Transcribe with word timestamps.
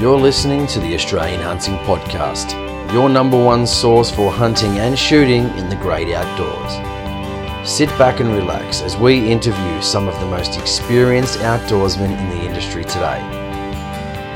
You're 0.00 0.16
listening 0.16 0.68
to 0.68 0.78
the 0.78 0.94
Australian 0.94 1.40
Hunting 1.40 1.74
Podcast, 1.78 2.52
your 2.92 3.08
number 3.08 3.36
one 3.36 3.66
source 3.66 4.12
for 4.12 4.30
hunting 4.30 4.78
and 4.78 4.96
shooting 4.96 5.48
in 5.58 5.68
the 5.68 5.74
great 5.74 6.14
outdoors. 6.14 7.68
Sit 7.68 7.88
back 7.98 8.20
and 8.20 8.30
relax 8.30 8.80
as 8.80 8.96
we 8.96 9.28
interview 9.28 9.82
some 9.82 10.06
of 10.06 10.14
the 10.20 10.26
most 10.26 10.56
experienced 10.56 11.40
outdoorsmen 11.40 12.16
in 12.16 12.28
the 12.30 12.46
industry 12.46 12.84
today. 12.84 13.18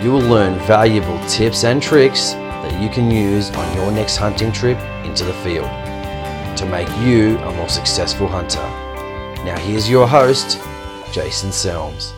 You 0.03 0.11
will 0.11 0.29
learn 0.29 0.59
valuable 0.67 1.25
tips 1.29 1.63
and 1.63 1.81
tricks 1.81 2.33
that 2.33 2.83
you 2.83 2.89
can 2.89 3.09
use 3.09 3.51
on 3.51 3.77
your 3.77 3.93
next 3.93 4.17
hunting 4.17 4.51
trip 4.51 4.79
into 5.05 5.25
the 5.25 5.35
field 5.45 5.71
to 6.57 6.67
make 6.67 6.89
you 7.07 7.39
a 7.39 7.55
more 7.55 7.69
successful 7.69 8.27
hunter. 8.27 8.59
Now, 9.45 9.57
here's 9.61 9.89
your 9.89 10.09
host, 10.09 10.61
Jason 11.13 11.51
Selms. 11.51 12.15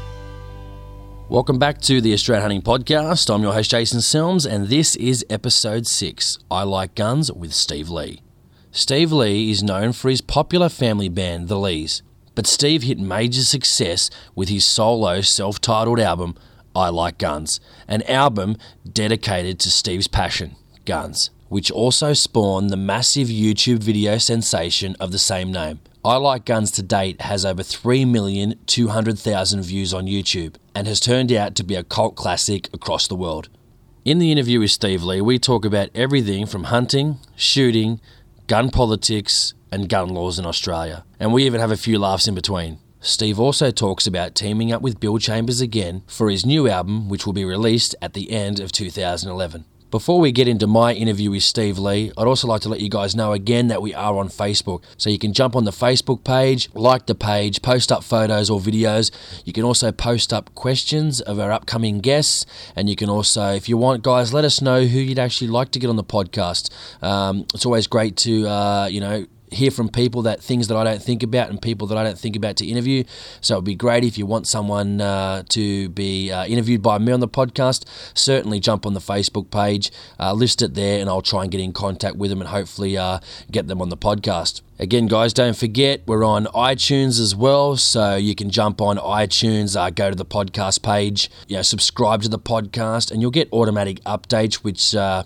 Welcome 1.34 1.58
back 1.58 1.80
to 1.80 2.00
the 2.00 2.12
Australian 2.12 2.42
Hunting 2.42 2.62
Podcast. 2.62 3.28
I'm 3.28 3.42
your 3.42 3.54
host, 3.54 3.72
Jason 3.72 3.98
Selms, 3.98 4.48
and 4.48 4.68
this 4.68 4.94
is 4.94 5.26
episode 5.28 5.84
six 5.84 6.38
I 6.48 6.62
Like 6.62 6.94
Guns 6.94 7.32
with 7.32 7.52
Steve 7.52 7.90
Lee. 7.90 8.22
Steve 8.70 9.10
Lee 9.10 9.50
is 9.50 9.60
known 9.60 9.92
for 9.94 10.10
his 10.10 10.20
popular 10.20 10.68
family 10.68 11.08
band, 11.08 11.48
The 11.48 11.58
Lees, 11.58 12.04
but 12.36 12.46
Steve 12.46 12.84
hit 12.84 13.00
major 13.00 13.42
success 13.42 14.10
with 14.36 14.48
his 14.48 14.64
solo 14.64 15.22
self 15.22 15.60
titled 15.60 15.98
album, 15.98 16.36
I 16.72 16.90
Like 16.90 17.18
Guns, 17.18 17.58
an 17.88 18.02
album 18.02 18.56
dedicated 18.88 19.58
to 19.58 19.72
Steve's 19.72 20.06
passion, 20.06 20.54
guns, 20.84 21.30
which 21.48 21.68
also 21.68 22.12
spawned 22.12 22.70
the 22.70 22.76
massive 22.76 23.26
YouTube 23.26 23.80
video 23.80 24.18
sensation 24.18 24.94
of 25.00 25.10
the 25.10 25.18
same 25.18 25.50
name. 25.50 25.80
I 26.06 26.16
Like 26.16 26.44
Guns 26.44 26.70
to 26.72 26.82
date 26.82 27.22
has 27.22 27.46
over 27.46 27.62
3,200,000 27.62 29.60
views 29.64 29.94
on 29.94 30.04
YouTube 30.04 30.56
and 30.74 30.86
has 30.86 31.00
turned 31.00 31.32
out 31.32 31.54
to 31.54 31.64
be 31.64 31.76
a 31.76 31.82
cult 31.82 32.14
classic 32.14 32.68
across 32.74 33.08
the 33.08 33.16
world. 33.16 33.48
In 34.04 34.18
the 34.18 34.30
interview 34.30 34.60
with 34.60 34.70
Steve 34.70 35.02
Lee, 35.02 35.22
we 35.22 35.38
talk 35.38 35.64
about 35.64 35.88
everything 35.94 36.44
from 36.44 36.64
hunting, 36.64 37.16
shooting, 37.36 38.02
gun 38.48 38.68
politics, 38.68 39.54
and 39.72 39.88
gun 39.88 40.10
laws 40.10 40.38
in 40.38 40.44
Australia. 40.44 41.06
And 41.18 41.32
we 41.32 41.44
even 41.46 41.62
have 41.62 41.72
a 41.72 41.76
few 41.76 41.98
laughs 41.98 42.28
in 42.28 42.34
between. 42.34 42.80
Steve 43.00 43.40
also 43.40 43.70
talks 43.70 44.06
about 44.06 44.34
teaming 44.34 44.70
up 44.72 44.82
with 44.82 45.00
Bill 45.00 45.16
Chambers 45.16 45.62
again 45.62 46.02
for 46.06 46.28
his 46.28 46.44
new 46.44 46.68
album, 46.68 47.08
which 47.08 47.24
will 47.24 47.32
be 47.32 47.46
released 47.46 47.94
at 48.02 48.12
the 48.12 48.30
end 48.30 48.60
of 48.60 48.72
2011. 48.72 49.64
Before 49.94 50.18
we 50.18 50.32
get 50.32 50.48
into 50.48 50.66
my 50.66 50.92
interview 50.92 51.30
with 51.30 51.44
Steve 51.44 51.78
Lee, 51.78 52.10
I'd 52.18 52.26
also 52.26 52.48
like 52.48 52.62
to 52.62 52.68
let 52.68 52.80
you 52.80 52.88
guys 52.88 53.14
know 53.14 53.32
again 53.32 53.68
that 53.68 53.80
we 53.80 53.94
are 53.94 54.16
on 54.16 54.28
Facebook. 54.28 54.82
So 54.96 55.08
you 55.08 55.20
can 55.20 55.32
jump 55.32 55.54
on 55.54 55.66
the 55.66 55.70
Facebook 55.70 56.24
page, 56.24 56.68
like 56.74 57.06
the 57.06 57.14
page, 57.14 57.62
post 57.62 57.92
up 57.92 58.02
photos 58.02 58.50
or 58.50 58.58
videos. 58.58 59.12
You 59.44 59.52
can 59.52 59.62
also 59.62 59.92
post 59.92 60.32
up 60.32 60.52
questions 60.56 61.20
of 61.20 61.38
our 61.38 61.52
upcoming 61.52 62.00
guests. 62.00 62.44
And 62.74 62.90
you 62.90 62.96
can 62.96 63.08
also, 63.08 63.54
if 63.54 63.68
you 63.68 63.76
want, 63.76 64.02
guys, 64.02 64.34
let 64.34 64.44
us 64.44 64.60
know 64.60 64.84
who 64.84 64.98
you'd 64.98 65.20
actually 65.20 65.46
like 65.46 65.70
to 65.70 65.78
get 65.78 65.88
on 65.88 65.94
the 65.94 66.02
podcast. 66.02 66.72
Um, 67.00 67.46
it's 67.54 67.64
always 67.64 67.86
great 67.86 68.16
to, 68.16 68.48
uh, 68.48 68.88
you 68.90 68.98
know, 68.98 69.26
hear 69.54 69.70
from 69.70 69.88
people 69.88 70.22
that 70.22 70.42
things 70.42 70.68
that 70.68 70.76
I 70.76 70.84
don't 70.84 71.02
think 71.02 71.22
about 71.22 71.50
and 71.50 71.60
people 71.60 71.86
that 71.88 71.98
I 71.98 72.02
don't 72.02 72.18
think 72.18 72.36
about 72.36 72.56
to 72.56 72.66
interview. 72.66 73.04
So 73.40 73.54
it'd 73.54 73.64
be 73.64 73.74
great 73.74 74.04
if 74.04 74.18
you 74.18 74.26
want 74.26 74.46
someone 74.46 75.00
uh, 75.00 75.44
to 75.50 75.88
be 75.90 76.30
uh, 76.30 76.46
interviewed 76.46 76.82
by 76.82 76.98
me 76.98 77.12
on 77.12 77.20
the 77.20 77.28
podcast. 77.28 77.84
Certainly 78.14 78.60
jump 78.60 78.86
on 78.86 78.94
the 78.94 79.00
Facebook 79.00 79.50
page, 79.50 79.90
uh, 80.18 80.32
list 80.32 80.62
it 80.62 80.74
there, 80.74 81.00
and 81.00 81.08
I'll 81.08 81.22
try 81.22 81.42
and 81.42 81.50
get 81.50 81.60
in 81.60 81.72
contact 81.72 82.16
with 82.16 82.30
them 82.30 82.40
and 82.40 82.50
hopefully 82.50 82.96
uh, 82.96 83.18
get 83.50 83.66
them 83.66 83.80
on 83.80 83.88
the 83.88 83.96
podcast. 83.96 84.60
Again, 84.76 85.06
guys, 85.06 85.32
don't 85.32 85.56
forget 85.56 86.02
we're 86.04 86.24
on 86.24 86.46
iTunes 86.46 87.20
as 87.20 87.32
well, 87.32 87.76
so 87.76 88.16
you 88.16 88.34
can 88.34 88.50
jump 88.50 88.80
on 88.80 88.96
iTunes, 88.96 89.80
uh, 89.80 89.90
go 89.90 90.10
to 90.10 90.16
the 90.16 90.24
podcast 90.24 90.82
page, 90.82 91.30
you 91.46 91.54
know, 91.54 91.62
subscribe 91.62 92.22
to 92.22 92.28
the 92.28 92.40
podcast, 92.40 93.12
and 93.12 93.22
you'll 93.22 93.30
get 93.30 93.48
automatic 93.52 94.02
updates, 94.02 94.56
which 94.56 94.92
uh, 94.96 95.22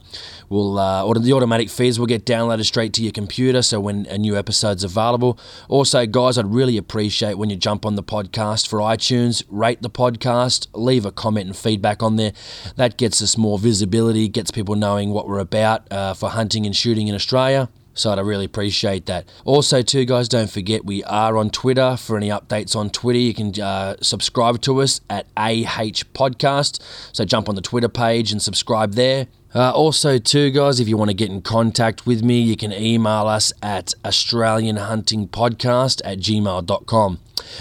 will 0.51 0.79
uh, 0.79 1.15
the 1.15 1.33
automatic 1.33 1.71
feeds 1.71 1.99
will 1.99 2.07
get 2.07 2.27
downloaded 2.27 2.67
straight 2.67 2.93
to 2.93 3.03
your 3.03 3.11
computer. 3.11 3.63
So 3.63 3.81
when 3.81 4.05
a 4.07 4.19
new 4.19 4.37
episode's 4.37 4.85
available. 4.85 5.39
Also, 5.71 6.05
guys, 6.05 6.37
I'd 6.37 6.53
really 6.53 6.77
appreciate 6.77 7.39
when 7.39 7.49
you 7.49 7.57
jump 7.57 7.87
on 7.87 7.95
the 7.95 8.03
podcast 8.03 8.69
for 8.69 8.81
iTunes, 8.81 9.45
rate 9.49 9.81
the 9.81 9.89
podcast, 9.89 10.67
leave 10.75 11.07
a 11.07 11.11
comment 11.11 11.47
and 11.47 11.57
feedback 11.57 12.03
on 12.03 12.17
there. 12.17 12.35
That 12.77 12.99
gets 12.99 13.23
us 13.23 13.39
more 13.39 13.59
visibility, 13.59 14.29
gets 14.29 14.51
people 14.51 14.75
knowing 14.75 15.09
what 15.09 15.27
we're 15.27 15.39
about 15.39 15.91
uh, 15.91 16.13
for 16.13 16.29
hunting 16.29 16.67
and 16.67 16.77
shooting 16.77 17.09
in 17.09 17.15
Australia. 17.15 17.71
So 17.99 18.13
I'd 18.13 18.21
really 18.21 18.45
appreciate 18.45 19.07
that. 19.07 19.29
Also, 19.45 19.83
too, 19.83 20.05
guys, 20.05 20.29
don't 20.29 20.51
forget 20.51 20.85
we 20.85 21.03
are 21.05 21.37
on 21.37 21.51
Twitter. 21.51 21.97
For 21.97 22.17
any 22.17 22.29
updates 22.29 22.77
on 22.77 22.91
Twitter, 22.91 23.19
you 23.19 23.35
can 23.35 23.61
uh, 23.61 23.97
subscribe 24.01 24.61
to 24.63 24.81
us 24.81 25.01
at 25.11 25.27
AH 25.37 26.07
Podcast. 26.15 26.81
So 27.13 27.25
jump 27.25 27.49
on 27.49 27.57
the 27.57 27.61
Twitter 27.61 27.89
page 27.89 28.31
and 28.31 28.41
subscribe 28.41 28.93
there. 28.93 29.27
Uh, 29.55 29.73
also, 29.73 30.19
too, 30.19 30.51
guys, 30.51 30.79
if 30.79 30.89
you 30.89 30.97
want 30.97 31.11
to 31.11 31.15
get 31.15 31.31
in 31.31 31.43
contact 31.43 32.07
with 32.07 32.23
me, 32.23 32.41
you 32.41 32.57
can 32.57 32.73
email 32.73 33.27
us 33.27 33.53
at 33.63 33.95
AustralianHuntingPodcast 34.05 36.03
at 36.05 36.19
gmail.com. 36.19 37.19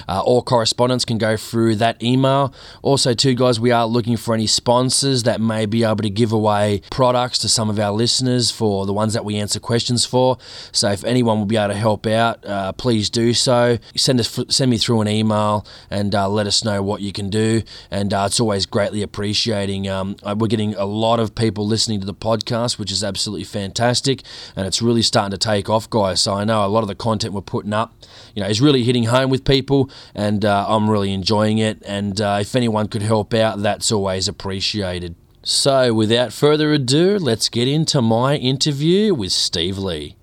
Uh, 0.07 0.21
all 0.21 0.41
correspondence 0.41 1.05
can 1.05 1.17
go 1.17 1.37
through 1.37 1.75
that 1.75 2.01
email. 2.01 2.53
Also, 2.81 3.13
too, 3.13 3.33
guys, 3.33 3.59
we 3.59 3.71
are 3.71 3.85
looking 3.85 4.17
for 4.17 4.33
any 4.33 4.47
sponsors 4.47 5.23
that 5.23 5.41
may 5.41 5.65
be 5.65 5.83
able 5.83 5.97
to 5.97 6.09
give 6.09 6.31
away 6.31 6.81
products 6.91 7.37
to 7.39 7.49
some 7.49 7.69
of 7.69 7.79
our 7.79 7.91
listeners 7.91 8.51
for 8.51 8.85
the 8.85 8.93
ones 8.93 9.13
that 9.13 9.25
we 9.25 9.35
answer 9.37 9.59
questions 9.59 10.05
for. 10.05 10.37
So, 10.71 10.91
if 10.91 11.03
anyone 11.03 11.39
will 11.39 11.45
be 11.45 11.57
able 11.57 11.73
to 11.73 11.79
help 11.79 12.05
out, 12.07 12.45
uh, 12.45 12.73
please 12.73 13.09
do 13.09 13.33
so. 13.33 13.77
Send 13.95 14.19
us, 14.19 14.39
send 14.49 14.71
me 14.71 14.77
through 14.77 15.01
an 15.01 15.07
email 15.07 15.65
and 15.89 16.13
uh, 16.13 16.29
let 16.29 16.47
us 16.47 16.63
know 16.63 16.81
what 16.81 17.01
you 17.01 17.11
can 17.11 17.29
do. 17.29 17.63
And 17.91 18.13
uh, 18.13 18.25
it's 18.27 18.39
always 18.39 18.65
greatly 18.65 19.01
appreciating. 19.01 19.87
Um, 19.87 20.15
uh, 20.23 20.35
we're 20.37 20.47
getting 20.47 20.75
a 20.75 20.85
lot 20.85 21.19
of 21.19 21.35
people 21.35 21.65
listening 21.65 21.99
to 21.99 22.05
the 22.05 22.13
podcast, 22.13 22.79
which 22.79 22.91
is 22.91 23.03
absolutely 23.03 23.43
fantastic, 23.43 24.23
and 24.55 24.65
it's 24.67 24.81
really 24.81 25.01
starting 25.01 25.31
to 25.31 25.37
take 25.37 25.69
off, 25.69 25.89
guys. 25.89 26.21
So 26.21 26.33
I 26.33 26.43
know 26.43 26.65
a 26.65 26.67
lot 26.67 26.81
of 26.81 26.87
the 26.87 26.95
content 26.95 27.33
we're 27.33 27.41
putting 27.41 27.73
up, 27.73 27.93
you 28.35 28.41
know, 28.41 28.49
is 28.49 28.61
really 28.61 28.83
hitting 28.83 29.05
home 29.05 29.29
with 29.29 29.45
people, 29.45 29.66
and 30.15 30.43
uh, 30.43 30.65
I'm 30.67 30.89
really 30.89 31.13
enjoying 31.13 31.57
it. 31.57 31.81
And 31.85 32.19
uh, 32.19 32.39
if 32.41 32.55
anyone 32.55 32.87
could 32.87 33.01
help 33.01 33.33
out, 33.33 33.61
that's 33.61 33.91
always 33.91 34.27
appreciated. 34.27 35.15
So, 35.43 35.93
without 35.93 36.33
further 36.33 36.73
ado, 36.73 37.17
let's 37.17 37.47
get 37.47 37.67
into 37.67 38.01
my 38.01 38.35
interview 38.35 39.13
with 39.13 39.31
Steve 39.31 39.77
Lee. 39.77 40.15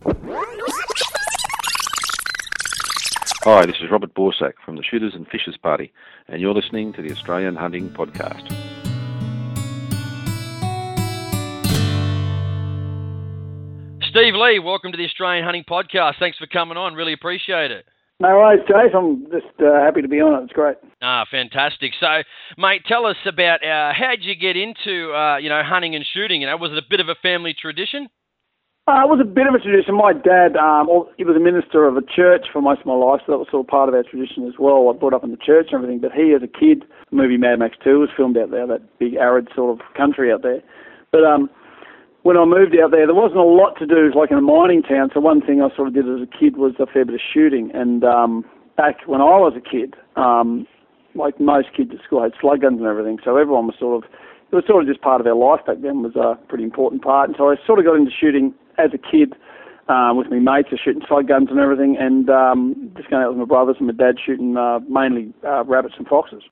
Hi, 3.45 3.67
this 3.67 3.77
is 3.83 3.91
Robert 3.91 4.15
Borsak 4.15 4.55
from 4.65 4.77
the 4.77 4.83
Shooters 4.83 5.15
and 5.15 5.27
Fishers 5.29 5.57
Party, 5.59 5.93
and 6.29 6.41
you're 6.41 6.55
listening 6.55 6.93
to 6.95 7.03
the 7.03 7.13
Australian 7.13 7.57
Hunting 7.57 7.91
Podcast. 7.91 8.49
Steve 14.09 14.35
Lee, 14.35 14.61
welcome 14.61 14.93
to 14.93 14.97
the 14.97 15.05
Australian 15.05 15.45
Hunting 15.45 15.65
Podcast. 15.65 16.19
Thanks 16.19 16.39
for 16.39 16.47
coming 16.47 16.77
on. 16.77 16.95
Really 16.95 17.13
appreciate 17.13 17.71
it. 17.71 17.85
No 18.21 18.29
worries, 18.29 18.63
Jace. 18.69 18.95
I'm 18.95 19.27
just 19.33 19.53
uh, 19.61 19.83
happy 19.85 20.01
to 20.01 20.09
be 20.09 20.21
on 20.21 20.41
it. 20.41 20.45
It's 20.45 20.53
great. 20.53 20.77
Ah, 21.03 21.25
fantastic. 21.31 21.93
So, 21.99 22.23
mate, 22.57 22.83
tell 22.87 23.07
us 23.07 23.17
about 23.27 23.65
uh, 23.65 23.93
how 23.93 24.11
did 24.11 24.25
you 24.25 24.37
get 24.37 24.57
into 24.57 25.13
uh, 25.13 25.39
you 25.39 25.49
know 25.49 25.63
hunting 25.65 25.95
and 25.95 26.05
shooting? 26.15 26.41
You 26.41 26.47
know, 26.47 26.57
was 26.57 26.71
it 26.71 26.79
a 26.79 26.87
bit 26.89 27.01
of 27.01 27.09
a 27.09 27.17
family 27.23 27.55
tradition? 27.59 28.09
Uh, 28.87 29.01
it 29.01 29.09
was 29.09 29.19
a 29.19 29.25
bit 29.25 29.49
of 29.49 29.55
a 29.57 29.59
tradition. 29.59 29.97
My 29.97 30.13
dad, 30.13 30.61
um, 30.61 30.87
he 31.17 31.25
was 31.25 31.37
a 31.37 31.41
minister 31.41 31.89
of 31.89 31.97
a 31.97 32.05
church 32.05 32.53
for 32.53 32.61
most 32.61 32.85
of 32.85 32.87
my 32.87 32.95
life, 32.95 33.25
so 33.25 33.33
that 33.33 33.41
was 33.41 33.49
sort 33.51 33.65
of 33.65 33.69
part 33.73 33.89
of 33.89 33.97
our 33.97 34.05
tradition 34.05 34.47
as 34.47 34.61
well. 34.61 34.93
I 34.93 34.93
brought 34.93 35.17
up 35.17 35.25
in 35.25 35.33
the 35.33 35.41
church 35.41 35.73
and 35.73 35.81
everything. 35.81 36.05
But 36.05 36.13
he, 36.13 36.37
as 36.37 36.45
a 36.45 36.53
kid, 36.53 36.85
the 37.09 37.17
movie 37.17 37.41
Mad 37.41 37.59
Max 37.59 37.81
2 37.83 38.05
was 38.05 38.13
filmed 38.15 38.37
out 38.37 38.53
there, 38.53 38.69
that 38.69 38.85
big 39.01 39.17
arid 39.17 39.49
sort 39.57 39.73
of 39.73 39.81
country 39.97 40.31
out 40.31 40.43
there. 40.45 40.61
But 41.11 41.25
um, 41.25 41.49
when 42.25 42.39
I 42.39 42.45
moved 42.47 42.75
out 42.81 42.91
there, 42.91 43.05
there 43.05 43.15
wasn't 43.15 43.39
a 43.39 43.45
lot 43.45 43.77
to 43.79 43.87
do, 43.87 44.11
like 44.17 44.31
in 44.31 44.39
a 44.39 44.41
mining 44.41 44.83
town. 44.83 45.11
So 45.13 45.21
one 45.21 45.43
thing 45.43 45.61
I 45.61 45.69
sort 45.77 45.89
of 45.89 45.95
did 45.95 46.09
as 46.09 46.25
a 46.25 46.39
kid 46.39 46.57
was 46.57 46.73
a 46.81 46.87
fair 46.87 47.05
bit 47.05 47.15
of 47.15 47.21
shooting. 47.21 47.71
And 47.75 48.03
um, 48.03 48.45
back 48.79 48.97
when 49.07 49.21
I 49.21 49.37
was 49.37 49.53
a 49.55 49.61
kid, 49.61 49.95
um, 50.17 50.67
like 51.15 51.39
most 51.39 51.69
kids 51.77 51.91
at 51.93 52.03
school 52.03 52.23
had 52.23 52.33
slug 52.41 52.63
guns 52.63 52.81
and 52.81 52.89
everything. 52.89 53.19
So 53.23 53.37
everyone 53.37 53.67
was 53.67 53.77
sort 53.79 54.03
of, 54.03 54.11
it 54.51 54.57
was 54.57 54.65
sort 54.67 54.83
of 54.83 54.89
just 54.89 55.03
part 55.03 55.21
of 55.21 55.27
our 55.27 55.37
life 55.37 55.67
back 55.67 55.83
then. 55.83 56.03
Was 56.03 56.17
a 56.17 56.41
pretty 56.49 56.65
important 56.65 57.03
part. 57.03 57.29
And 57.29 57.37
so 57.37 57.51
I 57.51 57.57
sort 57.67 57.79
of 57.79 57.85
got 57.85 57.95
into 57.95 58.11
shooting 58.11 58.55
as 58.79 58.91
a 58.95 58.99
kid. 58.99 59.37
Uh, 59.87 60.15
with 60.17 60.29
my 60.31 60.39
mates, 60.39 60.73
are 60.73 60.81
shooting 60.83 61.03
slug 61.07 61.29
guns 61.29 61.49
and 61.51 61.61
everything, 61.61 61.95
and 62.01 62.31
um, 62.31 62.91
just 62.97 63.11
going 63.11 63.23
out 63.23 63.29
with 63.29 63.37
my 63.37 63.45
brothers 63.45 63.77
and 63.79 63.87
my 63.87 63.93
dad 63.93 64.17
shooting 64.17 64.57
uh, 64.57 64.79
mainly 64.89 65.31
uh, 65.47 65.63
rabbits 65.65 65.97
and 65.99 66.09
foxes. 66.09 66.43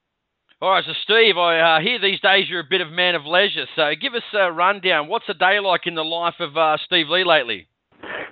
All 0.62 0.70
right, 0.70 0.84
so 0.86 0.92
Steve, 1.02 1.36
I 1.38 1.58
uh, 1.58 1.80
hear 1.80 1.98
these 1.98 2.20
days 2.20 2.44
you're 2.48 2.60
a 2.60 2.70
bit 2.70 2.80
of 2.80 2.88
man 2.88 3.16
of 3.16 3.26
leisure. 3.26 3.66
So 3.74 3.90
give 4.00 4.14
us 4.14 4.22
a 4.32 4.52
rundown. 4.52 5.08
What's 5.08 5.24
a 5.28 5.34
day 5.34 5.58
like 5.58 5.88
in 5.88 5.96
the 5.96 6.04
life 6.04 6.38
of 6.38 6.56
uh, 6.56 6.76
Steve 6.86 7.08
Lee 7.08 7.24
lately? 7.24 7.66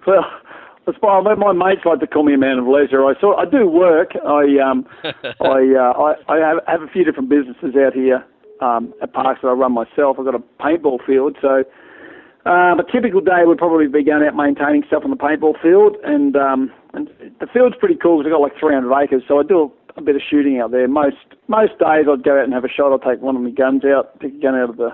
Well, 0.06 0.22
that's 0.86 0.96
why 1.00 1.20
my 1.20 1.50
mates 1.50 1.82
like 1.84 1.98
to 1.98 2.06
call 2.06 2.22
me 2.22 2.34
a 2.34 2.38
man 2.38 2.60
of 2.60 2.68
leisure. 2.68 3.04
I 3.04 3.18
sort 3.20 3.36
I 3.36 3.50
do 3.50 3.66
work. 3.66 4.12
I 4.14 4.46
um 4.62 4.86
I, 5.42 5.74
uh, 5.74 5.90
I 5.98 6.14
I 6.28 6.36
have, 6.38 6.58
have 6.68 6.82
a 6.82 6.92
few 6.92 7.02
different 7.02 7.30
businesses 7.30 7.74
out 7.74 7.94
here 7.94 8.24
um, 8.62 8.94
at 9.02 9.12
parks 9.12 9.40
that 9.42 9.48
I 9.48 9.54
run 9.54 9.74
myself. 9.74 10.14
I've 10.16 10.24
got 10.24 10.36
a 10.36 10.44
paintball 10.62 11.04
field, 11.04 11.34
so 11.42 11.64
um, 12.46 12.78
a 12.78 12.84
typical 12.92 13.20
day 13.20 13.42
would 13.42 13.58
probably 13.58 13.88
be 13.88 14.04
going 14.04 14.22
out 14.22 14.36
maintaining 14.36 14.84
stuff 14.86 15.02
on 15.02 15.10
the 15.10 15.16
paintball 15.16 15.60
field, 15.60 15.96
and 16.04 16.36
um, 16.36 16.70
and 16.94 17.10
the 17.40 17.48
field's 17.52 17.74
pretty 17.80 17.96
cool 18.00 18.18
because 18.18 18.30
I've 18.30 18.38
got 18.38 18.46
like 18.46 18.60
300 18.60 18.86
acres, 19.02 19.22
so 19.26 19.40
I 19.40 19.42
do 19.42 19.72
a, 20.00 20.04
bit 20.04 20.16
of 20.16 20.22
shooting 20.28 20.60
out 20.60 20.70
there. 20.70 20.88
Most 20.88 21.16
most 21.48 21.78
days 21.78 22.06
I'd 22.10 22.24
go 22.24 22.38
out 22.38 22.44
and 22.44 22.52
have 22.52 22.64
a 22.64 22.68
shot. 22.68 22.92
I'd 22.92 23.06
take 23.08 23.22
one 23.22 23.36
of 23.36 23.42
my 23.42 23.50
guns 23.50 23.82
out, 23.84 24.18
pick 24.20 24.34
a 24.34 24.40
gun 24.40 24.54
out 24.54 24.70
of 24.70 24.76
the 24.76 24.90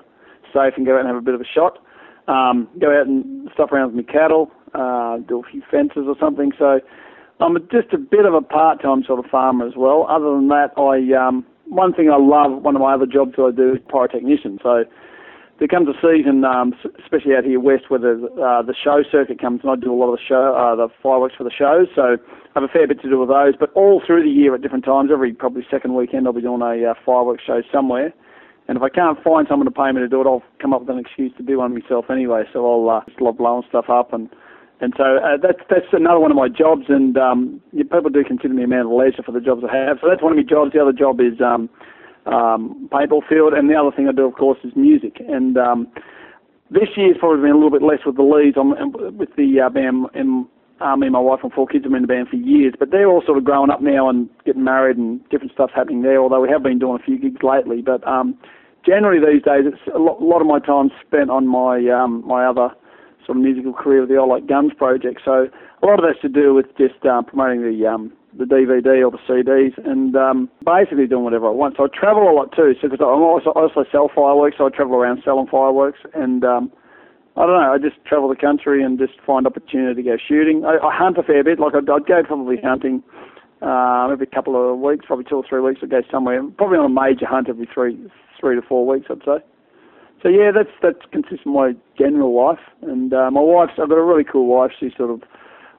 safe 0.52 0.74
and 0.76 0.86
go 0.86 0.94
out 0.94 1.00
and 1.00 1.08
have 1.08 1.16
a 1.16 1.22
bit 1.22 1.34
of 1.34 1.40
a 1.40 1.44
shot. 1.44 1.78
Um, 2.28 2.68
go 2.80 2.90
out 2.90 3.06
and 3.06 3.48
stuff 3.54 3.70
around 3.72 3.94
with 3.94 4.06
my 4.06 4.12
cattle, 4.12 4.50
uh, 4.74 5.18
do 5.18 5.40
a 5.40 5.50
few 5.50 5.62
fences 5.70 6.04
or 6.06 6.16
something. 6.18 6.52
So 6.58 6.80
I'm 7.40 7.56
just 7.70 7.92
a 7.92 7.98
bit 7.98 8.24
of 8.24 8.34
a 8.34 8.40
part-time 8.40 9.04
sort 9.06 9.24
of 9.24 9.30
farmer 9.30 9.66
as 9.66 9.74
well. 9.76 10.06
Other 10.10 10.30
than 10.34 10.48
that, 10.48 10.72
I 10.76 11.14
um, 11.14 11.46
one 11.66 11.92
thing 11.92 12.10
I 12.10 12.16
love, 12.18 12.62
one 12.62 12.74
of 12.74 12.82
my 12.82 12.94
other 12.94 13.06
jobs 13.06 13.32
that 13.36 13.42
I 13.44 13.50
do 13.54 13.74
is 13.74 13.80
pyrotechnician. 13.88 14.62
So 14.62 14.84
there 15.58 15.68
comes 15.68 15.88
a 15.88 15.96
season, 16.04 16.44
um, 16.44 16.74
especially 17.02 17.34
out 17.34 17.44
here 17.44 17.60
west, 17.60 17.88
where 17.88 18.00
the 18.00 18.28
uh, 18.36 18.60
the 18.60 18.74
show 18.74 19.02
circuit 19.10 19.40
comes, 19.40 19.60
and 19.62 19.70
I 19.70 19.76
do 19.76 19.92
a 19.92 19.96
lot 19.96 20.12
of 20.12 20.18
the 20.18 20.24
show, 20.28 20.54
uh, 20.54 20.76
the 20.76 20.88
fireworks 21.02 21.34
for 21.36 21.44
the 21.44 21.50
shows. 21.50 21.88
So 21.94 22.16
I 22.20 22.60
have 22.60 22.62
a 22.62 22.68
fair 22.68 22.86
bit 22.86 23.00
to 23.02 23.08
do 23.08 23.18
with 23.18 23.30
those. 23.30 23.54
But 23.58 23.72
all 23.72 24.02
through 24.04 24.24
the 24.24 24.30
year, 24.30 24.54
at 24.54 24.60
different 24.60 24.84
times, 24.84 25.10
every 25.10 25.32
probably 25.32 25.66
second 25.70 25.94
weekend, 25.94 26.26
I'll 26.26 26.34
be 26.34 26.42
doing 26.42 26.60
a 26.60 26.90
uh, 26.90 26.94
fireworks 27.04 27.44
show 27.46 27.62
somewhere. 27.72 28.12
And 28.68 28.76
if 28.76 28.82
I 28.82 28.88
can't 28.90 29.22
find 29.22 29.46
someone 29.48 29.66
to 29.66 29.70
pay 29.70 29.92
me 29.92 30.00
to 30.00 30.08
do 30.08 30.20
it, 30.20 30.26
I'll 30.26 30.42
come 30.60 30.74
up 30.74 30.80
with 30.80 30.90
an 30.90 30.98
excuse 30.98 31.32
to 31.38 31.42
do 31.42 31.58
one 31.58 31.72
myself 31.72 32.06
anyway. 32.10 32.44
So 32.52 32.66
I'll 32.66 32.90
uh, 32.90 33.04
just 33.08 33.20
love 33.20 33.38
blowing 33.38 33.62
stuff 33.68 33.88
up, 33.88 34.12
and 34.12 34.28
and 34.80 34.92
so 34.96 35.16
uh, 35.24 35.40
that's 35.40 35.62
that's 35.70 35.88
another 35.92 36.20
one 36.20 36.30
of 36.30 36.36
my 36.36 36.48
jobs. 36.48 36.84
And 36.88 37.16
um, 37.16 37.62
people 37.72 38.10
do 38.12 38.24
consider 38.24 38.52
me 38.52 38.64
a 38.64 38.68
man 38.68 38.84
of 38.84 38.92
leisure 38.92 39.22
for 39.24 39.32
the 39.32 39.40
jobs 39.40 39.62
I 39.64 39.74
have. 39.74 39.98
So 40.02 40.08
that's 40.10 40.22
one 40.22 40.32
of 40.32 40.36
my 40.36 40.44
jobs. 40.44 40.72
The 40.74 40.82
other 40.82 40.92
job 40.92 41.20
is 41.20 41.40
um, 41.40 41.70
um, 42.26 42.88
paintball 42.92 43.26
field, 43.28 43.52
and 43.54 43.70
the 43.70 43.74
other 43.74 43.94
thing 43.94 44.08
I 44.08 44.12
do, 44.12 44.26
of 44.26 44.34
course, 44.34 44.58
is 44.64 44.72
music. 44.76 45.16
And 45.28 45.56
um, 45.56 45.88
this 46.70 46.88
year's 46.96 47.16
probably 47.18 47.42
been 47.42 47.52
a 47.52 47.54
little 47.54 47.70
bit 47.70 47.82
less 47.82 48.00
with 48.04 48.16
the 48.16 48.22
Lees. 48.22 48.54
I'm 48.56 48.70
with 49.16 49.30
the 49.36 49.60
uh, 49.60 49.70
band. 49.70 50.06
And, 50.14 50.46
uh, 50.80 50.94
me 50.94 51.06
and 51.06 51.14
my 51.14 51.20
wife 51.20 51.40
and 51.42 51.52
four 51.52 51.66
kids 51.66 51.84
have 51.84 51.92
been 51.92 52.02
in 52.02 52.02
the 52.02 52.08
band 52.08 52.28
for 52.28 52.36
years, 52.36 52.74
but 52.78 52.90
they're 52.90 53.08
all 53.08 53.22
sort 53.24 53.38
of 53.38 53.44
growing 53.44 53.70
up 53.70 53.80
now 53.80 54.10
and 54.10 54.28
getting 54.44 54.64
married 54.64 54.98
and 54.98 55.26
different 55.30 55.52
stuff's 55.52 55.72
happening 55.74 56.02
there. 56.02 56.20
Although 56.20 56.42
we 56.42 56.50
have 56.50 56.62
been 56.62 56.78
doing 56.78 57.00
a 57.00 57.04
few 57.04 57.18
gigs 57.18 57.42
lately, 57.42 57.80
but 57.80 58.06
um, 58.06 58.36
generally 58.84 59.18
these 59.18 59.42
days 59.42 59.64
it's 59.64 59.80
a 59.94 59.98
lot, 59.98 60.20
a 60.20 60.24
lot 60.24 60.40
of 60.40 60.46
my 60.46 60.58
time 60.60 60.90
spent 61.06 61.30
on 61.30 61.46
my 61.46 61.80
um, 61.88 62.22
my 62.26 62.44
other 62.44 62.68
sort 63.24 63.38
of 63.38 63.42
musical 63.42 63.72
career 63.72 64.00
with 64.00 64.10
the 64.10 64.16
I 64.16 64.24
Like 64.24 64.46
Guns 64.46 64.72
project. 64.76 65.22
So 65.24 65.48
a 65.82 65.86
lot 65.86 65.98
of 65.98 66.04
that's 66.06 66.20
to 66.20 66.28
do 66.28 66.52
with 66.52 66.66
just 66.76 67.04
uh, 67.08 67.22
promoting 67.22 67.62
the 67.62 67.86
um, 67.86 68.12
the 68.38 68.44
DVD 68.44 69.04
or 69.04 69.10
the 69.10 69.22
CDs, 69.28 69.72
and 69.86 70.14
um, 70.16 70.48
basically 70.64 71.06
doing 71.06 71.24
whatever 71.24 71.46
I 71.48 71.50
want. 71.50 71.76
So 71.76 71.84
I 71.84 71.88
travel 71.88 72.28
a 72.28 72.34
lot 72.34 72.52
too. 72.54 72.74
So 72.80 72.88
because 72.88 73.00
I 73.00 73.08
also, 73.08 73.50
also 73.50 73.84
sell 73.90 74.10
fireworks, 74.14 74.56
so 74.58 74.66
I 74.66 74.70
travel 74.70 74.96
around 74.96 75.22
selling 75.24 75.46
fireworks, 75.46 76.00
and 76.14 76.44
um, 76.44 76.70
I 77.36 77.46
don't 77.46 77.60
know. 77.60 77.72
I 77.72 77.78
just 77.78 78.02
travel 78.04 78.28
the 78.28 78.36
country 78.36 78.82
and 78.82 78.98
just 78.98 79.14
find 79.26 79.46
opportunity 79.46 80.02
to 80.02 80.08
go 80.08 80.16
shooting. 80.16 80.64
I, 80.64 80.76
I 80.84 80.94
hunt 80.94 81.18
a 81.18 81.22
fair 81.22 81.44
bit. 81.44 81.58
Like 81.58 81.74
I'd, 81.74 81.88
I'd 81.88 82.06
go 82.06 82.22
probably 82.24 82.56
hunting 82.62 83.02
uh, 83.62 84.08
every 84.10 84.26
couple 84.26 84.56
of 84.56 84.78
weeks, 84.80 85.04
probably 85.06 85.24
two 85.24 85.36
or 85.36 85.44
three 85.48 85.60
weeks. 85.60 85.80
I'd 85.82 85.90
go 85.90 86.02
somewhere, 86.10 86.42
probably 86.56 86.78
on 86.78 86.86
a 86.86 86.94
major 86.94 87.26
hunt 87.26 87.48
every 87.48 87.68
three 87.72 87.98
three 88.40 88.56
to 88.56 88.62
four 88.62 88.86
weeks, 88.86 89.06
I'd 89.10 89.24
say. 89.24 89.44
So 90.22 90.28
yeah, 90.28 90.50
that's 90.52 90.72
that's 90.82 91.04
consists 91.12 91.46
of 91.46 91.52
my 91.52 91.72
general 91.98 92.34
life. 92.34 92.64
And 92.82 93.12
uh, 93.12 93.30
my 93.30 93.40
wife's 93.40 93.72
I've 93.80 93.88
got 93.88 93.98
a 93.98 94.04
really 94.04 94.24
cool 94.24 94.46
wife. 94.46 94.72
She 94.78 94.90
sort 94.96 95.10
of 95.10 95.22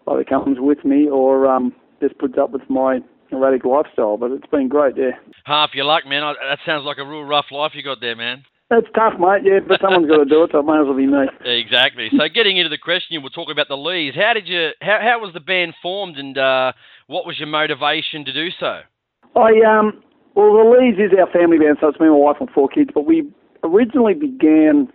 either 0.08 0.24
comes 0.24 0.58
with 0.60 0.86
me 0.86 1.10
or 1.10 1.48
um, 1.48 1.74
just 2.02 2.18
puts 2.18 2.38
up 2.38 2.52
with 2.52 2.68
my 2.70 3.00
erratic 3.32 3.66
lifestyle. 3.66 4.18
But 4.18 4.32
it's 4.32 4.48
been 4.48 4.68
great, 4.68 4.96
yeah. 4.98 5.12
Half 5.46 5.72
your 5.74 5.86
luck, 5.86 6.06
man. 6.06 6.22
That 6.22 6.60
sounds 6.66 6.86
like 6.86 6.98
a 6.98 7.06
real 7.06 7.24
rough 7.24 7.48
life 7.52 7.72
you 7.76 7.84
got 7.84 8.02
there, 8.02 8.16
man. 8.16 8.44
That's 8.70 8.88
tough, 8.94 9.14
mate. 9.18 9.44
Yeah, 9.46 9.60
but 9.66 9.80
someone's 9.80 10.10
got 10.10 10.18
to 10.18 10.26
do 10.26 10.44
it, 10.44 10.50
so 10.52 10.60
it 10.60 10.66
may 10.66 10.80
as 10.80 10.86
well 10.86 10.98
be 10.98 11.08
me. 11.08 11.26
Exactly. 11.46 12.10
So, 12.12 12.28
getting 12.28 12.58
into 12.58 12.70
the 12.70 12.78
question, 12.78 13.22
we'll 13.22 13.30
talk 13.30 13.50
about 13.50 13.70
the 13.70 13.78
Lees. 13.78 14.14
How 14.14 14.34
did 14.34 14.48
you? 14.48 14.72
How 14.82 15.00
how 15.02 15.20
was 15.22 15.34
the 15.34 15.40
band 15.40 15.74
formed, 15.82 16.18
and 16.18 16.38
uh, 16.38 16.74
what 17.08 17.26
was 17.26 17.40
your 17.40 17.48
motivation 17.48 18.26
to 18.26 18.34
do 18.34 18.50
so? 18.60 18.82
I 19.36 19.52
um. 19.66 20.04
Well, 20.36 20.54
the 20.54 20.70
Lees 20.70 21.00
is 21.00 21.18
our 21.18 21.32
family 21.32 21.58
band, 21.58 21.78
so 21.80 21.88
it's 21.88 22.00
me, 22.00 22.08
and 22.08 22.16
my 22.16 22.20
wife, 22.20 22.38
and 22.40 22.50
four 22.50 22.68
kids. 22.68 22.90
But 22.94 23.06
we 23.06 23.32
originally 23.64 24.14
began 24.14 24.90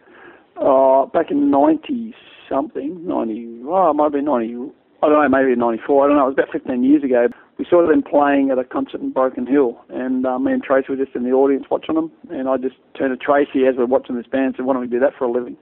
uh, 0.61 1.07
back 1.07 1.31
in 1.31 1.51
ninety 1.51 2.15
something, 2.51 3.07
ninety. 3.07 3.49
Oh, 3.65 3.91
it 3.91 3.95
might 3.95 4.05
have 4.05 4.13
been 4.13 4.27
ninety 4.27 4.55
I 5.03 5.09
don't 5.09 5.21
know, 5.21 5.29
maybe 5.29 5.53
in 5.53 5.59
'94. 5.59 6.05
I 6.05 6.07
don't 6.07 6.17
know. 6.17 6.27
It 6.31 6.39
was 6.39 6.39
about 6.39 6.53
15 6.53 6.85
years 6.85 7.03
ago. 7.03 7.27
We 7.59 7.67
saw 7.69 7.85
them 7.85 8.03
playing 8.03 8.51
at 8.51 8.59
a 8.59 8.65
concert 8.65 9.01
in 9.01 9.13
Broken 9.13 9.47
Hill, 9.47 9.81
and 9.91 10.25
uh, 10.25 10.39
me 10.39 10.53
and 10.53 10.63
Tracy 10.63 10.87
were 10.91 10.97
just 10.97 11.17
in 11.17 11.25
the 11.25 11.33
audience 11.33 11.65
watching 11.71 11.97
them. 11.97 12.13
And 12.31 12.49
I 12.49 12.57
just 12.57 12.77
turned 12.97 13.11
to 13.11 13.19
Tracy 13.19 13.67
as 13.67 13.75
we're 13.77 13.87
watching 13.87 14.17
this 14.17 14.31
band 14.31 14.47
and 14.47 14.55
said, 14.57 14.67
"Why 14.67 14.75
don't 14.75 14.83
we 14.83 14.89
do 14.89 15.01
that 15.01 15.19
for 15.19 15.25
a 15.25 15.33
living?" 15.33 15.57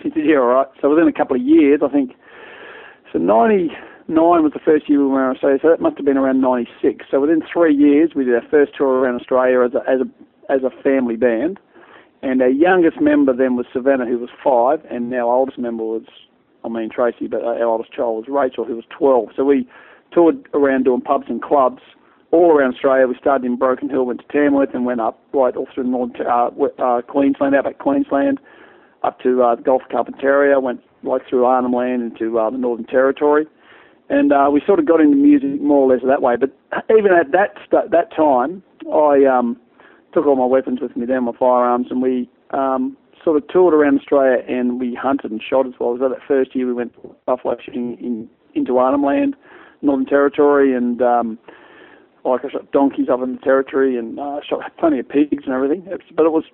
She 0.00 0.10
said, 0.10 0.22
"Yeah, 0.24 0.38
all 0.38 0.54
right." 0.54 0.68
So 0.80 0.88
within 0.88 1.08
a 1.08 1.12
couple 1.12 1.34
of 1.34 1.42
years, 1.42 1.80
I 1.82 1.88
think, 1.88 2.14
so 3.12 3.18
'99 3.18 4.06
was 4.14 4.52
the 4.52 4.62
first 4.64 4.88
year 4.88 5.00
we 5.00 5.06
were 5.06 5.18
around 5.18 5.34
Australia, 5.34 5.58
so 5.60 5.68
that 5.68 5.80
must 5.80 5.96
have 5.96 6.06
been 6.06 6.16
around 6.16 6.40
'96. 6.40 7.06
So 7.10 7.20
within 7.20 7.42
three 7.42 7.74
years, 7.74 8.12
we 8.14 8.24
did 8.24 8.36
our 8.36 8.48
first 8.48 8.76
tour 8.78 9.02
around 9.02 9.20
Australia 9.20 9.66
as 9.66 9.74
a 9.74 9.82
as 9.90 10.00
a 10.00 10.08
as 10.52 10.62
a 10.62 10.70
family 10.82 11.16
band. 11.16 11.58
And 12.22 12.40
our 12.40 12.48
youngest 12.48 13.00
member 13.00 13.34
then 13.34 13.56
was 13.56 13.66
Savannah, 13.72 14.06
who 14.06 14.18
was 14.18 14.30
five, 14.42 14.80
and 14.90 15.10
now 15.10 15.28
our 15.28 15.34
oldest 15.34 15.58
member 15.58 15.84
was 15.84 16.06
I 16.66 16.68
mean 16.68 16.90
Tracy, 16.90 17.28
but 17.28 17.42
our 17.42 17.62
oldest 17.64 17.92
child 17.92 18.16
was 18.16 18.28
Rachel, 18.28 18.64
who 18.64 18.74
was 18.74 18.84
12. 18.90 19.28
So 19.36 19.44
we 19.44 19.68
toured 20.12 20.48
around 20.52 20.84
doing 20.84 21.00
pubs 21.00 21.26
and 21.28 21.40
clubs 21.40 21.80
all 22.32 22.50
around 22.50 22.74
Australia. 22.74 23.06
We 23.06 23.16
started 23.16 23.46
in 23.46 23.56
Broken 23.56 23.88
Hill, 23.88 24.04
went 24.04 24.20
to 24.20 24.26
Tamworth, 24.32 24.74
and 24.74 24.84
went 24.84 25.00
up 25.00 25.18
right 25.32 25.54
all 25.56 25.68
through 25.72 25.84
northern 25.84 26.26
uh, 26.26 26.50
uh, 26.82 27.02
Queensland, 27.02 27.54
out 27.54 27.64
back 27.64 27.78
Queensland, 27.78 28.40
up 29.04 29.20
to 29.20 29.42
uh, 29.42 29.54
the 29.54 29.62
Gulf 29.62 29.82
of 29.82 29.90
Carpentaria, 29.90 30.60
went 30.60 30.80
like 31.04 31.22
through 31.28 31.44
Arnhem 31.44 31.72
Land 31.72 32.02
into 32.02 32.38
uh, 32.38 32.50
the 32.50 32.58
Northern 32.58 32.86
Territory, 32.86 33.46
and 34.08 34.32
uh, 34.32 34.48
we 34.52 34.60
sort 34.66 34.80
of 34.80 34.86
got 34.86 35.00
into 35.00 35.16
music 35.16 35.60
more 35.60 35.88
or 35.88 35.94
less 35.94 36.04
that 36.04 36.20
way. 36.20 36.34
But 36.36 36.50
even 36.90 37.12
at 37.12 37.30
that 37.30 37.54
st- 37.64 37.92
that 37.92 38.14
time, 38.14 38.62
I 38.92 39.24
um, 39.24 39.56
took 40.12 40.26
all 40.26 40.36
my 40.36 40.46
weapons 40.46 40.80
with 40.80 40.96
me, 40.96 41.06
then 41.06 41.24
my 41.24 41.32
firearms, 41.38 41.86
and 41.90 42.02
we 42.02 42.28
um, 42.50 42.96
sort 43.26 43.36
of 43.36 43.48
toured 43.48 43.74
around 43.74 43.98
Australia 43.98 44.38
and 44.48 44.78
we 44.78 44.94
hunted 44.94 45.32
and 45.32 45.42
shot 45.42 45.66
as 45.66 45.72
well. 45.80 45.90
It 45.90 45.98
was 45.98 46.12
that 46.12 46.28
first 46.28 46.54
year 46.54 46.64
we 46.64 46.72
went 46.72 46.92
buffalo 47.26 47.56
shooting 47.62 47.98
in 48.00 48.28
into 48.54 48.78
Arnhem 48.78 49.04
Land, 49.04 49.34
Northern 49.82 50.06
Territory, 50.06 50.74
and 50.74 51.02
um, 51.02 51.38
like 52.24 52.44
I 52.44 52.50
shot 52.50 52.70
donkeys 52.70 53.08
up 53.12 53.20
in 53.22 53.34
the 53.34 53.40
territory 53.40 53.98
and 53.98 54.18
uh, 54.18 54.38
shot 54.48 54.60
plenty 54.78 55.00
of 55.00 55.08
pigs 55.08 55.42
and 55.44 55.52
everything. 55.52 55.82
It's, 55.86 56.04
but 56.14 56.24
it 56.24 56.30
was 56.30 56.44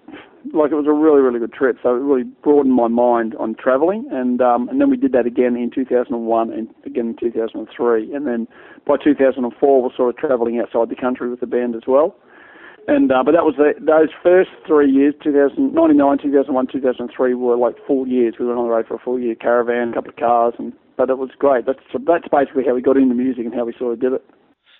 like 0.55 0.73
it 0.73 0.75
was 0.75 0.87
a 0.89 0.93
really 0.93 1.21
really 1.21 1.39
good 1.39 1.53
trip. 1.53 1.77
So 1.83 1.91
it 1.91 1.99
really 2.01 2.25
broadened 2.25 2.75
my 2.75 2.89
mind 2.89 3.37
on 3.37 3.55
travelling, 3.55 4.07
and 4.11 4.41
um, 4.41 4.71
and 4.71 4.81
then 4.81 4.89
we 4.89 4.97
did 4.97 5.13
that 5.13 5.27
again 5.27 5.55
in 5.57 5.71
2001 5.71 6.51
and 6.51 6.69
again 6.87 7.09
in 7.09 7.17
2003, 7.21 8.15
and 8.15 8.27
then 8.27 8.49
by 8.87 8.97
2004 8.97 9.83
we're 9.83 9.95
sort 9.95 10.09
of 10.09 10.17
travelling 10.17 10.59
outside 10.59 10.89
the 10.89 10.97
country 10.97 11.29
with 11.29 11.41
the 11.41 11.47
band 11.47 11.77
as 11.77 11.83
well. 11.87 12.17
And 12.89 13.13
uh, 13.13 13.23
but 13.25 13.33
that 13.33 13.45
was 13.45 13.55
the, 13.57 13.75
those 13.79 14.09
first 14.23 14.51
three 14.67 14.91
years, 14.91 15.15
2099, 15.23 16.19
2001, 16.19 16.67
2003 16.73 17.35
were 17.35 17.57
like 17.57 17.77
full 17.87 18.09
years. 18.09 18.35
We 18.39 18.47
went 18.47 18.59
on 18.59 18.67
the 18.67 18.75
road 18.75 18.87
for 18.89 18.95
a 18.95 18.99
full 18.99 19.21
year, 19.21 19.37
caravan, 19.37 19.91
a 19.91 19.95
couple 19.95 20.11
of 20.11 20.17
cars, 20.17 20.55
and 20.59 20.73
but 20.97 21.09
it 21.09 21.19
was 21.19 21.31
great. 21.39 21.65
That's 21.65 21.79
that's 22.07 22.27
basically 22.29 22.65
how 22.67 22.75
we 22.75 22.83
got 22.83 22.97
into 22.97 23.15
music 23.15 23.45
and 23.45 23.55
how 23.55 23.65
we 23.65 23.75
sort 23.79 23.95
of 23.95 24.01
did 24.01 24.15
it. 24.15 24.25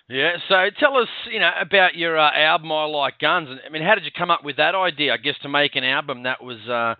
Yeah, 0.09 0.33
so 0.49 0.67
tell 0.77 0.97
us, 0.97 1.07
you 1.31 1.39
know, 1.39 1.49
about 1.59 1.95
your 1.95 2.19
uh, 2.19 2.29
album 2.35 2.73
"I 2.73 2.85
Like 2.85 3.19
Guns." 3.19 3.47
I 3.65 3.69
mean, 3.69 3.83
how 3.83 3.95
did 3.95 4.03
you 4.03 4.11
come 4.15 4.31
up 4.31 4.43
with 4.43 4.57
that 4.57 4.75
idea? 4.75 5.13
I 5.13 5.17
guess 5.17 5.35
to 5.43 5.49
make 5.49 5.77
an 5.77 5.85
album 5.85 6.23
that 6.23 6.43
was 6.43 6.59
uh, 6.67 6.95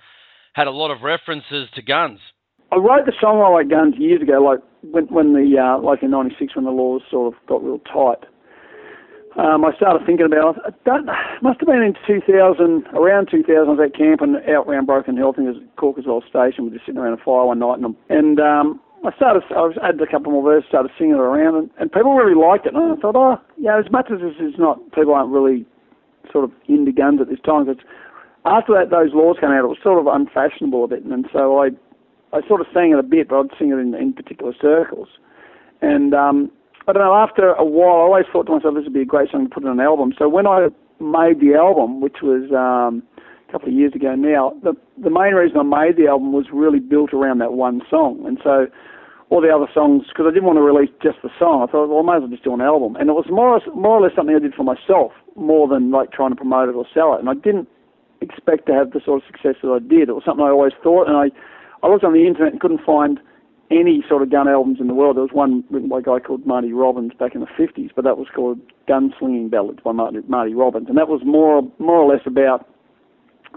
had 0.54 0.68
a 0.68 0.72
lot 0.72 0.90
of 0.90 1.02
references 1.02 1.68
to 1.76 1.82
guns. 1.82 2.20
I 2.72 2.78
wrote 2.78 3.06
the 3.06 3.14
song 3.20 3.42
"I 3.42 3.50
Like 3.50 3.70
Guns" 3.70 3.96
years 3.98 4.22
ago, 4.22 4.40
like 4.42 4.60
when 4.82 5.06
when 5.08 5.34
the 5.34 5.60
uh, 5.60 5.82
like 5.82 6.02
in 6.02 6.12
'96 6.12 6.56
when 6.56 6.64
the 6.64 6.72
laws 6.72 7.02
sort 7.12 7.34
of 7.34 7.46
got 7.46 7.62
real 7.62 7.80
tight 7.80 8.26
um, 9.38 9.66
I 9.66 9.74
started 9.76 10.06
thinking 10.06 10.28
about 10.28 10.58
it. 10.58 10.76
Must 11.42 11.60
have 11.60 11.68
been 11.68 11.82
in 11.82 11.96
2000, 12.06 12.86
around 12.94 13.30
2000. 13.32 13.50
I 13.50 13.64
was 13.66 13.80
at 13.82 13.98
camp 13.98 14.22
and 14.22 14.38
out 14.50 14.68
around 14.68 14.86
Broken 14.86 15.18
Hill. 15.18 15.34
I 15.34 15.36
think 15.36 15.48
it 15.50 15.58
was 15.58 15.64
Caucasoil 15.76 16.22
Station. 16.30 16.66
We 16.66 16.70
were 16.70 16.76
just 16.78 16.86
sitting 16.86 17.02
around 17.02 17.20
a 17.20 17.24
fire 17.24 17.46
one 17.50 17.60
night, 17.60 17.80
and, 17.80 17.96
and 18.10 18.40
um, 18.40 18.80
I 19.02 19.10
started. 19.16 19.42
I 19.50 19.66
was 19.66 19.78
added 19.82 20.02
a 20.02 20.10
couple 20.10 20.32
more 20.32 20.44
verses, 20.44 20.70
started 20.70 20.92
singing 20.98 21.18
it 21.18 21.20
around, 21.20 21.56
and, 21.56 21.70
and 21.80 21.92
people 21.92 22.14
really 22.14 22.38
liked 22.38 22.66
it. 22.66 22.76
And 22.76 22.94
I 22.94 22.96
thought, 23.02 23.18
oh, 23.18 23.42
yeah, 23.58 23.80
as 23.80 23.90
much 23.92 24.14
as 24.14 24.22
this 24.22 24.38
is 24.38 24.54
not, 24.58 24.78
people 24.94 25.14
aren't 25.14 25.34
really 25.34 25.66
sort 26.32 26.46
of 26.46 26.52
into 26.70 26.92
guns 26.92 27.20
at 27.20 27.28
this 27.28 27.42
time. 27.42 27.66
Because 27.66 27.82
after 28.46 28.74
that, 28.78 28.94
those 28.94 29.18
laws 29.18 29.38
came 29.42 29.50
out, 29.50 29.66
it 29.66 29.74
was 29.74 29.82
sort 29.82 30.00
of 30.00 30.08
unfashionable 30.08 30.86
a 30.86 30.88
bit, 30.88 31.04
and 31.04 31.26
so 31.34 31.58
I, 31.58 31.74
I 32.34 32.46
sort 32.48 32.62
of 32.62 32.68
sang 32.74 32.92
it 32.92 33.00
a 33.00 33.04
bit, 33.04 33.30
but 33.30 33.40
I'd 33.40 33.58
sing 33.58 33.72
it 33.72 33.82
in, 33.82 33.96
in 33.96 34.14
particular 34.14 34.54
circles, 34.62 35.08
and 35.82 36.14
um, 36.14 36.52
I 36.86 36.92
don't 36.92 37.02
know, 37.02 37.16
after 37.16 37.54
a 37.54 37.64
while, 37.64 37.96
I 37.96 38.04
always 38.04 38.26
thought 38.32 38.48
to 38.48 38.52
myself, 38.52 38.76
this 38.76 38.84
would 38.84 38.94
be 38.94 39.02
a 39.02 39.06
great 39.06 39.32
song 39.32 39.48
to 39.48 39.50
put 39.50 39.64
in 39.64 39.70
an 39.70 39.80
album. 39.80 40.14
So 40.18 40.28
when 40.28 40.46
I 40.46 40.68
made 41.00 41.40
the 41.40 41.56
album, 41.56 42.02
which 42.02 42.18
was 42.22 42.52
um, 42.52 43.02
a 43.48 43.52
couple 43.52 43.70
of 43.70 43.74
years 43.74 43.96
ago 43.96 44.16
now, 44.16 44.52
the, 44.64 44.76
the 45.02 45.10
main 45.10 45.32
reason 45.34 45.56
I 45.58 45.64
made 45.64 45.96
the 45.96 46.08
album 46.08 46.34
was 46.34 46.48
really 46.52 46.80
built 46.80 47.14
around 47.14 47.40
that 47.40 47.54
one 47.54 47.82
song. 47.90 48.26
And 48.28 48.38
so 48.44 48.68
all 49.30 49.40
the 49.40 49.48
other 49.48 49.72
songs, 49.74 50.12
because 50.12 50.26
I 50.28 50.34
didn't 50.36 50.44
want 50.44 50.60
to 50.60 50.68
release 50.68 50.92
just 51.02 51.24
the 51.24 51.32
song, 51.40 51.64
I 51.64 51.72
thought, 51.72 51.88
well, 51.88 52.04
I 52.04 52.04
may 52.04 52.20
as 52.20 52.28
well 52.28 52.36
just 52.36 52.44
do 52.44 52.54
an 52.54 52.60
album. 52.60 52.98
And 52.98 53.08
it 53.08 53.14
was 53.14 53.32
more 53.32 53.56
or, 53.56 53.60
less, 53.60 53.68
more 53.74 53.96
or 53.96 54.02
less 54.04 54.12
something 54.14 54.36
I 54.36 54.44
did 54.44 54.54
for 54.54 54.68
myself, 54.68 55.16
more 55.40 55.72
than 55.72 55.88
like 55.88 56.12
trying 56.12 56.36
to 56.36 56.36
promote 56.36 56.68
it 56.68 56.76
or 56.76 56.84
sell 56.94 57.16
it. 57.16 57.24
And 57.24 57.32
I 57.32 57.40
didn't 57.40 57.72
expect 58.20 58.68
to 58.68 58.74
have 58.76 58.92
the 58.92 59.00
sort 59.00 59.24
of 59.24 59.28
success 59.32 59.56
that 59.64 59.72
I 59.72 59.80
did. 59.80 60.12
It 60.12 60.20
was 60.20 60.28
something 60.28 60.44
I 60.44 60.52
always 60.52 60.76
thought, 60.84 61.08
and 61.08 61.16
I, 61.16 61.32
I 61.80 61.88
looked 61.88 62.04
on 62.04 62.12
the 62.12 62.28
internet 62.28 62.52
and 62.52 62.60
couldn't 62.60 62.84
find– 62.84 63.24
any 63.74 64.04
sort 64.08 64.22
of 64.22 64.32
gun 64.32 64.48
albums 64.48 64.80
in 64.80 64.88
the 64.88 64.94
world. 64.94 65.18
There 65.18 65.24
was 65.24 65.34
one 65.34 65.64
written 65.70 65.90
by 65.90 66.00
a 66.00 66.02
guy 66.02 66.20
called 66.20 66.46
Marty 66.46 66.72
Robbins 66.74 67.14
back 67.18 67.36
in 67.36 67.42
the 67.42 67.48
50s, 67.48 67.92
but 67.96 68.04
that 68.06 68.18
was 68.18 68.28
called 68.34 68.60
Gunslinging 68.88 69.50
Ballads 69.50 69.80
by 69.84 69.92
Marty, 69.92 70.20
Marty 70.28 70.54
Robbins, 70.54 70.88
and 70.90 70.98
that 70.98 71.08
was 71.08 71.22
more 71.26 71.62
more 71.80 71.98
or 71.98 72.12
less 72.12 72.26
about 72.26 72.68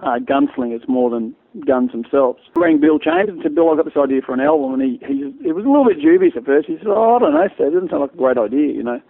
uh, 0.02 0.18
gunslingers 0.18 0.86
more 0.88 1.10
than 1.10 1.34
guns 1.66 1.92
themselves. 1.92 2.40
I 2.56 2.60
rang 2.60 2.80
Bill 2.80 2.98
Chambers 2.98 3.34
and 3.34 3.42
said, 3.42 3.54
Bill, 3.54 3.70
I've 3.70 3.76
got 3.76 3.86
this 3.86 3.96
idea 3.96 4.20
for 4.20 4.34
an 4.34 4.40
album. 4.40 4.78
And 4.78 4.82
he, 4.82 5.00
he, 5.06 5.32
he 5.42 5.52
was 5.52 5.64
a 5.64 5.68
little 5.68 5.86
bit 5.86 6.00
dubious 6.00 6.34
at 6.36 6.44
first. 6.44 6.68
He 6.68 6.76
said, 6.76 6.88
oh, 6.88 7.16
I 7.16 7.18
don't 7.18 7.32
know, 7.32 7.48
Steve, 7.54 7.68
it 7.68 7.74
doesn't 7.74 7.90
sound 7.90 8.02
like 8.02 8.12
a 8.12 8.16
great 8.16 8.36
idea, 8.36 8.74
you 8.74 8.82
know. 8.82 9.00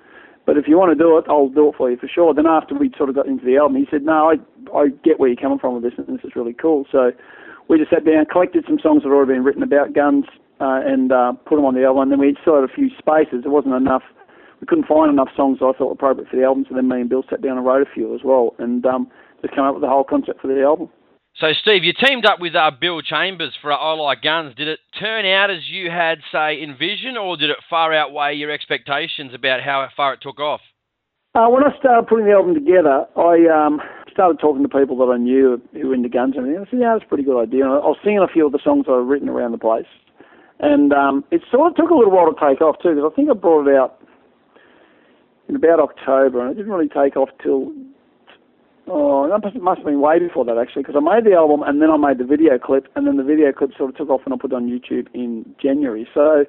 But 0.46 0.56
if 0.56 0.68
you 0.68 0.78
want 0.78 0.96
to 0.96 1.02
do 1.02 1.18
it, 1.18 1.24
I'll 1.28 1.48
do 1.48 1.70
it 1.70 1.74
for 1.76 1.90
you 1.90 1.96
for 1.96 2.06
sure. 2.06 2.32
Then 2.32 2.46
after 2.46 2.76
we 2.76 2.92
sort 2.96 3.08
of 3.08 3.16
got 3.16 3.26
into 3.26 3.44
the 3.44 3.56
album, 3.56 3.76
he 3.78 3.86
said, 3.90 4.02
no, 4.02 4.30
I, 4.30 4.36
I 4.78 4.88
get 5.02 5.18
where 5.18 5.28
you're 5.28 5.42
coming 5.42 5.58
from 5.58 5.74
with 5.74 5.82
this, 5.82 5.98
and 5.98 6.06
this 6.06 6.24
is 6.24 6.36
really 6.36 6.54
cool. 6.54 6.86
So 6.92 7.10
we 7.66 7.78
just 7.78 7.90
sat 7.90 8.04
down, 8.04 8.26
collected 8.30 8.64
some 8.66 8.78
songs 8.78 9.02
that 9.02 9.10
had 9.10 9.14
already 9.14 9.34
been 9.34 9.42
written 9.42 9.64
about 9.64 9.92
guns, 9.92 10.26
uh, 10.60 10.80
and 10.84 11.12
uh, 11.12 11.32
put 11.46 11.56
them 11.56 11.64
on 11.64 11.74
the 11.74 11.84
album. 11.84 12.02
And 12.02 12.12
then 12.12 12.20
we 12.20 12.36
still 12.40 12.60
had 12.60 12.68
a 12.68 12.72
few 12.72 12.90
spaces. 12.98 13.42
There 13.42 13.52
wasn't 13.52 13.74
enough. 13.74 14.02
We 14.60 14.66
couldn't 14.66 14.86
find 14.86 15.10
enough 15.10 15.28
songs 15.36 15.58
that 15.60 15.66
I 15.66 15.72
thought 15.76 15.92
appropriate 15.92 16.30
for 16.30 16.36
the 16.36 16.44
album. 16.44 16.64
So 16.68 16.74
then 16.74 16.88
me 16.88 17.00
and 17.00 17.10
Bill 17.10 17.24
sat 17.28 17.42
down 17.42 17.58
and 17.58 17.66
wrote 17.66 17.86
a 17.86 17.90
few 17.92 18.14
as 18.14 18.22
well, 18.24 18.54
and 18.58 18.84
um, 18.86 19.10
just 19.42 19.54
came 19.54 19.64
up 19.64 19.74
with 19.74 19.82
the 19.82 19.88
whole 19.88 20.04
concept 20.04 20.40
for 20.40 20.48
the 20.48 20.62
album. 20.62 20.88
So, 21.38 21.52
Steve, 21.60 21.84
you 21.84 21.92
teamed 21.92 22.24
up 22.24 22.40
with 22.40 22.54
uh, 22.54 22.70
Bill 22.80 23.02
Chambers 23.02 23.52
for 23.60 23.70
I 23.70 23.92
Like 23.92 24.22
Guns. 24.22 24.54
Did 24.56 24.68
it 24.68 24.80
turn 24.98 25.26
out 25.26 25.50
as 25.50 25.68
you 25.68 25.90
had, 25.90 26.20
say, 26.32 26.62
envisioned, 26.62 27.18
or 27.18 27.36
did 27.36 27.50
it 27.50 27.58
far 27.68 27.92
outweigh 27.92 28.32
your 28.36 28.50
expectations 28.50 29.32
about 29.34 29.60
how 29.60 29.86
far 29.94 30.14
it 30.14 30.20
took 30.22 30.40
off? 30.40 30.62
Uh, 31.34 31.50
when 31.50 31.62
I 31.62 31.76
started 31.78 32.08
putting 32.08 32.24
the 32.24 32.32
album 32.32 32.54
together, 32.54 33.04
I 33.14 33.44
um, 33.52 33.82
started 34.10 34.40
talking 34.40 34.62
to 34.62 34.68
people 34.70 34.96
that 34.96 35.12
I 35.12 35.18
knew 35.18 35.60
who 35.74 35.88
were 35.88 35.94
into 35.94 36.08
guns 36.08 36.36
and 36.38 36.46
everything. 36.46 36.64
I 36.66 36.70
said, 36.70 36.80
yeah, 36.80 36.92
that's 36.94 37.04
a 37.04 37.08
pretty 37.08 37.24
good 37.24 37.38
idea. 37.38 37.64
And 37.64 37.74
I 37.74 37.84
was 37.84 37.98
singing 38.02 38.24
a 38.24 38.32
few 38.32 38.46
of 38.46 38.52
the 38.52 38.60
songs 38.64 38.86
I'd 38.88 39.04
written 39.04 39.28
around 39.28 39.52
the 39.52 39.58
place. 39.58 39.84
And 40.60 40.92
um, 40.92 41.24
it 41.30 41.42
sort 41.50 41.70
of 41.70 41.76
took 41.76 41.90
a 41.90 41.94
little 41.94 42.12
while 42.12 42.32
to 42.32 42.38
take 42.40 42.60
off, 42.60 42.76
too, 42.82 42.94
because 42.94 43.10
I 43.12 43.14
think 43.14 43.28
I 43.30 43.34
brought 43.34 43.68
it 43.68 43.76
out 43.76 44.00
in 45.48 45.56
about 45.56 45.80
October, 45.80 46.40
and 46.40 46.50
it 46.50 46.54
didn't 46.54 46.72
really 46.72 46.88
take 46.88 47.16
off 47.16 47.28
till 47.42 47.72
Oh, 48.88 49.28
that 49.28 49.42
must, 49.60 49.78
have 49.78 49.84
been 49.84 50.00
way 50.00 50.20
before 50.20 50.44
that 50.44 50.58
actually, 50.58 50.82
because 50.82 50.94
I 50.96 51.00
made 51.00 51.24
the 51.24 51.34
album 51.34 51.62
and 51.62 51.82
then 51.82 51.90
I 51.90 51.96
made 51.96 52.18
the 52.18 52.24
video 52.24 52.56
clip, 52.56 52.86
and 52.94 53.06
then 53.06 53.16
the 53.16 53.24
video 53.24 53.50
clip 53.50 53.70
sort 53.76 53.90
of 53.90 53.96
took 53.96 54.10
off 54.10 54.20
and 54.24 54.32
I 54.32 54.36
put 54.36 54.52
it 54.52 54.54
on 54.54 54.70
YouTube 54.70 55.08
in 55.12 55.44
January. 55.60 56.06
So 56.14 56.44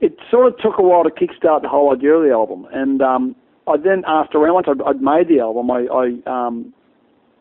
it 0.00 0.16
sort 0.30 0.46
of 0.46 0.58
took 0.58 0.78
a 0.78 0.82
while 0.82 1.04
to 1.04 1.10
kickstart 1.10 1.62
the 1.62 1.68
whole 1.68 1.92
idea 1.92 2.14
of 2.14 2.22
the 2.22 2.30
album. 2.30 2.66
And 2.72 3.02
um, 3.02 3.36
I 3.66 3.76
then, 3.76 4.04
asked 4.06 4.34
around 4.34 4.54
once 4.54 4.68
I'd, 4.70 4.80
I'd 4.82 5.02
made 5.02 5.28
the 5.28 5.40
album, 5.40 5.70
I 5.70 5.86
I, 5.92 6.46
um, 6.46 6.72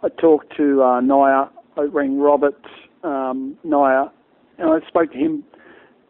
I 0.03 0.09
talked 0.09 0.55
to 0.57 0.83
uh, 0.83 0.99
Nioa, 0.99 1.49
I 1.77 1.83
rang 1.83 2.19
Robert 2.19 2.61
um, 3.03 3.57
Nioa, 3.65 4.11
and 4.57 4.69
I 4.69 4.85
spoke 4.85 5.13
to 5.13 5.17
him 5.17 5.45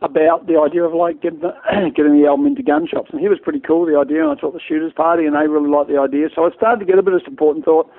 about 0.05 0.45
the 0.45 0.61
idea 0.61 0.85
of 0.85 0.93
like 0.93 1.21
getting 1.21 1.41
the, 1.41 1.53
getting 1.97 2.21
the 2.21 2.29
album 2.29 2.45
into 2.45 2.61
gun 2.61 2.87
shops, 2.87 3.09
and 3.11 3.19
he 3.19 3.27
was 3.27 3.39
pretty 3.41 3.59
cool 3.59 3.85
the 3.85 3.97
idea. 3.97 4.21
And 4.21 4.29
I 4.29 4.39
to 4.41 4.53
the 4.53 4.61
Shooters 4.61 4.93
Party, 4.93 5.25
and 5.25 5.33
they 5.33 5.49
really 5.49 5.69
liked 5.69 5.89
the 5.89 5.97
idea. 5.97 6.29
So 6.33 6.45
I 6.45 6.53
started 6.55 6.79
to 6.79 6.85
get 6.85 6.99
a 6.99 7.03
bit 7.03 7.13
of 7.13 7.25
support 7.25 7.57
and 7.57 7.65
thought 7.65 7.89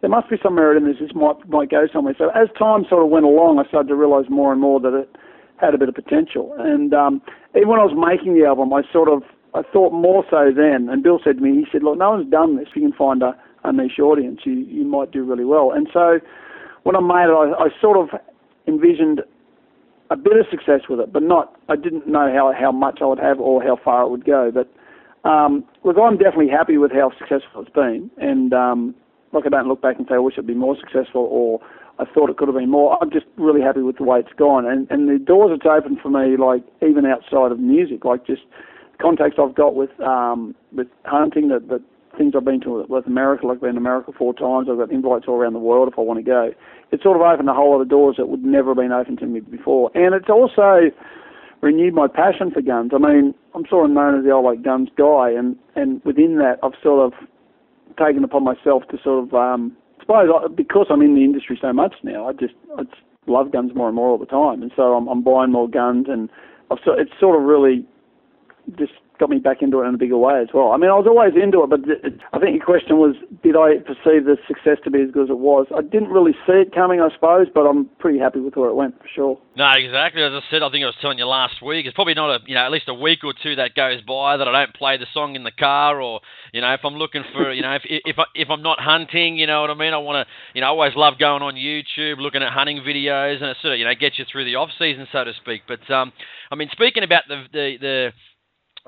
there 0.00 0.10
must 0.10 0.28
be 0.28 0.36
some 0.42 0.54
merit 0.54 0.76
in 0.76 0.84
this. 0.84 1.00
This 1.00 1.16
might 1.16 1.40
might 1.48 1.70
go 1.70 1.88
somewhere. 1.92 2.14
So 2.18 2.28
as 2.36 2.52
time 2.58 2.84
sort 2.88 3.02
of 3.02 3.08
went 3.08 3.24
along, 3.24 3.58
I 3.58 3.66
started 3.68 3.88
to 3.88 3.96
realise 3.96 4.28
more 4.28 4.52
and 4.52 4.60
more 4.60 4.78
that 4.80 4.92
it 4.92 5.08
had 5.56 5.72
a 5.72 5.78
bit 5.78 5.88
of 5.88 5.94
potential. 5.94 6.52
And 6.58 6.92
um, 6.92 7.22
even 7.56 7.68
when 7.68 7.80
I 7.80 7.88
was 7.88 7.96
making 7.96 8.36
the 8.36 8.44
album, 8.44 8.72
I 8.76 8.84
sort 8.92 9.08
of 9.08 9.24
I 9.56 9.64
thought 9.72 9.96
more 9.96 10.24
so 10.28 10.52
then. 10.52 10.92
And 10.92 11.02
Bill 11.02 11.18
said 11.24 11.38
to 11.38 11.42
me, 11.42 11.56
he 11.56 11.66
said, 11.72 11.82
"Look, 11.82 11.96
no 11.96 12.10
one's 12.10 12.30
done 12.30 12.56
this. 12.56 12.68
If 12.68 12.76
you 12.76 12.82
can 12.82 12.92
find 12.92 13.22
a, 13.22 13.32
a 13.64 13.72
niche 13.72 13.98
audience, 13.98 14.44
you 14.44 14.52
you 14.52 14.84
might 14.84 15.10
do 15.10 15.24
really 15.24 15.48
well." 15.48 15.72
And 15.72 15.88
so 15.92 16.20
when 16.84 16.94
I 16.94 17.00
made 17.00 17.32
it, 17.32 17.34
I, 17.34 17.64
I 17.64 17.68
sort 17.80 17.96
of 17.96 18.20
envisioned 18.68 19.22
a 20.10 20.16
bit 20.16 20.36
of 20.36 20.46
success 20.50 20.82
with 20.88 21.00
it, 21.00 21.12
but 21.12 21.22
not. 21.22 21.54
I 21.68 21.76
didn't 21.76 22.06
know 22.06 22.32
how 22.32 22.52
how 22.58 22.72
much 22.72 22.98
I 23.02 23.06
would 23.06 23.18
have 23.18 23.40
or 23.40 23.62
how 23.62 23.76
far 23.82 24.02
it 24.04 24.10
would 24.10 24.24
go. 24.24 24.52
But 24.52 24.68
um, 25.28 25.64
look, 25.84 25.96
I'm 25.98 26.16
definitely 26.16 26.48
happy 26.48 26.78
with 26.78 26.92
how 26.92 27.10
successful 27.18 27.62
it's 27.62 27.70
been, 27.70 28.10
and 28.18 28.52
um, 28.52 28.94
like 29.32 29.46
I 29.46 29.48
don't 29.48 29.68
look 29.68 29.82
back 29.82 29.96
and 29.98 30.06
say 30.08 30.14
I 30.14 30.18
wish 30.18 30.34
it'd 30.34 30.46
be 30.46 30.54
more 30.54 30.76
successful 30.78 31.28
or 31.30 31.60
I 31.98 32.04
thought 32.04 32.30
it 32.30 32.36
could 32.36 32.48
have 32.48 32.56
been 32.56 32.70
more. 32.70 32.98
I'm 33.00 33.10
just 33.10 33.26
really 33.36 33.62
happy 33.62 33.80
with 33.80 33.96
the 33.96 34.04
way 34.04 34.20
it's 34.20 34.32
gone, 34.38 34.66
and 34.66 34.86
and 34.90 35.08
the 35.08 35.18
doors 35.18 35.50
it's 35.54 35.66
opened 35.66 35.98
for 36.02 36.10
me, 36.10 36.36
like 36.36 36.62
even 36.86 37.06
outside 37.06 37.52
of 37.52 37.58
music, 37.58 38.04
like 38.04 38.26
just 38.26 38.42
contacts 39.00 39.38
I've 39.42 39.54
got 39.54 39.74
with 39.74 39.98
um, 40.00 40.54
with 40.72 40.88
hunting, 41.04 41.48
that 41.48 41.68
that 41.68 41.82
things 42.16 42.34
I've 42.36 42.44
been 42.44 42.60
to 42.62 42.84
with 42.88 43.06
America, 43.06 43.46
like 43.46 43.56
I've 43.56 43.62
been 43.62 43.74
to 43.74 43.80
America 43.80 44.12
four 44.16 44.34
times. 44.34 44.68
I've 44.70 44.78
got 44.78 44.90
invites 44.90 45.26
all 45.28 45.36
around 45.36 45.52
the 45.52 45.58
world 45.58 45.88
if 45.88 45.98
I 45.98 46.02
want 46.02 46.18
to 46.18 46.24
go. 46.24 46.50
It's 46.92 47.02
sort 47.02 47.16
of 47.16 47.22
opened 47.22 47.48
a 47.48 47.54
whole 47.54 47.72
lot 47.72 47.80
of 47.80 47.88
doors 47.88 48.16
that 48.18 48.28
would 48.28 48.44
never 48.44 48.70
have 48.70 48.76
been 48.76 48.92
open 48.92 49.16
to 49.18 49.26
me 49.26 49.40
before, 49.40 49.90
and 49.94 50.14
it's 50.14 50.30
also 50.30 50.90
renewed 51.60 51.94
my 51.94 52.06
passion 52.06 52.50
for 52.50 52.60
guns. 52.60 52.92
I 52.94 52.98
mean, 52.98 53.34
I'm 53.54 53.64
sort 53.68 53.86
of 53.86 53.90
known 53.90 54.18
as 54.18 54.24
the 54.24 54.30
old 54.30 54.44
like 54.44 54.62
guns 54.62 54.88
guy, 54.96 55.30
and 55.30 55.56
and 55.74 56.02
within 56.04 56.36
that, 56.38 56.58
I've 56.62 56.78
sort 56.82 57.04
of 57.06 57.18
taken 57.98 58.24
upon 58.24 58.44
myself 58.44 58.82
to 58.90 58.98
sort 59.02 59.24
of, 59.24 59.34
um, 59.34 59.76
I 59.98 60.02
suppose, 60.02 60.30
because 60.54 60.86
I'm 60.90 61.02
in 61.02 61.14
the 61.14 61.24
industry 61.24 61.58
so 61.60 61.72
much 61.72 61.94
now, 62.02 62.28
I 62.28 62.32
just 62.32 62.54
I 62.78 62.84
just 62.84 63.02
love 63.26 63.52
guns 63.52 63.72
more 63.74 63.88
and 63.88 63.96
more 63.96 64.10
all 64.10 64.18
the 64.18 64.26
time, 64.26 64.62
and 64.62 64.70
so 64.76 64.94
I'm, 64.94 65.08
I'm 65.08 65.22
buying 65.22 65.52
more 65.52 65.68
guns, 65.68 66.06
and 66.08 66.28
I've 66.70 66.78
so 66.84 66.92
it's 66.92 67.12
sort 67.18 67.36
of 67.40 67.42
really 67.46 67.84
just 68.78 68.92
got 69.18 69.30
me 69.30 69.38
back 69.38 69.62
into 69.62 69.80
it 69.82 69.86
in 69.86 69.94
a 69.94 69.98
bigger 69.98 70.16
way 70.16 70.40
as 70.40 70.48
well. 70.52 70.72
I 70.72 70.76
mean, 70.76 70.90
I 70.90 70.94
was 70.94 71.06
always 71.06 71.34
into 71.34 71.62
it, 71.62 71.70
but 71.70 71.80
I 72.32 72.38
think 72.38 72.56
your 72.56 72.64
question 72.64 72.98
was, 72.98 73.16
did 73.42 73.56
I 73.56 73.78
perceive 73.84 74.24
the 74.24 74.36
success 74.46 74.78
to 74.84 74.90
be 74.90 75.02
as 75.02 75.10
good 75.10 75.24
as 75.24 75.30
it 75.30 75.38
was? 75.38 75.66
I 75.74 75.82
didn't 75.82 76.08
really 76.08 76.32
see 76.46 76.64
it 76.64 76.74
coming, 76.74 77.00
I 77.00 77.08
suppose, 77.14 77.48
but 77.52 77.66
I'm 77.66 77.86
pretty 77.98 78.18
happy 78.18 78.40
with 78.40 78.56
where 78.56 78.68
it 78.68 78.74
went 78.74 78.98
for 78.98 79.08
sure. 79.08 79.38
No, 79.56 79.70
exactly. 79.72 80.22
As 80.22 80.32
I 80.32 80.40
said, 80.50 80.62
I 80.62 80.70
think 80.70 80.84
I 80.84 80.92
was 80.92 81.00
telling 81.00 81.18
you 81.18 81.26
last 81.26 81.62
week. 81.62 81.86
It's 81.86 81.94
probably 81.94 82.14
not 82.14 82.30
a, 82.30 82.38
you 82.46 82.54
know, 82.54 82.64
at 82.64 82.70
least 82.70 82.88
a 82.88 82.94
week 82.94 83.24
or 83.24 83.32
two 83.32 83.56
that 83.56 83.74
goes 83.74 84.02
by 84.02 84.36
that 84.36 84.46
I 84.46 84.52
don't 84.52 84.74
play 84.74 84.98
the 84.98 85.06
song 85.14 85.34
in 85.34 85.44
the 85.44 85.50
car, 85.50 86.00
or 86.00 86.20
you 86.52 86.60
know, 86.60 86.72
if 86.74 86.80
I'm 86.84 86.94
looking 86.94 87.24
for, 87.32 87.52
you 87.52 87.62
know, 87.62 87.74
if 87.74 87.82
if 87.84 88.18
I, 88.18 88.24
if 88.34 88.50
I'm 88.50 88.62
not 88.62 88.80
hunting, 88.80 89.36
you 89.38 89.46
know 89.46 89.62
what 89.62 89.70
I 89.70 89.74
mean. 89.74 89.94
I 89.94 89.98
want 89.98 90.26
to, 90.26 90.32
you 90.54 90.60
know, 90.60 90.68
I 90.68 90.70
always 90.70 90.92
love 90.94 91.18
going 91.18 91.42
on 91.42 91.54
YouTube, 91.54 92.18
looking 92.18 92.42
at 92.42 92.52
hunting 92.52 92.78
videos, 92.78 93.40
and 93.40 93.50
it 93.50 93.56
sort 93.62 93.74
of, 93.74 93.78
you 93.78 93.84
know, 93.84 93.94
gets 93.98 94.18
you 94.18 94.24
through 94.30 94.44
the 94.44 94.56
off 94.56 94.70
season, 94.78 95.06
so 95.10 95.24
to 95.24 95.32
speak. 95.40 95.62
But 95.66 95.90
um, 95.90 96.12
I 96.50 96.54
mean, 96.54 96.68
speaking 96.72 97.02
about 97.02 97.24
the 97.28 97.44
the 97.52 97.76
the 97.80 98.12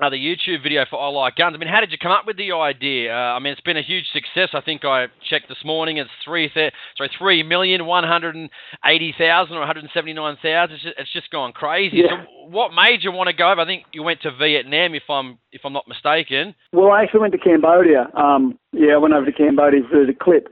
uh, 0.01 0.09
the 0.09 0.17
YouTube 0.17 0.63
video 0.63 0.85
for 0.89 0.99
I 0.99 1.09
Like 1.09 1.35
Guns. 1.35 1.53
I 1.55 1.57
mean, 1.57 1.67
how 1.69 1.81
did 1.81 1.91
you 1.91 1.97
come 1.97 2.11
up 2.11 2.25
with 2.25 2.37
the 2.37 2.51
idea? 2.53 3.13
Uh, 3.13 3.35
I 3.35 3.39
mean, 3.39 3.51
it's 3.51 3.61
been 3.61 3.77
a 3.77 3.83
huge 3.83 4.05
success. 4.13 4.49
I 4.53 4.61
think 4.61 4.85
I 4.85 5.07
checked 5.29 5.49
this 5.49 5.57
morning. 5.65 5.97
It's 5.97 6.09
three, 6.23 6.49
th- 6.49 6.73
sorry, 6.97 7.09
three 7.17 7.43
million 7.43 7.85
one 7.85 8.05
hundred 8.05 8.35
and 8.35 8.49
eighty 8.85 9.13
thousand 9.17 9.55
or 9.55 9.59
one 9.59 9.67
hundred 9.67 9.89
seventy 9.93 10.13
nine 10.13 10.37
thousand. 10.41 10.75
It's, 10.75 10.85
it's 10.97 11.13
just 11.13 11.29
gone 11.31 11.51
crazy. 11.51 11.97
Yeah. 11.97 12.23
So, 12.25 12.49
what 12.49 12.71
made 12.73 13.03
you 13.03 13.11
want 13.11 13.27
to 13.27 13.33
go 13.33 13.51
over? 13.51 13.61
I 13.61 13.65
think 13.65 13.83
you 13.91 14.03
went 14.03 14.21
to 14.21 14.31
Vietnam, 14.35 14.95
if 14.95 15.03
I'm 15.09 15.37
if 15.51 15.61
I'm 15.65 15.73
not 15.73 15.87
mistaken. 15.87 16.55
Well, 16.71 16.91
I 16.91 17.03
actually 17.03 17.21
went 17.21 17.33
to 17.33 17.39
Cambodia. 17.39 18.07
Um, 18.15 18.57
yeah, 18.71 18.93
I 18.93 18.97
went 18.97 19.13
over 19.13 19.25
to 19.25 19.33
Cambodia 19.33 19.81
for 19.89 20.05
the 20.05 20.13
clip, 20.13 20.47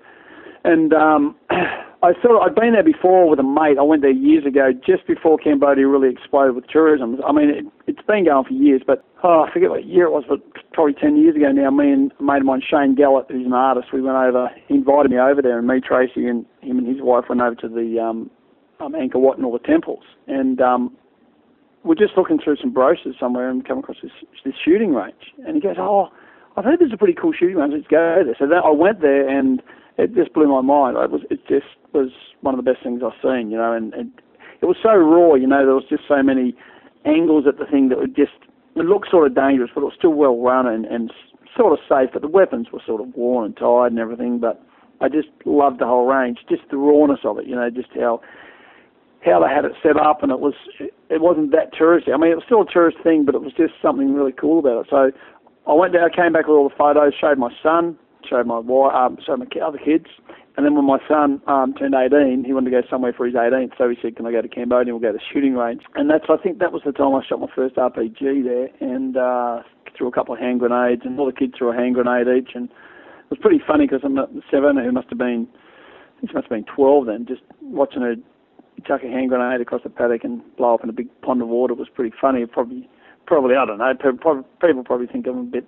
and 0.63 0.93
um, 0.93 1.35
I 2.03 2.13
thought 2.13 2.45
I'd 2.45 2.53
been 2.53 2.73
there 2.73 2.83
before 2.83 3.27
with 3.27 3.39
a 3.39 3.43
mate. 3.43 3.79
I 3.79 3.81
went 3.81 4.03
there 4.03 4.11
years 4.11 4.45
ago, 4.45 4.69
just 4.71 5.07
before 5.07 5.39
Cambodia 5.39 5.87
really 5.87 6.13
exploded 6.13 6.55
with 6.55 6.67
tourism. 6.67 7.17
I 7.27 7.31
mean, 7.31 7.49
it, 7.49 7.65
it's 7.87 8.05
been 8.05 8.25
going 8.25 8.45
for 8.45 8.53
years, 8.53 8.83
but 8.85 9.03
oh, 9.23 9.45
I 9.47 9.51
forget 9.51 9.71
what 9.71 9.85
year 9.85 10.05
it 10.05 10.11
was, 10.11 10.23
but 10.29 10.39
probably 10.73 10.93
10 10.93 11.17
years 11.17 11.35
ago 11.35 11.51
now. 11.51 11.71
Me 11.71 11.91
and 11.91 12.11
a 12.19 12.23
mate 12.23 12.41
of 12.41 12.45
mine, 12.45 12.61
Shane 12.61 12.93
Gallett, 12.93 13.25
who's 13.31 13.47
an 13.47 13.53
artist, 13.53 13.87
we 13.91 14.01
went 14.01 14.15
over. 14.15 14.49
He 14.67 14.75
invited 14.75 15.09
me 15.09 15.17
over 15.17 15.41
there, 15.41 15.57
and 15.57 15.67
me, 15.67 15.81
Tracy, 15.81 16.27
and 16.27 16.45
him 16.61 16.77
and 16.77 16.87
his 16.87 17.01
wife 17.01 17.25
went 17.29 17.41
over 17.41 17.55
to 17.55 17.67
the 17.67 17.99
um, 17.99 18.29
um, 18.79 18.93
Angkor 18.93 19.19
Wat 19.19 19.37
and 19.37 19.45
all 19.45 19.53
the 19.53 19.67
temples. 19.67 20.03
And 20.27 20.61
um, 20.61 20.95
we're 21.83 21.95
just 21.95 22.13
looking 22.15 22.37
through 22.37 22.57
some 22.57 22.73
brochures 22.73 23.15
somewhere 23.19 23.49
and 23.49 23.67
come 23.67 23.79
across 23.79 23.97
this 24.03 24.11
this 24.45 24.53
shooting 24.63 24.93
range. 24.93 25.33
And 25.47 25.55
he 25.55 25.61
goes, 25.61 25.77
"Oh, 25.79 26.09
I've 26.55 26.65
heard 26.65 26.79
there's 26.79 26.93
a 26.93 26.97
pretty 26.97 27.17
cool 27.19 27.33
shooting 27.33 27.57
range. 27.57 27.73
Let's 27.73 27.87
go 27.87 28.21
there." 28.23 28.35
So 28.37 28.45
then 28.47 28.59
I 28.63 28.69
went 28.69 29.01
there 29.01 29.27
and 29.27 29.63
it 29.97 30.13
just 30.13 30.33
blew 30.33 30.47
my 30.47 30.61
mind. 30.61 30.97
It 30.97 31.11
was 31.11 31.21
it 31.29 31.39
just 31.47 31.65
was 31.93 32.09
one 32.41 32.57
of 32.57 32.63
the 32.63 32.71
best 32.71 32.83
things 32.83 33.01
I've 33.03 33.19
seen, 33.21 33.49
you 33.51 33.57
know, 33.57 33.73
and, 33.73 33.93
and 33.93 34.11
it 34.61 34.65
was 34.65 34.77
so 34.81 34.93
raw, 34.93 35.33
you 35.35 35.47
know. 35.47 35.65
There 35.65 35.75
was 35.75 35.89
just 35.89 36.03
so 36.07 36.21
many 36.21 36.55
angles 37.05 37.45
at 37.47 37.57
the 37.57 37.65
thing 37.65 37.89
that 37.89 37.97
would 37.97 38.15
just 38.15 38.37
it 38.75 38.85
looked 38.85 39.09
sort 39.09 39.27
of 39.27 39.35
dangerous, 39.35 39.71
but 39.73 39.81
it 39.81 39.85
was 39.85 39.97
still 39.97 40.13
well 40.13 40.37
run 40.39 40.67
and, 40.67 40.85
and 40.85 41.11
sort 41.55 41.73
of 41.73 41.79
safe. 41.89 42.11
But 42.13 42.21
the 42.21 42.27
weapons 42.27 42.67
were 42.71 42.81
sort 42.85 43.01
of 43.01 43.15
worn 43.15 43.45
and 43.45 43.57
tired 43.57 43.91
and 43.91 43.99
everything. 43.99 44.39
But 44.39 44.61
I 45.01 45.09
just 45.09 45.29
loved 45.45 45.79
the 45.79 45.85
whole 45.85 46.05
range, 46.05 46.39
just 46.49 46.63
the 46.69 46.77
rawness 46.77 47.21
of 47.23 47.39
it, 47.39 47.47
you 47.47 47.55
know, 47.55 47.69
just 47.69 47.89
how 47.95 48.21
how 49.25 49.41
they 49.41 49.49
had 49.49 49.65
it 49.65 49.73
set 49.81 49.97
up, 49.97 50.21
and 50.21 50.31
it 50.31 50.39
was 50.39 50.53
it 51.09 51.21
wasn't 51.21 51.51
that 51.51 51.73
touristy. 51.73 52.13
I 52.13 52.17
mean, 52.17 52.31
it 52.31 52.35
was 52.35 52.45
still 52.45 52.61
a 52.61 52.71
tourist 52.71 52.97
thing, 53.03 53.25
but 53.25 53.35
it 53.35 53.41
was 53.41 53.53
just 53.53 53.73
something 53.81 54.13
really 54.13 54.31
cool 54.31 54.59
about 54.59 54.85
it. 54.85 54.87
So 54.89 55.11
I 55.65 55.73
went 55.73 55.95
I 55.95 56.09
came 56.13 56.33
back 56.33 56.47
with 56.47 56.55
all 56.55 56.69
the 56.69 56.75
photos, 56.75 57.13
showed 57.19 57.37
my 57.37 57.51
son, 57.61 57.97
showed 58.29 58.47
my 58.47 58.59
wife, 58.59 58.93
um, 58.95 59.17
showed 59.25 59.39
my 59.39 59.45
other 59.65 59.77
kids, 59.77 60.05
and 60.57 60.65
then 60.65 60.75
when 60.75 60.85
my 60.85 60.99
son 61.07 61.41
um, 61.47 61.73
turned 61.73 61.93
18, 61.93 62.43
he 62.43 62.53
wanted 62.53 62.71
to 62.71 62.81
go 62.81 62.87
somewhere 62.89 63.13
for 63.13 63.25
his 63.25 63.35
18th, 63.35 63.77
so 63.77 63.89
he 63.89 63.97
said, 64.01 64.15
"Can 64.15 64.25
I 64.25 64.31
go 64.31 64.41
to 64.41 64.47
Cambodia? 64.47 64.93
We'll 64.93 65.01
go 65.01 65.11
to 65.11 65.17
the 65.17 65.33
shooting 65.33 65.55
range." 65.55 65.83
And 65.95 66.09
that's 66.09 66.25
I 66.29 66.37
think 66.37 66.59
that 66.59 66.71
was 66.71 66.81
the 66.85 66.91
time 66.91 67.13
I 67.13 67.21
shot 67.23 67.39
my 67.39 67.47
first 67.55 67.75
RPG 67.75 68.43
there, 68.43 68.69
and 68.81 69.17
uh, 69.17 69.61
threw 69.97 70.07
a 70.07 70.11
couple 70.11 70.33
of 70.33 70.39
hand 70.39 70.59
grenades, 70.59 71.03
and 71.05 71.19
all 71.19 71.25
the 71.25 71.31
kids 71.31 71.53
threw 71.57 71.71
a 71.71 71.75
hand 71.75 71.95
grenade 71.95 72.27
each, 72.27 72.55
and 72.55 72.69
it 72.69 73.29
was 73.29 73.39
pretty 73.39 73.61
funny 73.65 73.87
because 73.87 74.01
I'm 74.03 74.17
seven, 74.49 74.77
who 74.77 74.91
must 74.91 75.09
have 75.09 75.17
been, 75.17 75.47
I 75.51 76.19
think 76.19 76.31
she 76.31 76.33
must 76.33 76.47
have 76.49 76.57
been 76.57 76.65
12 76.75 77.05
then, 77.05 77.25
just 77.27 77.41
watching 77.61 78.01
her 78.01 78.15
chuck 78.85 79.01
a 79.03 79.07
hand 79.07 79.29
grenade 79.29 79.61
across 79.61 79.83
the 79.83 79.89
paddock 79.89 80.23
and 80.23 80.41
blow 80.55 80.75
up 80.75 80.83
in 80.83 80.89
a 80.89 80.93
big 80.93 81.09
pond 81.21 81.41
of 81.41 81.47
water 81.47 81.73
was 81.73 81.89
pretty 81.93 82.15
funny. 82.19 82.45
Probably, 82.45 82.87
probably 83.25 83.55
I 83.55 83.65
don't 83.65 83.79
know. 83.79 83.93
People 83.93 84.83
probably 84.83 85.07
think 85.07 85.27
I'm 85.27 85.39
a 85.39 85.43
bit 85.43 85.67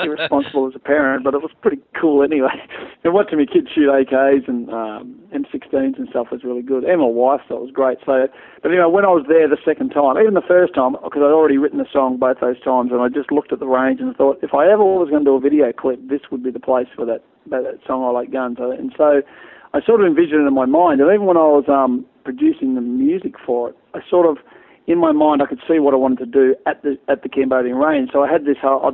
irresponsible 0.04 0.68
as 0.68 0.74
a 0.74 0.78
parent, 0.78 1.24
but 1.24 1.34
it 1.34 1.42
was 1.42 1.50
pretty 1.60 1.78
cool 2.00 2.22
anyway. 2.22 2.54
and 3.04 3.14
watching 3.14 3.38
my 3.38 3.46
kids 3.46 3.68
shoot 3.74 3.88
AKs 3.88 4.48
and 4.48 4.70
um, 4.70 5.18
M16s 5.32 5.98
and 5.98 6.08
stuff 6.10 6.28
was 6.32 6.44
really 6.44 6.62
good. 6.62 6.84
And 6.84 7.00
my 7.00 7.06
wife, 7.06 7.40
so 7.48 7.56
it 7.56 7.62
was 7.62 7.70
great. 7.72 7.98
So, 8.06 8.28
but 8.62 8.70
anyway, 8.70 8.90
when 8.90 9.04
I 9.04 9.14
was 9.14 9.24
there 9.28 9.48
the 9.48 9.60
second 9.64 9.90
time, 9.90 10.18
even 10.18 10.34
the 10.34 10.46
first 10.46 10.74
time, 10.74 10.92
because 10.92 11.22
I'd 11.22 11.34
already 11.34 11.58
written 11.58 11.78
the 11.78 11.90
song 11.92 12.18
both 12.18 12.40
those 12.40 12.60
times, 12.62 12.90
and 12.92 13.00
I 13.00 13.08
just 13.08 13.32
looked 13.32 13.52
at 13.52 13.60
the 13.60 13.68
range 13.68 14.00
and 14.00 14.14
thought, 14.16 14.38
if 14.42 14.54
I 14.54 14.70
ever 14.70 14.84
was 14.84 15.10
going 15.10 15.24
to 15.24 15.30
do 15.30 15.36
a 15.36 15.40
video 15.40 15.72
clip, 15.72 16.00
this 16.08 16.22
would 16.30 16.42
be 16.42 16.50
the 16.50 16.60
place 16.60 16.88
for 16.94 17.04
that 17.06 17.24
that, 17.48 17.64
that 17.64 17.80
song 17.86 18.04
I 18.04 18.10
like 18.10 18.30
guns. 18.30 18.58
And 18.60 18.92
so, 18.96 19.22
I 19.72 19.80
sort 19.84 20.00
of 20.00 20.06
envisioned 20.06 20.42
it 20.42 20.48
in 20.48 20.54
my 20.54 20.66
mind. 20.66 21.00
And 21.00 21.08
even 21.12 21.26
when 21.26 21.36
I 21.36 21.46
was 21.46 21.64
um, 21.68 22.04
producing 22.24 22.74
the 22.74 22.80
music 22.80 23.34
for 23.44 23.70
it, 23.70 23.76
I 23.94 24.00
sort 24.08 24.26
of 24.26 24.38
in 24.86 24.98
my 24.98 25.12
mind 25.12 25.42
I 25.42 25.46
could 25.46 25.60
see 25.68 25.78
what 25.78 25.94
I 25.94 25.96
wanted 25.96 26.18
to 26.18 26.26
do 26.26 26.56
at 26.66 26.82
the 26.82 26.98
at 27.08 27.22
the 27.22 27.28
Cambodian 27.28 27.76
range. 27.76 28.10
So 28.12 28.22
I 28.22 28.30
had 28.30 28.44
this. 28.44 28.56
Uh, 28.62 28.78
I, 28.78 28.90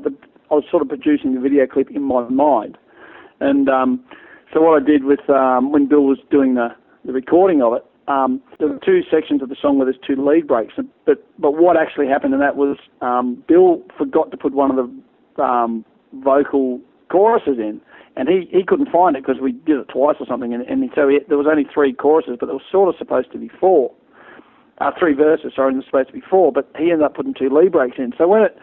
I 0.51 0.55
was 0.55 0.65
sort 0.71 0.83
of 0.83 0.89
producing 0.89 1.35
the 1.35 1.41
video 1.41 1.67
clip 1.67 1.91
in 1.91 2.03
my 2.03 2.29
mind, 2.29 2.79
and 3.41 3.69
um, 3.69 4.05
so 4.53 4.61
what 4.61 4.81
I 4.81 4.85
did 4.85 5.05
with 5.05 5.29
um, 5.29 5.73
when 5.73 5.87
Bill 5.87 6.03
was 6.03 6.19
doing 6.31 6.55
the 6.55 6.69
the 7.05 7.13
recording 7.13 7.63
of 7.63 7.73
it, 7.75 7.85
um, 8.09 8.41
there 8.59 8.69
were 8.69 8.79
two 8.85 9.01
sections 9.11 9.43
of 9.43 9.49
the 9.49 9.57
song 9.61 9.79
where 9.79 9.87
there's 9.87 10.03
two 10.07 10.17
lead 10.17 10.47
breaks. 10.47 10.75
But 11.05 11.25
but 11.39 11.53
what 11.53 11.77
actually 11.77 12.09
happened 12.09 12.35
in 12.35 12.41
that 12.41 12.57
was 12.57 12.77
um, 13.01 13.43
Bill 13.49 13.83
forgot 13.99 14.31
to 14.31 14.37
put 14.37 14.55
one 14.55 14.71
of 14.71 14.77
the 14.77 15.43
um, 15.43 15.85
vocal 16.15 16.81
choruses 17.11 17.59
in, 17.59 17.81
and 18.17 18.29
he, 18.29 18.49
he 18.51 18.65
couldn't 18.65 18.91
find 18.91 19.17
it 19.17 19.25
because 19.25 19.41
we 19.41 19.53
did 19.53 19.79
it 19.79 19.89
twice 19.89 20.17
or 20.21 20.27
something, 20.27 20.55
and, 20.55 20.63
and 20.65 20.91
so 20.95 21.09
he, 21.09 21.19
there 21.29 21.39
was 21.39 21.47
only 21.51 21.67
three 21.73 21.93
choruses, 21.93 22.37
but 22.39 22.47
there 22.47 22.55
was 22.55 22.65
sort 22.71 22.89
of 22.89 22.95
supposed 22.99 23.31
to 23.33 23.39
be 23.39 23.51
four 23.61 23.93
uh, 24.79 24.91
three 24.99 25.15
verses, 25.15 25.53
sorry, 25.55 25.73
and 25.73 25.79
it's 25.79 25.89
supposed 25.89 26.09
to 26.09 26.15
be 26.15 26.23
four, 26.29 26.53
but 26.53 26.69
he 26.77 26.91
ended 26.91 27.03
up 27.03 27.15
putting 27.15 27.35
two 27.35 27.49
lead 27.49 27.73
breaks 27.73 27.97
in. 27.99 28.13
So 28.19 28.29
when 28.29 28.43
it 28.43 28.59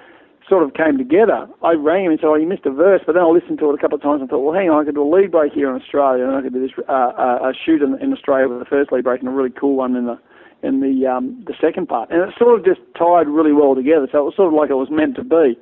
sort 0.48 0.64
of 0.64 0.74
came 0.74 0.98
together, 0.98 1.48
I 1.64 1.74
rang 1.74 2.06
him 2.06 2.12
and 2.12 2.20
said, 2.20 2.28
oh, 2.28 2.36
you 2.36 2.48
missed 2.48 2.66
a 2.66 2.72
verse, 2.72 3.02
but 3.06 3.14
then 3.14 3.24
I 3.24 3.28
listened 3.28 3.60
to 3.60 3.70
it 3.72 3.76
a 3.76 3.78
couple 3.78 3.96
of 3.96 4.04
times 4.04 4.22
and 4.22 4.30
thought, 4.30 4.44
well, 4.44 4.54
hang 4.54 4.70
on, 4.70 4.82
I 4.82 4.86
could 4.86 4.96
do 4.96 5.04
a 5.04 5.08
lead 5.08 5.32
break 5.32 5.54
here 5.54 5.70
in 5.70 5.82
Australia, 5.82 6.26
and 6.26 6.36
I 6.36 6.42
could 6.42 6.54
do 6.54 6.62
this, 6.62 6.76
uh, 6.88 6.92
uh, 6.92 7.50
a 7.50 7.54
shoot 7.54 7.82
in, 7.82 8.02
in 8.02 8.12
Australia 8.12 8.48
with 8.48 8.60
the 8.60 8.66
first 8.66 8.92
lead 8.92 9.04
break 9.04 9.22
and 9.22 9.30
a 9.30 9.32
really 9.32 9.52
cool 9.52 9.76
one 9.76 9.96
in 9.96 10.06
the 10.06 10.20
in 10.64 10.80
the 10.80 11.06
um, 11.06 11.44
the 11.46 11.54
second 11.60 11.88
part, 11.88 12.10
and 12.10 12.22
it 12.22 12.34
sort 12.40 12.58
of 12.58 12.66
just 12.66 12.80
tied 12.98 13.28
really 13.28 13.52
well 13.52 13.76
together. 13.76 14.08
So 14.12 14.20
it 14.20 14.24
was 14.24 14.36
sort 14.36 14.48
of 14.48 14.54
like 14.54 14.70
it 14.70 14.80
was 14.80 14.88
meant 14.90 15.16
to 15.18 15.24
be. 15.24 15.60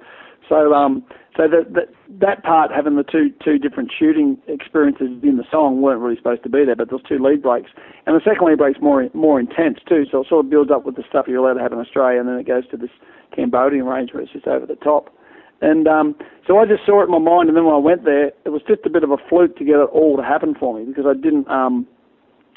So 0.48 0.74
um, 0.74 1.04
so 1.36 1.48
that, 1.48 1.74
that 1.74 1.90
that 2.20 2.44
part 2.44 2.72
having 2.72 2.96
the 2.96 3.04
two 3.04 3.34
two 3.44 3.58
different 3.58 3.92
shooting 3.98 4.38
experiences 4.48 5.10
in 5.24 5.38
the 5.38 5.48
song 5.50 5.82
weren't 5.82 6.02
really 6.02 6.18
supposed 6.18 6.44
to 6.44 6.50
be 6.50 6.66
there, 6.66 6.76
but 6.76 6.92
those 6.92 7.02
two 7.04 7.18
lead 7.18 7.42
breaks, 7.42 7.72
and 8.06 8.16
the 8.16 8.22
second 8.24 8.46
lead 8.46 8.58
break's 8.58 8.80
more 8.80 9.10
more 9.14 9.40
intense 9.40 9.80
too. 9.90 10.06
So 10.12 10.22
it 10.22 10.28
sort 10.28 10.46
of 10.46 10.52
builds 10.52 10.70
up 10.70 10.86
with 10.86 10.96
the 10.96 11.04
stuff 11.10 11.26
you're 11.28 11.42
allowed 11.42 11.58
to 11.58 11.64
have 11.64 11.74
in 11.74 11.80
Australia, 11.80 12.20
and 12.20 12.30
then 12.30 12.38
it 12.38 12.48
goes 12.48 12.68
to 12.70 12.78
this 12.78 12.94
Cambodian 13.36 13.86
range 13.86 14.14
where 14.14 14.24
it's 14.24 14.32
just 14.32 14.48
over 14.48 14.66
the 14.66 14.76
top. 14.76 15.14
And 15.62 15.88
um, 15.88 16.16
so 16.48 16.58
I 16.58 16.66
just 16.66 16.86
saw 16.86 17.02
it 17.02 17.06
in 17.06 17.12
my 17.12 17.20
mind, 17.20 17.48
and 17.48 17.56
then 17.56 17.66
when 17.66 17.76
I 17.76 17.80
went 17.80 18.04
there, 18.04 18.34
it 18.46 18.50
was 18.50 18.62
just 18.68 18.82
a 18.86 18.90
bit 18.90 19.04
of 19.04 19.12
a 19.12 19.18
fluke 19.30 19.58
to 19.58 19.66
get 19.66 19.78
it 19.78 19.90
all 19.94 20.18
to 20.18 20.24
happen 20.24 20.56
for 20.60 20.74
me 20.74 20.86
because 20.86 21.06
I 21.06 21.14
didn't 21.14 21.48
um, 21.48 21.86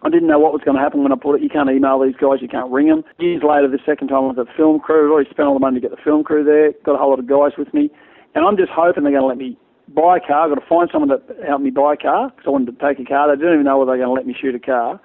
I 0.02 0.08
didn't 0.08 0.28
know 0.28 0.38
what 0.38 0.52
was 0.52 0.62
going 0.64 0.76
to 0.76 0.82
happen 0.82 1.02
when 1.02 1.12
I 1.12 1.16
put 1.16 1.36
it. 1.36 1.42
You 1.42 1.48
can't 1.48 1.68
email 1.68 2.00
these 2.00 2.16
guys, 2.16 2.40
you 2.40 2.48
can't 2.48 2.70
ring 2.70 2.88
them. 2.88 3.04
Years 3.18 3.42
later, 3.44 3.68
the 3.68 3.80
second 3.84 4.08
time 4.08 4.28
with 4.28 4.36
the 4.36 4.44
film 4.56 4.80
crew, 4.80 5.08
I'd 5.08 5.12
already 5.12 5.30
spent 5.30 5.48
all 5.48 5.54
the 5.54 5.64
money 5.64 5.80
to 5.80 5.84
get 5.86 5.96
the 5.96 6.02
film 6.02 6.24
crew 6.24 6.44
there, 6.44 6.72
got 6.84 6.96
a 6.96 6.98
whole 6.98 7.10
lot 7.10 7.20
of 7.20 7.28
guys 7.28 7.56
with 7.56 7.72
me 7.72 7.90
and 8.34 8.44
I'm 8.44 8.56
just 8.56 8.70
hoping 8.70 9.04
they're 9.04 9.12
going 9.12 9.22
to 9.22 9.26
let 9.26 9.38
me 9.38 9.56
buy 9.88 10.18
a 10.18 10.20
car. 10.20 10.44
I've 10.44 10.54
got 10.54 10.60
to 10.60 10.68
find 10.68 10.88
someone 10.92 11.10
to 11.10 11.20
help 11.46 11.60
me 11.60 11.70
buy 11.70 11.94
a 11.94 11.96
car 11.96 12.30
because 12.30 12.44
I 12.46 12.50
wanted 12.50 12.78
to 12.78 12.86
take 12.86 12.98
a 12.98 13.08
car. 13.08 13.28
They 13.28 13.40
didn't 13.40 13.54
even 13.54 13.64
know 13.64 13.78
whether 13.78 13.92
they 13.92 13.98
were 13.98 14.06
going 14.06 14.16
to 14.16 14.20
let 14.20 14.26
me 14.26 14.36
shoot 14.38 14.54
a 14.54 14.58
car. 14.60 15.00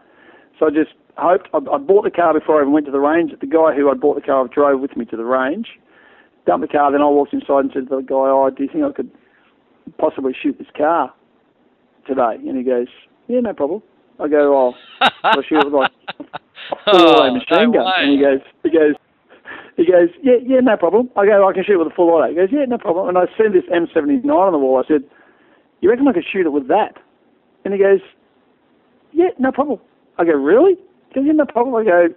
So 0.60 0.68
I 0.68 0.70
just 0.70 0.92
hoped. 1.18 1.48
I, 1.54 1.58
I 1.58 1.78
bought 1.78 2.04
the 2.04 2.12
car 2.12 2.34
before 2.34 2.60
I 2.60 2.62
even 2.62 2.74
went 2.74 2.86
to 2.88 2.92
the 2.92 3.00
range. 3.00 3.32
The 3.40 3.48
guy 3.48 3.74
who 3.74 3.90
I 3.90 3.94
bought 3.94 4.16
the 4.16 4.22
car 4.22 4.48
drove 4.48 4.82
with 4.82 4.98
me 4.98 5.06
to 5.06 5.18
the 5.18 5.24
range, 5.24 5.68
dumped 6.46 6.68
the 6.68 6.72
car. 6.72 6.92
Then 6.92 7.02
I 7.02 7.06
walked 7.06 7.34
inside 7.34 7.66
and 7.66 7.72
said 7.74 7.90
to 7.90 7.96
the 7.98 8.02
guy, 8.02 8.28
"Oh, 8.28 8.50
do 8.56 8.64
you 8.64 8.70
think 8.72 8.84
I 8.84 8.92
could 8.92 9.12
possibly 9.98 10.34
shoot 10.40 10.58
this 10.58 10.68
car 10.76 11.14
today?" 12.06 12.36
And 12.46 12.58
he 12.58 12.64
goes, 12.64 12.88
"Yeah, 13.28 13.40
no 13.40 13.54
problem." 13.54 13.82
I 14.20 14.28
go, 14.28 14.54
"Oh, 14.54 15.10
I'll 15.24 15.42
shoot 15.44 15.60
it 15.60 15.66
with 15.66 15.74
like 15.74 15.92
a 16.10 16.76
full 16.92 17.22
oh, 17.22 17.34
machine 17.34 17.72
gun." 17.72 17.88
And 17.98 18.12
he 18.12 18.20
goes, 18.20 18.42
"He 18.64 18.70
goes." 18.70 18.96
He 19.78 19.86
goes, 19.86 20.10
yeah, 20.22 20.34
yeah, 20.46 20.60
no 20.60 20.76
problem. 20.76 21.10
I 21.16 21.26
go, 21.26 21.48
I 21.48 21.54
can 21.54 21.64
shoot 21.64 21.76
it 21.76 21.78
with 21.78 21.88
a 21.88 21.96
full 21.96 22.10
auto. 22.10 22.28
He 22.28 22.36
goes, 22.36 22.50
yeah, 22.52 22.66
no 22.68 22.78
problem. 22.78 23.08
And 23.08 23.18
I 23.18 23.32
send 23.38 23.56
this 23.56 23.64
M79 23.72 24.26
on 24.28 24.52
the 24.52 24.58
wall. 24.58 24.84
I 24.84 24.86
said, 24.86 25.04
you 25.80 25.90
reckon 25.90 26.06
I 26.06 26.12
could 26.12 26.26
shoot 26.30 26.46
it 26.46 26.50
with 26.50 26.68
that? 26.68 27.00
And 27.64 27.74
he 27.74 27.80
goes, 27.80 28.02
yeah, 29.14 29.30
no 29.40 29.54
problem. 29.54 29.80
I 30.20 30.26
go, 30.26 30.34
really? 30.34 30.76
Goes, 31.16 31.24
yeah, 31.26 31.34
no 31.34 31.46
problem. 31.46 31.76
I 31.76 31.84
go, 31.84 32.08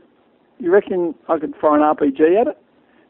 you 0.58 0.72
reckon 0.72 1.14
I 1.28 1.38
could 1.38 1.54
fire 1.60 1.76
an 1.76 1.82
RPG 1.82 2.40
at 2.40 2.48
it? 2.48 2.58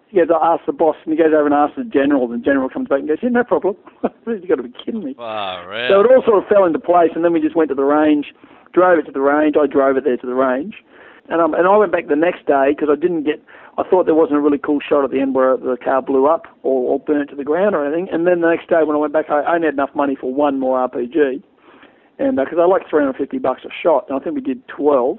He 0.09 0.18
goes, 0.18 0.28
I 0.31 0.55
asked 0.55 0.66
the 0.66 0.72
boss, 0.72 0.96
and 1.05 1.12
he 1.12 1.18
goes 1.18 1.33
over 1.33 1.46
and 1.46 1.55
asks 1.55 1.76
the 1.76 1.85
general, 1.85 2.31
and 2.31 2.40
the 2.40 2.44
general 2.44 2.68
comes 2.68 2.88
back 2.88 3.00
and 3.00 3.09
goes, 3.09 3.18
yeah, 3.22 3.31
no 3.31 3.42
problem. 3.42 3.76
You've 4.26 4.46
got 4.46 4.57
to 4.57 4.62
be 4.62 4.74
kidding 4.85 5.02
me. 5.02 5.14
Wow, 5.18 5.66
really? 5.66 5.88
So 5.88 6.00
it 6.00 6.07
all 6.12 6.22
sort 6.22 6.42
of 6.42 6.48
fell 6.48 6.64
into 6.64 6.78
place, 6.78 7.11
and 7.16 7.24
then 7.24 7.33
we 7.33 7.40
just 7.40 7.57
went 7.57 7.70
to 7.70 7.74
the 7.74 7.85
range, 7.85 8.35
drove 8.72 8.98
it 8.98 9.07
to 9.07 9.12
the 9.12 9.22
range. 9.24 9.57
I 9.57 9.66
drove 9.66 9.96
it 9.96 10.05
there 10.05 10.18
to 10.18 10.26
the 10.26 10.35
range. 10.35 10.85
And, 11.31 11.40
um, 11.40 11.55
and 11.55 11.66
I 11.66 11.76
went 11.76 11.92
back 11.92 12.09
the 12.09 12.16
next 12.16 12.44
day 12.46 12.76
because 12.76 12.88
I 12.92 13.00
didn't 13.00 13.24
get 13.24 13.40
I 13.78 13.85
thought 13.88 14.05
there 14.05 14.14
wasn't 14.14 14.37
a 14.37 14.40
really 14.40 14.59
cool 14.59 14.81
shot 14.87 15.05
at 15.05 15.11
the 15.11 15.20
end 15.20 15.35
where 15.35 15.57
the 15.57 15.78
car 15.83 16.02
blew 16.02 16.26
up 16.26 16.46
or, 16.62 16.92
or 16.92 17.00
burnt 17.00 17.31
to 17.31 17.37
the 17.37 17.44
ground 17.44 17.74
or 17.74 17.87
anything. 17.87 18.09
And 18.12 18.26
then 18.26 18.42
the 18.42 18.48
next 18.48 18.68
day 18.68 18.83
when 18.85 18.94
I 18.94 18.98
went 18.98 19.14
back, 19.14 19.31
I 19.31 19.55
only 19.55 19.66
had 19.66 19.74
enough 19.74 19.94
money 19.94 20.14
for 20.14 20.33
one 20.33 20.61
more 20.61 20.87
RPG, 20.87 21.42
and 22.23 22.37
because 22.37 22.59
uh, 22.59 22.63
I 22.63 22.67
like 22.67 22.89
350 22.89 23.39
bucks 23.39 23.63
a 23.65 23.73
shot, 23.83 24.07
and 24.09 24.19
I 24.19 24.23
think 24.23 24.35
we 24.37 24.41
did 24.41 24.67
12. 24.69 25.19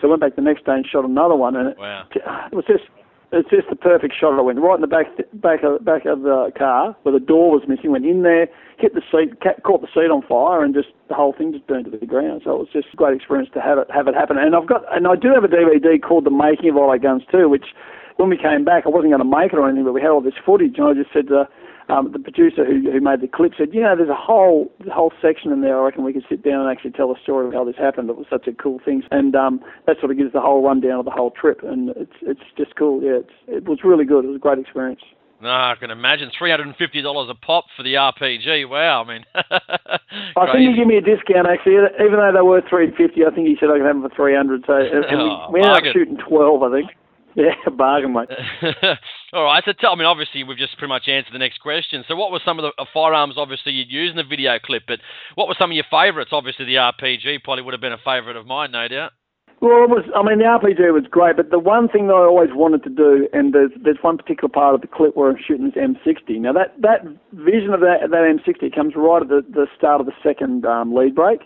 So 0.00 0.06
I 0.06 0.10
went 0.10 0.20
back 0.20 0.36
the 0.36 0.42
next 0.42 0.66
day 0.66 0.72
and 0.72 0.86
shot 0.86 1.04
another 1.04 1.34
one, 1.34 1.56
and 1.56 1.74
wow. 1.78 2.06
it, 2.14 2.22
it 2.52 2.54
was 2.54 2.64
just 2.66 2.84
it's 3.32 3.50
just 3.50 3.68
the 3.68 3.76
perfect 3.76 4.14
shot. 4.18 4.38
I 4.38 4.42
went 4.42 4.60
right 4.60 4.76
in 4.76 4.80
the 4.80 4.86
back 4.86 5.06
back 5.34 5.64
of 5.64 5.84
back 5.84 6.04
of 6.04 6.22
the 6.22 6.52
car 6.56 6.94
where 7.02 7.12
the 7.12 7.24
door 7.24 7.50
was 7.50 7.66
missing. 7.66 7.90
Went 7.90 8.06
in 8.06 8.22
there, 8.22 8.46
hit 8.78 8.94
the 8.94 9.02
seat, 9.10 9.34
caught 9.64 9.80
the 9.80 9.90
seat 9.90 10.10
on 10.10 10.22
fire, 10.22 10.62
and 10.62 10.74
just 10.74 10.88
the 11.08 11.14
whole 11.14 11.32
thing 11.32 11.52
just 11.52 11.66
burned 11.66 11.86
to 11.86 11.90
the 11.90 12.06
ground. 12.06 12.42
So 12.44 12.54
it 12.54 12.58
was 12.58 12.72
just 12.72 12.88
a 12.92 12.96
great 12.96 13.16
experience 13.16 13.50
to 13.54 13.60
have 13.60 13.78
it 13.78 13.90
have 13.90 14.06
it 14.06 14.14
happen. 14.14 14.38
And 14.38 14.54
I've 14.54 14.68
got 14.68 14.84
and 14.94 15.08
I 15.08 15.16
do 15.16 15.34
have 15.34 15.42
a 15.42 15.48
DVD 15.48 16.00
called 16.00 16.24
The 16.24 16.30
Making 16.30 16.70
of 16.70 16.76
All 16.76 16.90
Our 16.90 16.98
Guns 16.98 17.22
too, 17.30 17.48
which 17.48 17.74
when 18.16 18.30
we 18.30 18.38
came 18.38 18.64
back, 18.64 18.86
I 18.86 18.90
wasn't 18.90 19.10
going 19.10 19.24
to 19.24 19.26
make 19.26 19.52
it 19.52 19.58
or 19.58 19.66
anything, 19.66 19.84
but 19.84 19.94
we 19.94 20.00
had 20.00 20.10
all 20.10 20.22
this 20.22 20.38
footage, 20.46 20.78
and 20.78 20.86
I 20.86 20.94
just 20.94 21.12
said 21.12 21.26
to 21.28 21.48
um, 21.88 22.10
the 22.12 22.18
producer 22.18 22.64
who, 22.64 22.90
who 22.90 23.00
made 23.00 23.20
the 23.20 23.28
clip 23.28 23.52
said, 23.58 23.68
you 23.72 23.82
know, 23.82 23.94
there's 23.96 24.08
a 24.08 24.14
whole 24.14 24.72
whole 24.92 25.12
section 25.20 25.52
in 25.52 25.60
there. 25.60 25.80
I 25.80 25.84
reckon 25.84 26.04
we 26.04 26.12
could 26.12 26.24
sit 26.28 26.42
down 26.42 26.60
and 26.60 26.70
actually 26.70 26.92
tell 26.92 27.08
the 27.08 27.20
story 27.22 27.46
of 27.46 27.52
how 27.52 27.64
this 27.64 27.76
happened. 27.76 28.08
It 28.08 28.16
was 28.16 28.26
such 28.30 28.46
a 28.46 28.52
cool 28.52 28.80
thing, 28.84 29.02
and 29.10 29.34
um, 29.36 29.60
that 29.86 29.98
sort 30.00 30.10
of 30.10 30.18
gives 30.18 30.32
the 30.32 30.40
whole 30.40 30.62
rundown 30.62 31.00
of 31.00 31.04
the 31.04 31.10
whole 31.10 31.30
trip, 31.30 31.60
and 31.62 31.90
it's 31.90 32.16
it's 32.22 32.40
just 32.56 32.76
cool. 32.76 33.02
Yeah, 33.02 33.20
it's, 33.20 33.36
it 33.48 33.68
was 33.68 33.80
really 33.84 34.04
good. 34.04 34.24
It 34.24 34.28
was 34.28 34.36
a 34.36 34.40
great 34.40 34.58
experience. 34.58 35.02
No, 35.42 35.50
I 35.50 35.74
can 35.78 35.90
imagine 35.90 36.30
three 36.38 36.50
hundred 36.50 36.68
and 36.68 36.76
fifty 36.76 37.02
dollars 37.02 37.28
a 37.28 37.34
pop 37.34 37.66
for 37.76 37.82
the 37.82 37.94
RPG. 37.94 38.68
Wow, 38.68 39.04
I 39.04 39.08
mean, 39.08 39.24
I 39.34 40.52
think 40.52 40.70
he 40.70 40.76
gave 40.76 40.86
me 40.86 40.96
a 40.96 41.04
discount 41.04 41.46
actually, 41.46 41.84
even 42.00 42.16
though 42.16 42.32
they 42.32 42.40
were 42.40 42.62
three 42.68 42.88
fifty. 42.96 43.26
I 43.26 43.34
think 43.34 43.48
he 43.48 43.56
said 43.60 43.68
I 43.68 43.76
could 43.76 43.84
have 43.84 44.00
them 44.00 44.08
for 44.08 44.16
three 44.16 44.34
hundred. 44.34 44.64
So 44.66 44.72
and 44.72 45.04
oh, 45.20 45.52
we, 45.52 45.60
we 45.60 45.66
ended 45.66 45.84
up 45.84 45.92
shooting 45.92 46.16
twelve, 46.16 46.62
I 46.62 46.72
think. 46.72 46.90
Yeah, 47.36 47.54
bargain, 47.76 48.12
mate. 48.12 48.28
All 49.32 49.42
right. 49.44 49.62
So 49.64 49.72
tell 49.72 49.92
I 49.92 49.96
mean, 49.96 50.06
obviously, 50.06 50.44
we've 50.44 50.56
just 50.56 50.78
pretty 50.78 50.88
much 50.90 51.08
answered 51.08 51.34
the 51.34 51.40
next 51.40 51.58
question. 51.58 52.04
So, 52.06 52.14
what 52.14 52.30
were 52.30 52.40
some 52.44 52.60
of 52.60 52.62
the 52.62 52.70
uh, 52.80 52.86
firearms? 52.94 53.34
Obviously, 53.36 53.72
you'd 53.72 53.90
use 53.90 54.10
in 54.12 54.16
the 54.16 54.22
video 54.22 54.58
clip, 54.62 54.84
but 54.86 55.00
what 55.34 55.48
were 55.48 55.56
some 55.58 55.70
of 55.70 55.74
your 55.74 55.84
favourites? 55.90 56.30
Obviously, 56.32 56.64
the 56.64 56.76
RPG 56.76 57.42
probably 57.42 57.64
would 57.64 57.74
have 57.74 57.80
been 57.80 57.92
a 57.92 57.98
favourite 57.98 58.36
of 58.36 58.46
mine, 58.46 58.70
no 58.70 58.86
doubt. 58.86 59.12
Well, 59.60 59.82
it 59.82 59.90
was. 59.90 60.04
I 60.14 60.22
mean, 60.22 60.38
the 60.38 60.44
RPG 60.44 60.92
was 60.92 61.10
great, 61.10 61.36
but 61.36 61.50
the 61.50 61.58
one 61.58 61.88
thing 61.88 62.06
that 62.06 62.14
I 62.14 62.26
always 62.28 62.50
wanted 62.52 62.84
to 62.84 62.90
do, 62.90 63.28
and 63.32 63.52
there's 63.52 63.72
there's 63.82 63.98
one 64.02 64.16
particular 64.16 64.48
part 64.48 64.76
of 64.76 64.80
the 64.80 64.86
clip 64.86 65.16
where 65.16 65.30
I'm 65.30 65.40
shooting 65.42 65.66
this 65.66 65.74
M60. 65.74 66.38
Now 66.38 66.52
that 66.52 66.78
that 66.82 67.02
vision 67.32 67.74
of 67.74 67.80
that 67.80 68.06
that 68.10 68.22
M60 68.30 68.74
comes 68.74 68.94
right 68.94 69.22
at 69.22 69.28
the, 69.28 69.42
the 69.48 69.66
start 69.76 70.00
of 70.00 70.06
the 70.06 70.14
second 70.22 70.66
um, 70.66 70.94
lead 70.94 71.14
break. 71.14 71.40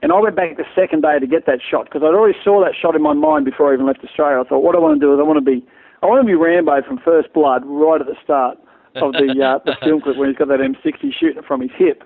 And 0.00 0.12
I 0.12 0.20
went 0.20 0.36
back 0.36 0.56
the 0.56 0.68
second 0.76 1.02
day 1.02 1.18
to 1.18 1.26
get 1.26 1.46
that 1.46 1.58
shot 1.58 1.86
because 1.86 2.02
I'd 2.02 2.14
already 2.14 2.38
saw 2.44 2.62
that 2.62 2.74
shot 2.78 2.94
in 2.94 3.02
my 3.02 3.14
mind 3.14 3.44
before 3.44 3.70
I 3.70 3.74
even 3.74 3.86
left 3.86 4.04
Australia. 4.04 4.38
I 4.38 4.48
thought, 4.48 4.62
what 4.62 4.76
I 4.76 4.78
want 4.78 5.00
to 5.00 5.04
do 5.04 5.12
is 5.12 5.18
I 5.18 5.26
want 5.26 5.38
to 5.38 5.44
be, 5.44 5.64
I 6.02 6.06
want 6.06 6.22
to 6.22 6.26
be 6.26 6.38
Rambo 6.38 6.82
from 6.86 6.98
First 7.04 7.32
Blood 7.34 7.62
right 7.66 8.00
at 8.00 8.06
the 8.06 8.16
start 8.22 8.58
of 8.94 9.12
the 9.12 9.34
uh, 9.42 9.58
the 9.66 9.74
film 9.82 10.00
clip 10.00 10.16
when 10.16 10.28
he's 10.28 10.38
got 10.38 10.48
that 10.48 10.62
M60 10.62 11.10
shooting 11.18 11.42
from 11.42 11.60
his 11.60 11.70
hip. 11.76 12.04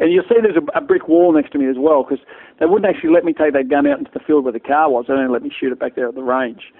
And 0.00 0.12
you'll 0.12 0.24
see 0.28 0.36
there's 0.42 0.60
a, 0.60 0.78
a 0.78 0.80
brick 0.80 1.08
wall 1.08 1.32
next 1.32 1.52
to 1.52 1.58
me 1.58 1.68
as 1.68 1.76
well 1.78 2.04
because 2.04 2.24
they 2.60 2.66
wouldn't 2.66 2.88
actually 2.92 3.12
let 3.12 3.24
me 3.24 3.32
take 3.32 3.52
that 3.54 3.68
gun 3.68 3.86
out 3.86 3.98
into 3.98 4.10
the 4.12 4.20
field 4.20 4.44
where 4.44 4.52
the 4.52 4.60
car 4.60 4.90
was. 4.90 5.06
They 5.08 5.14
only 5.14 5.32
let 5.32 5.42
me 5.42 5.50
shoot 5.52 5.72
it 5.72 5.78
back 5.78 5.94
there 5.96 6.08
at 6.08 6.14
the 6.14 6.22
range. 6.22 6.72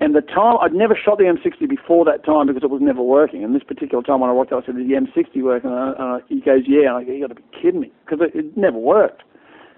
And 0.00 0.14
the 0.16 0.22
time 0.22 0.56
I'd 0.60 0.72
never 0.72 0.96
shot 0.96 1.18
the 1.18 1.24
M60 1.24 1.68
before 1.68 2.04
that 2.06 2.24
time 2.24 2.46
because 2.46 2.64
it 2.64 2.70
was 2.70 2.80
never 2.80 3.02
working. 3.02 3.44
And 3.44 3.54
this 3.54 3.62
particular 3.62 4.02
time 4.02 4.20
when 4.20 4.30
I 4.30 4.32
walked 4.32 4.50
out, 4.50 4.64
I 4.64 4.66
said, 4.66 4.80
"Is 4.80 4.88
the 4.88 4.96
M60 4.98 5.42
working?" 5.44 5.70
And, 5.70 5.78
I, 5.78 5.88
and 5.92 6.02
I, 6.02 6.18
he 6.26 6.40
goes, 6.40 6.64
"Yeah." 6.66 6.88
And 6.88 6.96
I 6.96 7.04
go, 7.04 7.12
"You 7.12 7.28
got 7.28 7.36
to 7.36 7.40
be 7.40 7.44
kidding 7.52 7.80
me," 7.80 7.92
because 8.04 8.24
it, 8.24 8.34
it 8.34 8.56
never 8.56 8.78
worked 8.78 9.22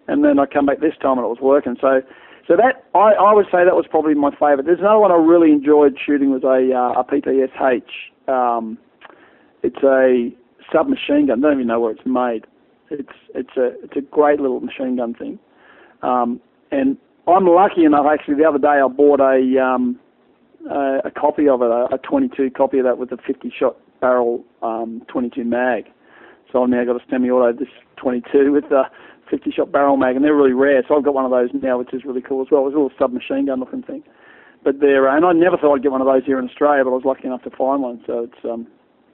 and 0.09 0.25
then 0.25 0.39
I 0.39 0.47
come 0.47 0.67
back 0.67 0.81
this 0.81 0.95
time 1.01 1.19
and 1.19 1.25
it 1.25 1.29
was 1.29 1.41
working. 1.41 1.77
So, 1.81 2.03
so 2.47 2.57
that 2.57 2.85
I, 2.95 3.13
I 3.13 3.33
would 3.33 3.47
say 3.47 3.65
that 3.65 3.77
was 3.77 3.87
probably 3.89 4.15
my 4.15 4.31
favourite. 4.31 4.67
There's 4.67 4.81
another 4.81 4.99
one 4.99 5.13
I 5.13 5.17
really 5.17 5.53
enjoyed 5.53 5.97
shooting 6.05 6.31
was 6.31 6.43
a 6.45 6.75
uh, 6.75 7.01
a 7.01 7.05
PPSH. 7.05 8.29
Um, 8.29 8.79
it's 9.63 9.83
a 9.85 10.31
submachine 10.73 11.27
gun. 11.27 11.39
I 11.45 11.49
don't 11.49 11.59
even 11.59 11.67
know 11.69 11.81
where 11.81 11.93
it's 11.93 12.07
made. 12.07 12.47
It's 12.91 13.17
it's 13.35 13.57
a 13.57 13.73
it's 13.83 13.97
a 13.97 14.01
great 14.01 14.41
little 14.41 14.61
machine 14.61 14.97
gun 14.97 15.15
thing. 15.15 15.39
Um, 16.03 16.41
and 16.71 16.97
I'm 17.27 17.47
lucky 17.47 17.85
enough. 17.85 18.07
Actually, 18.11 18.35
the 18.35 18.45
other 18.45 18.59
day 18.59 18.81
I 18.85 18.89
bought 18.89 19.21
a 19.21 19.63
um, 19.63 20.01
a, 20.69 20.99
a 21.05 21.11
copy 21.11 21.49
of 21.49 21.63
it, 21.63 21.71
a, 21.71 21.95
a 21.95 21.99
22 21.99 22.51
copy 22.51 22.79
of 22.79 22.85
that 22.85 22.99
with 22.99 23.13
a 23.13 23.17
50 23.17 23.53
shot 23.57 23.77
barrel 24.01 24.45
um, 24.63 25.03
22 25.09 25.45
mag 25.45 25.85
So 26.53 26.63
I've 26.63 26.69
now 26.69 26.85
got 26.85 26.97
a 26.97 27.05
semi-auto 27.11 27.59
this 27.59 27.69
22 27.97 28.53
with 28.53 28.65
a 29.33 29.37
50-shot 29.37 29.73
barrel 29.73 29.97
mag, 29.97 30.17
and 30.17 30.25
they're 30.25 30.35
really 30.35 30.53
rare. 30.53 30.83
So 30.87 30.97
I've 30.97 31.05
got 31.05 31.15
one 31.15 31.25
of 31.25 31.31
those 31.31 31.51
now, 31.63 31.79
which 31.79 31.95
is 31.95 32.05
really 32.05 32.23
cool 32.23 32.43
as 32.43 32.49
well. 32.51 32.67
It's 32.67 32.75
a 32.75 32.79
little 32.79 32.93
submachine 32.99 33.47
gun 33.47 33.61
looking 33.61 33.83
thing. 33.83 34.03
But 34.65 34.81
they're, 34.81 35.09
and 35.09 35.25
I 35.25 35.33
never 35.33 35.57
thought 35.57 35.75
I'd 35.75 35.83
get 35.83 35.91
one 35.91 36.01
of 36.01 36.07
those 36.07 36.25
here 36.25 36.39
in 36.39 36.49
Australia, 36.49 36.85
but 36.85 36.91
I 36.91 36.95
was 36.95 37.05
lucky 37.05 37.27
enough 37.27 37.43
to 37.43 37.51
find 37.51 37.83
one. 37.83 38.01
So 38.07 38.29
it's, 38.31 38.45
um, 38.45 38.67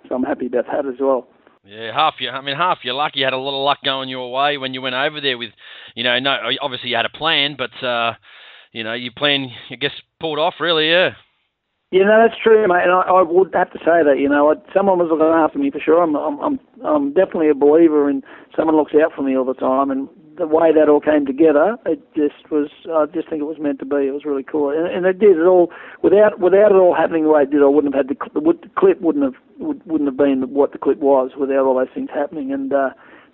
so 0.08 0.14
I'm 0.14 0.22
happy 0.22 0.46
about 0.46 0.66
that 0.66 0.86
as 0.86 1.00
well. 1.00 1.28
Yeah, 1.64 1.92
half 1.92 2.14
your. 2.18 2.32
I 2.32 2.40
mean, 2.40 2.56
half 2.56 2.78
your 2.82 2.94
luck. 2.94 3.12
You 3.14 3.24
had 3.24 3.34
a 3.34 3.38
lot 3.38 3.58
of 3.58 3.64
luck 3.64 3.78
going 3.84 4.08
your 4.08 4.32
way 4.32 4.56
when 4.56 4.74
you 4.74 4.80
went 4.80 4.94
over 4.94 5.20
there 5.20 5.36
with, 5.36 5.50
you 5.94 6.04
know, 6.04 6.18
no. 6.18 6.36
Obviously 6.62 6.90
you 6.90 6.96
had 6.96 7.04
a 7.04 7.10
plan, 7.10 7.56
but 7.58 7.86
uh, 7.86 8.14
you 8.72 8.84
know, 8.84 8.94
your 8.94 9.12
plan, 9.12 9.50
I 9.70 9.74
guess, 9.74 9.92
pulled 10.18 10.38
off. 10.38 10.54
Really, 10.60 10.88
yeah. 10.88 11.10
Yeah, 11.90 12.04
no, 12.04 12.20
that's 12.20 12.38
true, 12.42 12.68
mate. 12.68 12.84
And 12.84 12.92
I, 12.92 13.00
I 13.08 13.22
would 13.22 13.54
have 13.54 13.72
to 13.72 13.78
say 13.78 14.04
that, 14.04 14.18
you 14.18 14.28
know, 14.28 14.52
I, 14.52 14.54
someone 14.74 14.98
was 14.98 15.08
looking 15.08 15.24
after 15.26 15.58
me 15.58 15.70
for 15.70 15.80
sure. 15.80 16.02
I'm, 16.02 16.14
I'm, 16.16 16.38
I'm, 16.40 16.60
I'm 16.84 17.14
definitely 17.14 17.48
a 17.48 17.54
believer 17.54 18.10
in 18.10 18.22
someone 18.54 18.76
looks 18.76 18.92
out 18.92 19.12
for 19.16 19.22
me 19.22 19.36
all 19.36 19.46
the 19.46 19.54
time. 19.54 19.90
And 19.90 20.06
the 20.36 20.46
way 20.46 20.70
that 20.72 20.88
all 20.88 21.00
came 21.00 21.24
together, 21.24 21.76
it 21.86 22.00
just 22.14 22.50
was. 22.50 22.68
I 22.92 23.06
just 23.06 23.28
think 23.28 23.40
it 23.40 23.48
was 23.48 23.58
meant 23.58 23.78
to 23.80 23.86
be. 23.86 24.06
It 24.06 24.14
was 24.14 24.24
really 24.24 24.44
cool, 24.44 24.70
and, 24.70 24.86
and 24.86 25.04
it 25.04 25.18
did 25.18 25.36
it 25.36 25.46
all 25.46 25.72
without 26.02 26.38
without 26.38 26.70
it 26.70 26.78
all 26.78 26.94
happening 26.94 27.24
the 27.24 27.30
way 27.30 27.42
it 27.42 27.50
did. 27.50 27.62
I 27.62 27.66
wouldn't 27.66 27.94
have 27.94 28.06
had 28.06 28.16
the, 28.16 28.40
the, 28.40 28.70
clip 28.76 29.00
wouldn't 29.00 29.24
have 29.24 29.34
would, 29.58 29.84
wouldn't 29.84 30.08
have 30.08 30.16
been 30.16 30.54
what 30.54 30.70
the 30.72 30.78
clip 30.78 30.98
was 30.98 31.32
without 31.38 31.66
all 31.66 31.74
those 31.74 31.92
things 31.92 32.10
happening. 32.14 32.52
And 32.52 32.72
uh, 32.72 32.90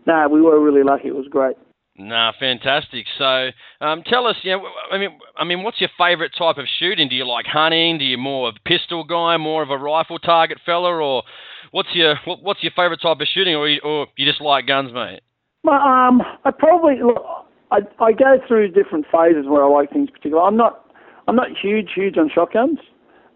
no, 0.07 0.29
we 0.31 0.41
were 0.41 0.59
really 0.63 0.83
lucky. 0.83 1.09
It 1.09 1.15
was 1.15 1.29
great. 1.29 1.57
Nah, 1.97 2.33
fantastic. 2.41 3.07
So, 3.19 3.51
um, 3.81 4.03
tell 4.05 4.27
us, 4.27 4.37
you 4.43 4.53
know, 4.53 4.65
I 4.91 4.99
mean, 4.99 5.11
I 5.37 5.45
mean, 5.45 5.63
what's 5.63 5.81
your 5.81 5.91
favourite 5.97 6.33
type 6.37 6.59
of 6.59 6.65
shooting? 6.81 7.09
Do 7.09 7.15
you 7.15 7.27
like 7.27 7.47
hunting? 7.47 7.99
Do 7.99 8.05
you 8.05 8.19
more 8.19 8.49
of 8.49 8.57
a 8.57 8.69
pistol 8.69 9.05
guy, 9.05 9.37
more 9.37 9.63
of 9.63 9.71
a 9.71 9.79
rifle 9.79 10.19
target 10.19 10.59
fella, 10.67 10.91
or 10.91 11.23
what's 11.71 11.91
your 11.95 12.17
what's 12.25 12.63
your 12.65 12.73
favourite 12.75 13.01
type 13.01 13.21
of 13.21 13.27
shooting, 13.33 13.55
or 13.55 13.69
you, 13.69 13.81
or 13.85 14.09
you 14.17 14.27
just 14.27 14.41
like 14.41 14.67
guns, 14.67 14.93
mate? 14.93 15.21
Well, 15.63 15.81
um, 15.81 16.21
I 16.45 16.51
probably 16.51 16.97
look. 17.01 17.25
I 17.71 17.79
I 18.01 18.11
go 18.11 18.39
through 18.47 18.73
different 18.73 19.07
phases 19.13 19.47
where 19.47 19.65
I 19.65 19.69
like 19.69 19.93
things 19.93 20.11
particular. 20.11 20.43
I'm 20.43 20.57
not 20.57 20.93
I'm 21.29 21.37
not 21.37 21.49
huge 21.63 21.91
huge 21.95 22.19
on 22.19 22.29
shotguns, 22.29 22.79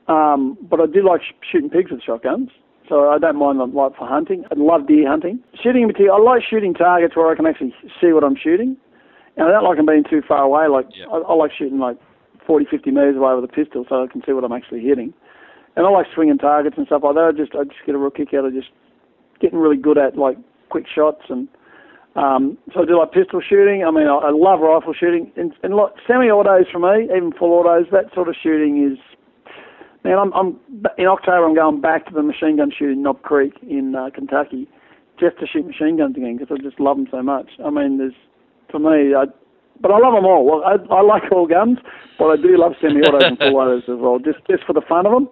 um, 0.09 0.59
but 0.69 0.81
I 0.81 0.87
do 0.87 1.07
like 1.07 1.23
sh- 1.23 1.47
shooting 1.53 1.71
pigs 1.71 1.93
with 1.93 2.03
shotguns. 2.03 2.51
So 2.89 3.11
I 3.11 3.19
don't 3.19 3.37
mind 3.37 3.61
them 3.61 3.75
like 3.75 3.97
for 3.97 4.09
hunting. 4.09 4.45
I 4.51 4.55
love 4.57 4.87
deer 4.89 5.09
hunting. 5.09 5.41
Shooting 5.63 5.83
in 5.83 5.89
particular, 5.89 6.15
I 6.15 6.23
like 6.23 6.43
shooting 6.49 6.75
targets 6.75 7.17
where 7.17 7.31
I 7.31 7.37
can 7.37 7.47
actually 7.47 7.75
see 8.01 8.13
what 8.13 8.25
I'm 8.25 8.37
shooting. 8.37 8.77
And 9.37 9.47
I 9.47 9.53
don't 9.53 9.65
like 9.65 9.77
them 9.77 9.87
being 9.87 10.05
too 10.09 10.23
far 10.27 10.43
away. 10.43 10.69
Like 10.69 10.87
yeah. 10.95 11.07
I, 11.07 11.19
I 11.19 11.35
like 11.35 11.53
shooting 11.57 11.79
like 11.79 11.99
40, 12.47 12.67
50 12.71 12.91
metres 12.91 13.17
away 13.17 13.35
with 13.35 13.45
a 13.45 13.53
pistol 13.53 13.85
so 13.89 14.03
I 14.03 14.07
can 14.07 14.23
see 14.25 14.33
what 14.33 14.45
I'm 14.45 14.53
actually 14.53 14.81
hitting. 14.81 15.13
And 15.77 15.87
I 15.87 15.91
like 15.91 16.07
swinging 16.15 16.39
targets 16.39 16.77
and 16.79 16.87
stuff 16.87 17.03
like 17.05 17.15
that. 17.15 17.33
I 17.35 17.37
just 17.37 17.55
I 17.55 17.65
just 17.65 17.85
get 17.85 17.95
a 17.95 17.99
real 17.99 18.11
kick 18.11 18.35
out 18.35 18.47
of 18.47 18.53
just 18.53 18.69
getting 19.41 19.59
really 19.59 19.77
good 19.77 19.99
at 19.99 20.17
like 20.17 20.37
quick 20.71 20.87
shots 20.93 21.23
and 21.29 21.49
um, 22.19 22.59
so 22.75 22.83
I 22.83 22.85
do 22.85 22.99
like 22.99 23.13
pistol 23.13 23.41
shooting. 23.41 23.85
I 23.87 23.93
mean, 23.93 24.09
I, 24.09 24.17
I 24.17 24.31
love 24.33 24.59
rifle 24.59 24.93
shooting, 24.93 25.31
and, 25.37 25.53
and 25.63 25.75
like 25.75 25.93
semi-autos 26.05 26.67
for 26.73 26.81
me, 26.81 27.05
even 27.15 27.33
full 27.33 27.53
autos. 27.53 27.87
That 27.93 28.13
sort 28.15 28.29
of 28.29 28.35
shooting 28.43 28.91
is. 28.91 28.99
Man, 30.05 30.19
I'm, 30.19 30.33
I'm 30.33 30.61
in 30.97 31.07
October. 31.07 31.45
I'm 31.45 31.55
going 31.55 31.81
back 31.81 32.07
to 32.07 32.15
the 32.15 32.23
machine 32.23 32.57
gun 32.57 32.71
shooting 32.77 33.03
Knob 33.03 33.23
Creek 33.23 33.55
in 33.63 33.95
uh, 33.95 34.11
Kentucky, 34.15 34.69
just 35.19 35.39
to 35.41 35.47
shoot 35.47 35.67
machine 35.67 35.97
guns 35.99 36.17
again 36.17 36.37
because 36.37 36.57
I 36.57 36.63
just 36.63 36.79
love 36.79 36.97
them 36.97 37.09
so 37.11 37.23
much. 37.23 37.51
I 37.65 37.71
mean, 37.71 37.99
there's 37.99 38.15
for 38.71 38.79
me, 38.79 39.15
I, 39.15 39.25
but 39.81 39.91
I 39.91 39.99
love 39.99 40.15
them 40.15 40.25
all. 40.25 40.45
Well, 40.45 40.63
I, 40.65 40.77
I 40.95 41.03
like 41.03 41.25
all 41.33 41.47
guns, 41.47 41.79
but 42.19 42.27
I 42.27 42.37
do 42.37 42.57
love 42.57 42.73
semi-autos 42.81 43.23
and 43.25 43.39
full 43.39 43.57
autos 43.57 43.85
as 43.89 43.99
well, 43.99 44.19
just 44.19 44.39
just 44.49 44.65
for 44.65 44.73
the 44.73 44.83
fun 44.89 45.07
of 45.07 45.13
them. 45.13 45.29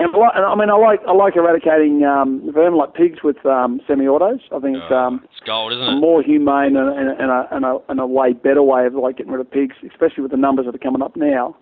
And 0.00 0.08
I 0.16 0.54
mean, 0.54 0.70
I 0.70 0.76
like 0.76 1.00
I 1.06 1.12
like 1.12 1.36
eradicating 1.36 2.04
um, 2.04 2.50
vermin 2.54 2.78
like 2.78 2.94
pigs 2.94 3.18
with 3.22 3.44
um, 3.44 3.80
semi-autos. 3.86 4.40
I 4.50 4.58
think 4.58 4.78
it's 4.78 4.90
um, 4.92 5.20
it's 5.24 5.40
gold, 5.44 5.72
isn't 5.72 5.84
a 5.84 5.96
more 6.00 6.22
humane 6.22 6.74
and, 6.74 6.88
and, 6.88 7.20
and, 7.20 7.30
a, 7.30 7.46
and, 7.52 7.64
a, 7.66 7.78
and 7.90 8.00
a 8.00 8.06
way 8.06 8.32
better 8.32 8.62
way 8.62 8.86
of 8.86 8.94
like 8.94 9.18
getting 9.18 9.30
rid 9.30 9.42
of 9.42 9.50
pigs, 9.50 9.76
especially 9.86 10.22
with 10.22 10.30
the 10.30 10.38
numbers 10.38 10.64
that 10.64 10.74
are 10.74 10.78
coming 10.78 11.02
up 11.02 11.16
now. 11.16 11.54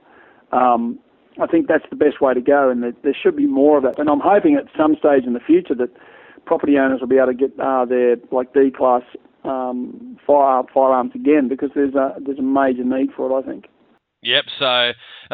Um, 0.52 1.00
I 1.40 1.46
think 1.46 1.68
that's 1.68 1.84
the 1.90 1.96
best 1.96 2.20
way 2.20 2.34
to 2.34 2.40
go, 2.40 2.68
and 2.68 2.82
there 2.82 3.16
should 3.20 3.36
be 3.36 3.46
more 3.46 3.78
of 3.78 3.84
that. 3.84 3.98
And 3.98 4.08
I'm 4.08 4.20
hoping 4.20 4.56
at 4.56 4.64
some 4.76 4.96
stage 4.96 5.24
in 5.24 5.34
the 5.34 5.40
future 5.40 5.74
that 5.76 5.90
property 6.46 6.78
owners 6.78 7.00
will 7.00 7.08
be 7.08 7.16
able 7.16 7.28
to 7.28 7.34
get 7.34 7.52
uh, 7.60 7.84
their 7.84 8.16
like 8.32 8.52
D 8.54 8.70
class 8.76 9.02
um, 9.44 10.18
fire 10.26 10.62
firearms 10.72 11.12
again 11.14 11.48
because 11.48 11.70
there's 11.74 11.94
a 11.94 12.16
there's 12.24 12.38
a 12.38 12.42
major 12.42 12.84
need 12.84 13.10
for 13.16 13.30
it. 13.30 13.34
I 13.34 13.46
think. 13.46 13.66
Yep. 14.22 14.44
So, 14.58 14.66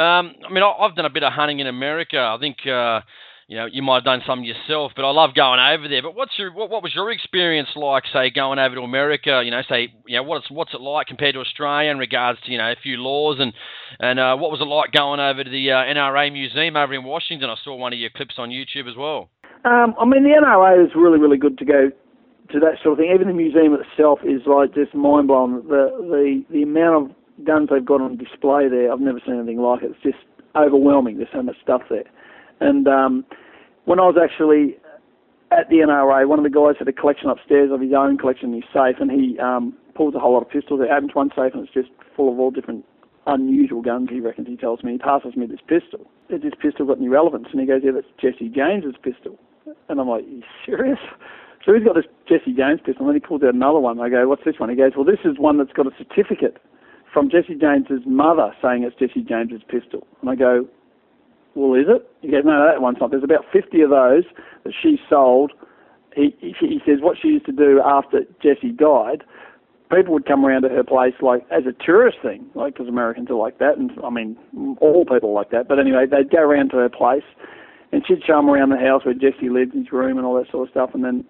um, 0.01 0.35
I 0.47 0.53
mean, 0.53 0.63
I've 0.63 0.95
done 0.95 1.07
a 1.07 1.11
bit 1.11 1.23
of 1.23 1.33
hunting 1.33 1.61
in 1.61 1.67
America. 1.67 2.19
I 2.19 2.37
think, 2.39 2.59
uh, 2.67 3.01
you 3.47 3.57
know, 3.57 3.67
you 3.71 3.83
might 3.83 3.97
have 3.97 4.05
done 4.05 4.23
some 4.27 4.43
yourself, 4.43 4.93
but 4.97 5.05
I 5.05 5.11
love 5.11 5.35
going 5.35 5.61
over 5.61 5.87
there. 5.87 6.03
But 6.03 6.15
what's 6.15 6.33
your 6.39 6.53
what, 6.53 6.71
what 6.71 6.83
was 6.83 6.95
your 6.95 7.11
experience 7.11 7.69
like, 7.77 8.05
say, 8.13 8.31
going 8.31 8.59
over 8.59 8.75
to 8.77 8.81
America? 8.81 9.43
You 9.45 9.51
know, 9.51 9.61
say, 9.69 9.93
you 10.07 10.17
know, 10.17 10.23
what's 10.23 10.51
what's 10.51 10.73
it 10.73 10.81
like 10.81 11.09
compared 11.09 11.35
to 11.35 11.41
Australia 11.41 11.91
in 11.91 11.99
regards 11.99 12.39
to 12.47 12.53
you 12.53 12.59
know 12.59 12.73
a 12.73 12.77
few 12.83 12.97
laws 12.97 13.37
and 13.41 13.53
and 14.01 14.19
uh, 14.19 14.37
what 14.37 14.51
was 14.51 14.61
it 14.61 14.65
like 14.65 14.93
going 14.93 15.21
over 15.21 15.45
to 15.45 15.51
the 15.51 15.71
uh, 15.73 15.77
NRA 15.77 16.33
museum 16.33 16.77
over 16.77 16.95
in 16.95 17.05
Washington? 17.05 17.51
I 17.51 17.57
saw 17.63 17.77
one 17.77 17.93
of 17.93 17.99
your 17.99 18.11
clips 18.11 18.37
on 18.39 18.49
YouTube 18.49 18.89
as 18.89 18.97
well. 18.97 19.29
Um, 19.65 19.95
I 20.01 20.05
mean, 20.05 20.25
the 20.25 20.41
NRA 20.41 20.85
is 20.85 20.93
really 20.97 21.19
really 21.19 21.39
good 21.39 21.59
to 21.59 21.65
go 21.65 21.91
to 22.53 22.61
that 22.61 22.81
sort 22.83 22.93
of 22.93 22.99
thing. 22.99 23.13
Even 23.15 23.29
the 23.29 23.35
museum 23.35 23.77
itself 23.77 24.21
is 24.25 24.43
like 24.47 24.75
just 24.75 24.95
mind 24.95 25.29
blowing. 25.29 25.63
The 25.69 25.93
the 26.01 26.45
the 26.51 26.63
amount 26.63 27.11
of 27.11 27.45
guns 27.45 27.69
they've 27.71 27.85
got 27.85 28.01
on 28.01 28.17
display 28.17 28.69
there, 28.69 28.93
I've 28.93 29.01
never 29.01 29.21
seen 29.25 29.37
anything 29.37 29.61
like 29.61 29.83
it. 29.83 29.93
It's 29.93 30.03
just 30.03 30.25
overwhelming. 30.57 31.19
There's 31.19 31.29
so 31.33 31.43
much 31.43 31.57
stuff 31.63 31.83
there. 31.91 32.05
And 32.61 32.87
um, 32.89 33.25
when 33.85 34.01
I 34.01 34.05
was 34.05 34.17
actually 34.23 34.77
at 35.51 35.69
the 35.69 35.77
NRA, 35.77 36.27
one 36.27 36.39
of 36.39 36.45
the 36.45 36.51
guys 36.51 36.77
had 36.79 36.89
a 36.89 36.93
collection 36.93 37.29
upstairs 37.29 37.71
of 37.73 37.81
his 37.81 37.93
own 37.97 38.19
collection 38.19 38.51
in 38.51 38.63
his 38.63 38.71
safe, 38.73 38.97
and 39.01 39.11
he 39.11 39.39
um, 39.39 39.75
pulls 39.95 40.15
a 40.15 40.19
whole 40.19 40.35
lot 40.35 40.43
of 40.43 40.51
pistols. 40.51 40.81
It 40.83 40.91
opens 40.91 41.15
one 41.15 41.31
safe, 41.31 41.55
and 41.55 41.65
it's 41.65 41.73
just 41.73 41.91
full 42.17 42.33
of 42.33 42.39
all 42.39 42.51
different 42.51 42.85
unusual 43.27 43.83
guns. 43.83 44.09
He 44.11 44.21
reckons 44.21 44.49
he 44.49 44.57
tells 44.57 44.83
me. 44.83 44.93
He 44.93 44.99
passes 44.99 45.37
me 45.37 45.47
this 45.47 45.61
pistol. 45.67 46.07
Has 46.31 46.43
this 46.43 46.53
pistol 46.61 46.87
got 46.87 46.99
any 46.99 47.09
relevance? 47.09 47.47
And 47.53 47.61
he 47.61 47.67
goes, 47.67 47.83
Yeah, 47.85 47.93
that's 47.95 48.11
Jesse 48.21 48.49
James's 48.49 48.97
pistol. 49.03 49.39
And 49.89 50.01
I'm 50.01 50.09
like, 50.09 50.25
you 50.29 50.43
serious? 50.65 50.99
So 51.65 51.73
he's 51.73 51.85
got 51.85 51.95
this 51.95 52.05
Jesse 52.29 52.53
James 52.53 52.81
pistol, 52.85 53.07
and 53.07 53.09
then 53.09 53.15
he 53.15 53.27
pulls 53.27 53.43
out 53.43 53.55
another 53.55 53.81
one. 53.81 53.99
I 54.01 54.09
go, 54.09 54.29
What's 54.29 54.45
this 54.45 54.59
one? 54.59 54.69
He 54.69 54.77
goes, 54.77 54.93
Well, 54.97 55.07
this 55.07 55.21
is 55.25 55.39
one 55.39 55.59
that's 55.59 55.73
got 55.73 55.87
a 55.87 55.93
certificate 55.97 56.59
from 57.13 57.31
Jesse 57.31 57.55
James's 57.55 58.03
mother 58.05 58.53
saying 58.61 58.83
it's 58.83 58.97
Jesse 58.97 59.23
James's 59.23 59.63
pistol. 59.69 60.07
And 60.21 60.29
I 60.29 60.35
go, 60.35 60.67
well, 61.55 61.75
is 61.75 61.87
it? 61.89 62.09
He 62.21 62.31
goes, 62.31 62.43
no, 62.45 62.67
that 62.67 62.81
one's 62.81 62.99
not. 63.01 63.11
There's 63.11 63.25
about 63.25 63.45
50 63.53 63.81
of 63.83 63.91
those 63.91 64.25
that 64.65 64.73
she 64.83 64.99
sold. 65.09 65.53
He, 66.15 66.35
he, 66.41 66.55
he 66.61 66.81
says 66.87 66.99
what 67.01 67.17
she 67.21 67.29
used 67.29 67.47
to 67.47 67.53
do 67.53 67.81
after 67.85 68.21
Jesse 68.43 68.73
died, 68.73 69.25
people 69.95 70.15
would 70.15 70.27
come 70.27 70.45
around 70.45 70.63
to 70.63 70.69
her 70.69 70.85
place 70.85 71.15
like 71.21 71.45
as 71.51 71.65
a 71.67 71.85
tourist 71.85 72.19
thing, 72.23 72.47
like 72.55 72.75
because 72.75 72.89
Americans 72.89 73.31
are 73.31 73.35
like 73.35 73.59
that, 73.59 73.77
and 73.77 73.91
I 74.03 74.11
mean 74.11 74.37
all 74.81 75.05
people 75.05 75.33
like 75.33 75.51
that. 75.51 75.69
But 75.69 75.79
anyway, 75.79 76.07
they'd 76.11 76.31
go 76.31 76.39
around 76.41 76.71
to 76.71 76.77
her 76.79 76.89
place, 76.89 77.25
and 77.93 78.03
she'd 78.07 78.23
show 78.27 78.37
them 78.37 78.49
around 78.49 78.71
the 78.71 78.79
house 78.79 79.05
where 79.05 79.15
Jesse 79.15 79.49
lived, 79.51 79.75
his 79.75 79.93
room, 79.93 80.17
and 80.19 80.27
all 80.27 80.37
that 80.37 80.51
sort 80.51 80.69
of 80.69 80.73
stuff. 80.73 80.91
And 80.95 81.05
then 81.05 81.25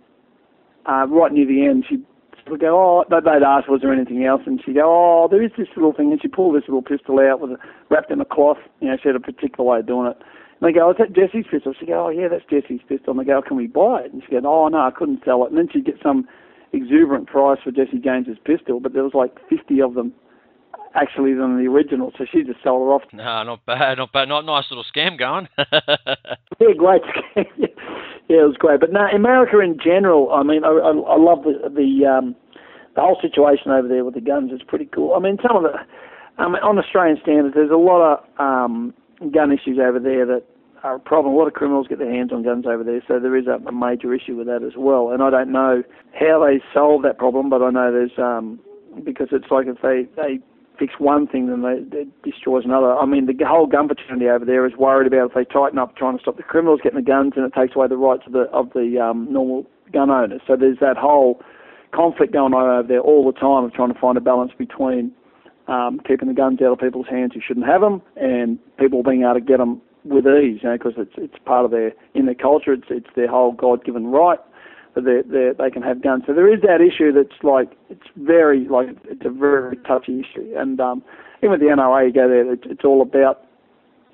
uh, 0.86 1.06
right 1.08 1.32
near 1.32 1.46
the 1.46 1.66
end, 1.66 1.84
she'd 1.88 2.04
would 2.48 2.60
go, 2.60 2.76
oh, 2.76 3.04
they'd 3.08 3.42
ask, 3.42 3.68
was 3.68 3.80
there 3.82 3.92
anything 3.92 4.24
else? 4.24 4.42
And 4.46 4.60
she'd 4.64 4.76
go, 4.76 4.84
oh, 4.84 5.28
there 5.30 5.42
is 5.42 5.52
this 5.56 5.68
little 5.76 5.92
thing. 5.92 6.12
And 6.12 6.20
she'd 6.20 6.32
pull 6.32 6.52
this 6.52 6.64
little 6.68 6.82
pistol 6.82 7.18
out 7.20 7.40
with 7.40 7.52
a, 7.52 7.56
wrapped 7.90 8.10
in 8.10 8.20
a 8.20 8.24
cloth. 8.24 8.58
You 8.80 8.88
know, 8.88 8.96
she 9.02 9.08
had 9.08 9.16
a 9.16 9.20
particular 9.20 9.64
way 9.64 9.78
of 9.80 9.86
doing 9.86 10.08
it. 10.08 10.16
And 10.60 10.68
they 10.68 10.72
go, 10.72 10.88
oh, 10.88 10.90
is 10.90 10.96
that 10.98 11.12
Jesse's 11.12 11.46
pistol? 11.50 11.74
She'd 11.78 11.88
go, 11.88 12.06
oh, 12.06 12.08
yeah, 12.10 12.28
that's 12.28 12.44
Jesse's 12.48 12.84
pistol. 12.88 13.12
And 13.12 13.20
they 13.20 13.24
go, 13.24 13.38
oh, 13.38 13.42
can 13.42 13.56
we 13.56 13.66
buy 13.66 14.02
it? 14.02 14.12
And 14.12 14.22
she'd 14.22 14.42
go, 14.42 14.46
oh, 14.46 14.68
no, 14.68 14.78
I 14.78 14.90
couldn't 14.90 15.22
sell 15.24 15.44
it. 15.44 15.50
And 15.50 15.58
then 15.58 15.68
she'd 15.72 15.86
get 15.86 15.96
some 16.02 16.28
exuberant 16.74 17.26
price 17.26 17.58
for 17.62 17.70
Jesse 17.70 17.98
James's 18.02 18.38
pistol, 18.44 18.80
but 18.80 18.92
there 18.92 19.04
was 19.04 19.14
like 19.14 19.36
50 19.48 19.80
of 19.80 19.94
them 19.94 20.12
actually 20.94 21.34
than 21.34 21.58
the 21.58 21.68
original, 21.68 22.12
so 22.16 22.24
she 22.30 22.42
just 22.42 22.62
sold 22.62 22.88
it 22.88 22.90
off. 22.90 23.02
No, 23.12 23.42
not 23.42 23.66
bad, 23.66 23.98
not 23.98 24.12
bad, 24.12 24.28
not 24.28 24.44
nice 24.44 24.64
little 24.70 24.84
scam 24.84 25.18
going. 25.18 25.48
yeah, 25.58 26.74
great 26.76 27.02
scam. 27.02 27.46
yeah, 28.28 28.42
it 28.42 28.48
was 28.48 28.56
great. 28.58 28.80
But 28.80 28.92
no, 28.92 29.06
America 29.14 29.60
in 29.60 29.78
general, 29.82 30.32
I 30.32 30.42
mean, 30.42 30.64
I, 30.64 30.68
I, 30.68 30.90
I 30.90 31.18
love 31.18 31.44
the 31.44 31.68
the 31.68 32.06
um, 32.06 32.34
the 32.94 33.00
whole 33.00 33.18
situation 33.20 33.70
over 33.70 33.88
there 33.88 34.04
with 34.04 34.14
the 34.14 34.20
guns. 34.20 34.50
It's 34.52 34.62
pretty 34.62 34.86
cool. 34.86 35.14
I 35.14 35.20
mean, 35.20 35.36
some 35.46 35.56
of 35.56 35.62
the, 35.64 35.76
I 36.38 36.46
mean, 36.46 36.62
on 36.62 36.78
Australian 36.78 37.18
standards, 37.22 37.54
there's 37.54 37.70
a 37.70 37.76
lot 37.76 38.00
of 38.00 38.40
um, 38.40 38.94
gun 39.32 39.52
issues 39.52 39.78
over 39.78 39.98
there 39.98 40.24
that 40.26 40.44
are 40.82 40.96
a 40.96 41.00
problem. 41.00 41.34
A 41.34 41.36
lot 41.36 41.48
of 41.48 41.54
criminals 41.54 41.86
get 41.88 41.98
their 41.98 42.10
hands 42.12 42.32
on 42.32 42.42
guns 42.42 42.66
over 42.66 42.84
there, 42.84 43.02
so 43.08 43.18
there 43.18 43.36
is 43.36 43.46
a, 43.46 43.60
a 43.66 43.72
major 43.72 44.14
issue 44.14 44.36
with 44.36 44.46
that 44.46 44.62
as 44.62 44.76
well. 44.76 45.10
And 45.10 45.22
I 45.22 45.30
don't 45.30 45.52
know 45.52 45.82
how 46.18 46.44
they 46.46 46.62
solve 46.72 47.02
that 47.02 47.18
problem, 47.18 47.50
but 47.50 47.62
I 47.62 47.70
know 47.70 47.92
there's 47.92 48.16
um, 48.18 48.60
because 49.04 49.28
it's 49.32 49.50
like 49.50 49.66
if 49.66 49.82
they 49.82 50.08
they 50.16 50.38
fix 50.78 50.94
one 50.98 51.26
thing, 51.26 51.46
then 51.48 51.62
they, 51.62 51.98
it 51.98 52.22
destroys 52.22 52.64
another. 52.64 52.94
I 52.94 53.06
mean, 53.06 53.26
the 53.26 53.34
whole 53.46 53.66
gun 53.66 53.88
fraternity 53.88 54.28
over 54.28 54.44
there 54.44 54.66
is 54.66 54.74
worried 54.76 55.06
about 55.06 55.30
if 55.30 55.34
they 55.34 55.44
tighten 55.44 55.78
up 55.78 55.96
trying 55.96 56.16
to 56.16 56.22
stop 56.22 56.36
the 56.36 56.42
criminals 56.42 56.80
getting 56.82 56.98
the 56.98 57.04
guns, 57.04 57.32
and 57.36 57.44
it 57.44 57.52
takes 57.54 57.76
away 57.76 57.88
the 57.88 57.96
rights 57.96 58.24
of 58.26 58.32
the 58.32 58.42
of 58.52 58.72
the 58.74 58.98
um, 58.98 59.32
normal 59.32 59.66
gun 59.92 60.10
owners. 60.10 60.40
So 60.46 60.56
there's 60.56 60.78
that 60.80 60.96
whole 60.96 61.40
conflict 61.92 62.32
going 62.32 62.54
on 62.54 62.78
over 62.78 62.88
there 62.88 63.00
all 63.00 63.24
the 63.24 63.38
time 63.38 63.64
of 63.64 63.72
trying 63.72 63.92
to 63.92 64.00
find 64.00 64.18
a 64.18 64.20
balance 64.20 64.52
between 64.58 65.12
um, 65.68 66.00
keeping 66.06 66.28
the 66.28 66.34
guns 66.34 66.60
out 66.60 66.72
of 66.72 66.78
people's 66.78 67.06
hands 67.08 67.32
who 67.34 67.40
shouldn't 67.40 67.66
have 67.66 67.80
them 67.80 68.02
and 68.16 68.58
people 68.76 69.02
being 69.02 69.22
able 69.22 69.34
to 69.34 69.40
get 69.40 69.58
them 69.58 69.80
with 70.04 70.26
ease, 70.26 70.60
you 70.62 70.68
know, 70.68 70.76
because 70.76 70.94
it's 70.98 71.14
it's 71.16 71.42
part 71.44 71.64
of 71.64 71.70
their 71.70 71.92
in 72.14 72.26
their 72.26 72.34
culture. 72.34 72.72
It's 72.72 72.88
it's 72.90 73.08
their 73.16 73.28
whole 73.28 73.52
God-given 73.52 74.06
right. 74.08 74.38
They 75.00 75.22
they 75.22 75.50
they 75.56 75.70
can 75.70 75.82
have 75.82 76.02
guns. 76.02 76.24
So 76.26 76.34
there 76.34 76.52
is 76.52 76.60
that 76.62 76.80
issue 76.80 77.12
that's 77.12 77.42
like 77.42 77.76
it's 77.90 78.08
very 78.16 78.66
like 78.68 78.88
it's 79.04 79.24
a 79.24 79.30
very 79.30 79.76
touchy 79.78 80.20
issue. 80.20 80.52
And 80.56 80.80
um, 80.80 81.02
even 81.38 81.50
with 81.52 81.60
the 81.60 81.66
NRA, 81.66 82.06
you 82.06 82.12
go 82.12 82.28
there, 82.28 82.52
it's, 82.52 82.62
it's 82.66 82.84
all 82.84 83.02
about 83.02 83.44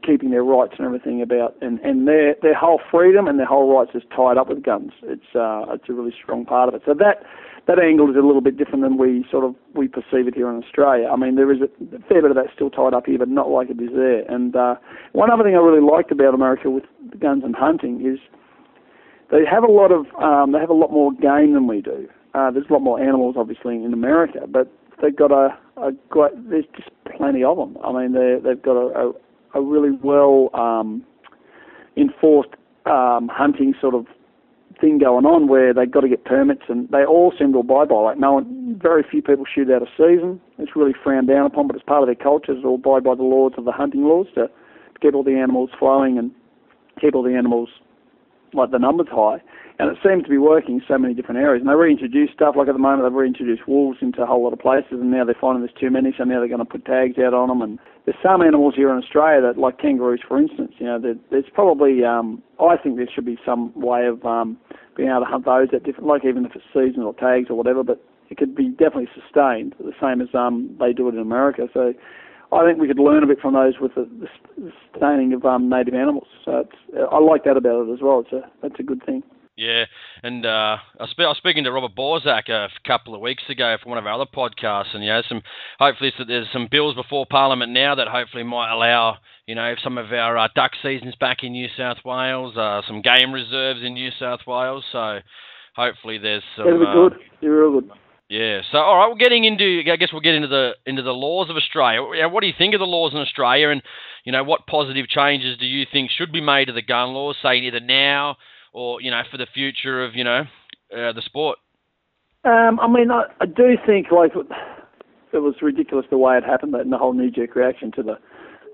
keeping 0.04 0.30
their 0.30 0.42
rights 0.42 0.74
and 0.78 0.86
everything 0.86 1.20
about 1.20 1.54
and 1.60 1.78
and 1.80 2.08
their 2.08 2.34
their 2.42 2.54
whole 2.54 2.80
freedom 2.90 3.26
and 3.26 3.38
their 3.38 3.46
whole 3.46 3.76
rights 3.76 3.92
is 3.94 4.02
tied 4.14 4.38
up 4.38 4.48
with 4.48 4.62
guns. 4.62 4.92
It's 5.02 5.34
uh, 5.34 5.64
it's 5.72 5.88
a 5.88 5.92
really 5.92 6.14
strong 6.22 6.44
part 6.44 6.68
of 6.68 6.74
it. 6.74 6.82
So 6.86 6.94
that 6.94 7.22
that 7.66 7.78
angle 7.78 8.10
is 8.10 8.16
a 8.16 8.26
little 8.26 8.40
bit 8.40 8.56
different 8.56 8.82
than 8.82 8.96
we 8.96 9.24
sort 9.30 9.44
of 9.44 9.54
we 9.74 9.88
perceive 9.88 10.26
it 10.26 10.34
here 10.34 10.48
in 10.50 10.62
Australia. 10.62 11.08
I 11.08 11.16
mean, 11.16 11.36
there 11.36 11.52
is 11.52 11.60
a 11.60 11.68
fair 12.08 12.22
bit 12.22 12.30
of 12.30 12.36
that 12.36 12.48
still 12.54 12.70
tied 12.70 12.94
up 12.94 13.06
here, 13.06 13.18
but 13.18 13.28
not 13.28 13.50
like 13.50 13.70
it 13.70 13.80
is 13.80 13.90
there. 13.94 14.22
And 14.28 14.56
uh, 14.56 14.76
one 15.12 15.30
other 15.30 15.44
thing 15.44 15.54
I 15.54 15.58
really 15.58 15.84
liked 15.84 16.10
about 16.10 16.34
America 16.34 16.70
with 16.70 16.84
guns 17.20 17.44
and 17.44 17.54
hunting 17.54 18.04
is 18.04 18.18
they 19.30 19.44
have 19.48 19.64
a 19.64 19.70
lot 19.70 19.92
of 19.92 20.06
um, 20.20 20.52
they 20.52 20.58
have 20.58 20.70
a 20.70 20.74
lot 20.74 20.92
more 20.92 21.12
game 21.12 21.54
than 21.54 21.66
we 21.66 21.80
do. 21.80 22.08
Uh, 22.34 22.50
there's 22.50 22.66
a 22.68 22.72
lot 22.72 22.82
more 22.82 23.00
animals, 23.00 23.34
obviously, 23.38 23.74
in 23.74 23.92
America, 23.92 24.40
but 24.48 24.70
they've 25.02 25.16
got 25.16 25.32
a, 25.32 25.56
a 25.76 25.92
great. 26.08 26.32
There's 26.48 26.64
just 26.76 26.90
plenty 27.16 27.44
of 27.44 27.56
them. 27.56 27.76
I 27.84 27.92
mean, 27.92 28.12
they 28.12 28.38
they've 28.42 28.62
got 28.62 28.76
a, 28.76 29.12
a, 29.54 29.60
a 29.60 29.62
really 29.62 29.90
well 30.02 30.50
um, 30.54 31.04
enforced 31.96 32.50
um, 32.86 33.28
hunting 33.32 33.74
sort 33.80 33.94
of 33.94 34.06
thing 34.80 34.98
going 34.98 35.26
on 35.26 35.46
where 35.46 35.74
they've 35.74 35.90
got 35.90 36.00
to 36.00 36.08
get 36.08 36.24
permits 36.24 36.62
and 36.68 36.88
they 36.88 37.04
all 37.04 37.32
seem 37.38 37.52
to 37.52 37.58
abide 37.58 37.88
by. 37.88 37.96
Like 37.96 38.18
no 38.18 38.34
one, 38.34 38.78
very 38.82 39.04
few 39.08 39.20
people 39.20 39.44
shoot 39.44 39.70
out 39.70 39.82
of 39.82 39.88
season. 39.96 40.40
It's 40.58 40.74
really 40.74 40.94
frowned 41.04 41.28
down 41.28 41.46
upon, 41.46 41.66
but 41.66 41.76
it's 41.76 41.84
part 41.84 42.02
of 42.02 42.06
their 42.06 42.14
culture 42.14 42.54
to 42.54 42.74
abide 42.74 43.04
by 43.04 43.14
the 43.14 43.22
laws 43.22 43.52
of 43.58 43.66
the 43.66 43.72
hunting 43.72 44.04
laws 44.04 44.26
to, 44.34 44.46
to 44.46 44.98
keep 45.00 45.14
all 45.14 45.22
the 45.22 45.36
animals 45.36 45.70
flowing 45.78 46.16
and 46.18 46.30
keep 46.98 47.14
all 47.14 47.22
the 47.22 47.34
animals 47.34 47.68
like 48.52 48.70
the 48.70 48.78
numbers 48.78 49.08
high. 49.10 49.42
And 49.78 49.90
it 49.90 49.96
seems 50.04 50.24
to 50.24 50.28
be 50.28 50.36
working 50.36 50.76
in 50.76 50.82
so 50.86 50.98
many 50.98 51.14
different 51.14 51.40
areas. 51.40 51.62
And 51.62 51.70
they 51.70 51.74
reintroduced 51.74 52.34
stuff 52.34 52.54
like 52.54 52.68
at 52.68 52.74
the 52.74 52.78
moment 52.78 53.04
they've 53.04 53.16
reintroduced 53.16 53.66
wolves 53.66 53.98
into 54.02 54.22
a 54.22 54.26
whole 54.26 54.44
lot 54.44 54.52
of 54.52 54.58
places, 54.58 55.00
and 55.00 55.10
now 55.10 55.24
they're 55.24 55.34
finding 55.40 55.64
there's 55.64 55.80
too 55.80 55.90
many, 55.90 56.12
so 56.16 56.24
now 56.24 56.38
they're 56.38 56.48
going 56.48 56.58
to 56.58 56.64
put 56.64 56.84
tags 56.84 57.18
out 57.18 57.32
on 57.32 57.48
them. 57.48 57.62
And 57.62 57.78
there's 58.04 58.18
some 58.22 58.42
animals 58.42 58.74
here 58.76 58.90
in 58.90 59.02
Australia 59.02 59.40
that, 59.40 59.58
like 59.58 59.78
kangaroos, 59.78 60.20
for 60.26 60.38
instance, 60.38 60.72
you 60.78 60.86
know, 60.86 61.00
there's 61.00 61.50
probably 61.54 62.04
um, 62.04 62.42
I 62.60 62.76
think 62.76 62.96
there 62.96 63.08
should 63.12 63.24
be 63.24 63.38
some 63.44 63.72
way 63.74 64.06
of 64.06 64.24
um, 64.26 64.58
being 64.96 65.08
able 65.08 65.20
to 65.20 65.26
hunt 65.26 65.46
those 65.46 65.68
at 65.72 65.84
different, 65.84 66.08
like 66.08 66.24
even 66.24 66.44
if 66.44 66.52
it's 66.54 66.64
seasonal 66.74 67.08
or 67.08 67.14
tags 67.14 67.48
or 67.48 67.56
whatever, 67.56 67.82
but 67.82 68.04
it 68.28 68.36
could 68.36 68.54
be 68.54 68.68
definitely 68.68 69.08
sustained 69.14 69.74
the 69.80 69.92
same 70.00 70.20
as 70.20 70.28
um, 70.34 70.76
they 70.78 70.92
do 70.92 71.08
it 71.08 71.14
in 71.14 71.20
America. 71.20 71.68
So 71.72 71.94
I 72.52 72.66
think 72.66 72.78
we 72.78 72.88
could 72.88 72.98
learn 72.98 73.22
a 73.22 73.26
bit 73.26 73.40
from 73.40 73.54
those 73.54 73.74
with 73.80 73.94
the, 73.94 74.08
the 74.58 74.72
sustaining 74.92 75.32
of 75.32 75.44
um, 75.44 75.68
native 75.68 75.94
animals. 75.94 76.26
So 76.44 76.64
it's, 76.64 77.06
I 77.12 77.18
like 77.18 77.44
that 77.44 77.56
about 77.56 77.88
it 77.88 77.92
as 77.92 78.00
well. 78.02 78.20
It's 78.20 78.32
a 78.32 78.50
that's 78.62 78.78
a 78.78 78.82
good 78.82 79.04
thing. 79.04 79.22
Yeah, 79.56 79.84
and 80.22 80.46
uh, 80.46 80.78
I, 80.98 81.06
spe- 81.10 81.20
I 81.20 81.28
was 81.28 81.36
speaking 81.36 81.64
to 81.64 81.72
Robert 81.72 81.94
Borsak 81.94 82.48
a 82.48 82.68
couple 82.86 83.14
of 83.14 83.20
weeks 83.20 83.42
ago 83.50 83.76
for 83.82 83.90
one 83.90 83.98
of 83.98 84.06
our 84.06 84.14
other 84.14 84.24
podcasts, 84.24 84.94
and 84.94 85.04
you 85.04 85.10
know, 85.10 85.20
some 85.28 85.42
hopefully 85.78 86.12
so 86.16 86.24
there's 86.26 86.46
some 86.50 86.66
bills 86.70 86.94
before 86.94 87.26
Parliament 87.28 87.70
now 87.70 87.94
that 87.94 88.08
hopefully 88.08 88.42
might 88.42 88.72
allow 88.72 89.18
you 89.46 89.54
know 89.54 89.74
some 89.84 89.98
of 89.98 90.12
our 90.12 90.38
uh, 90.38 90.48
duck 90.54 90.72
seasons 90.82 91.14
back 91.20 91.42
in 91.42 91.52
New 91.52 91.68
South 91.76 91.98
Wales, 92.06 92.56
uh, 92.56 92.80
some 92.86 93.02
game 93.02 93.32
reserves 93.32 93.80
in 93.82 93.94
New 93.94 94.10
South 94.18 94.40
Wales. 94.46 94.84
So 94.92 95.18
hopefully 95.76 96.16
there's 96.16 96.42
some. 96.56 96.66
It'll 96.66 96.80
be 96.80 96.86
uh, 96.86 96.94
good. 96.94 97.12
You're 97.42 97.60
real 97.60 97.80
good. 97.80 97.90
Yeah. 98.30 98.60
So, 98.70 98.78
all 98.78 98.96
right, 98.96 99.08
we're 99.08 99.16
getting 99.16 99.42
into. 99.42 99.82
I 99.92 99.96
guess 99.96 100.10
we'll 100.12 100.22
get 100.22 100.36
into 100.36 100.46
the 100.46 100.76
into 100.86 101.02
the 101.02 101.10
laws 101.10 101.50
of 101.50 101.56
Australia. 101.56 102.28
What 102.28 102.42
do 102.42 102.46
you 102.46 102.54
think 102.56 102.74
of 102.74 102.78
the 102.78 102.86
laws 102.86 103.12
in 103.12 103.18
Australia, 103.18 103.70
and 103.70 103.82
you 104.24 104.30
know, 104.30 104.44
what 104.44 104.68
positive 104.68 105.08
changes 105.08 105.58
do 105.58 105.66
you 105.66 105.84
think 105.92 106.10
should 106.10 106.30
be 106.30 106.40
made 106.40 106.66
to 106.66 106.72
the 106.72 106.80
gun 106.80 107.12
laws, 107.12 107.36
say 107.42 107.56
either 107.56 107.80
now 107.80 108.36
or 108.72 109.00
you 109.00 109.10
know 109.10 109.22
for 109.32 109.36
the 109.36 109.48
future 109.52 110.04
of 110.04 110.14
you 110.14 110.22
know 110.22 110.44
uh, 110.96 111.12
the 111.12 111.22
sport? 111.24 111.58
Um, 112.44 112.78
I 112.80 112.86
mean, 112.86 113.10
I, 113.10 113.24
I 113.40 113.46
do 113.46 113.76
think 113.84 114.12
like 114.12 114.30
it 115.32 115.38
was 115.38 115.56
ridiculous 115.60 116.06
the 116.08 116.16
way 116.16 116.38
it 116.38 116.44
happened, 116.44 116.72
and 116.76 116.92
the 116.92 116.98
whole 116.98 117.12
knee-jerk 117.12 117.56
reaction 117.56 117.90
to 117.96 118.02
the 118.04 118.18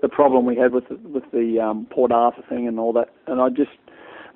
the 0.03 0.07
problem 0.07 0.45
we 0.45 0.55
had 0.55 0.71
with 0.71 0.87
the, 0.89 0.97
with 1.09 1.23
the 1.33 1.59
um, 1.59 1.87
Port 1.89 2.11
Arthur 2.11 2.43
thing 2.47 2.67
and 2.67 2.79
all 2.79 2.93
that. 2.93 3.09
And 3.25 3.41
I 3.41 3.49
just, 3.49 3.71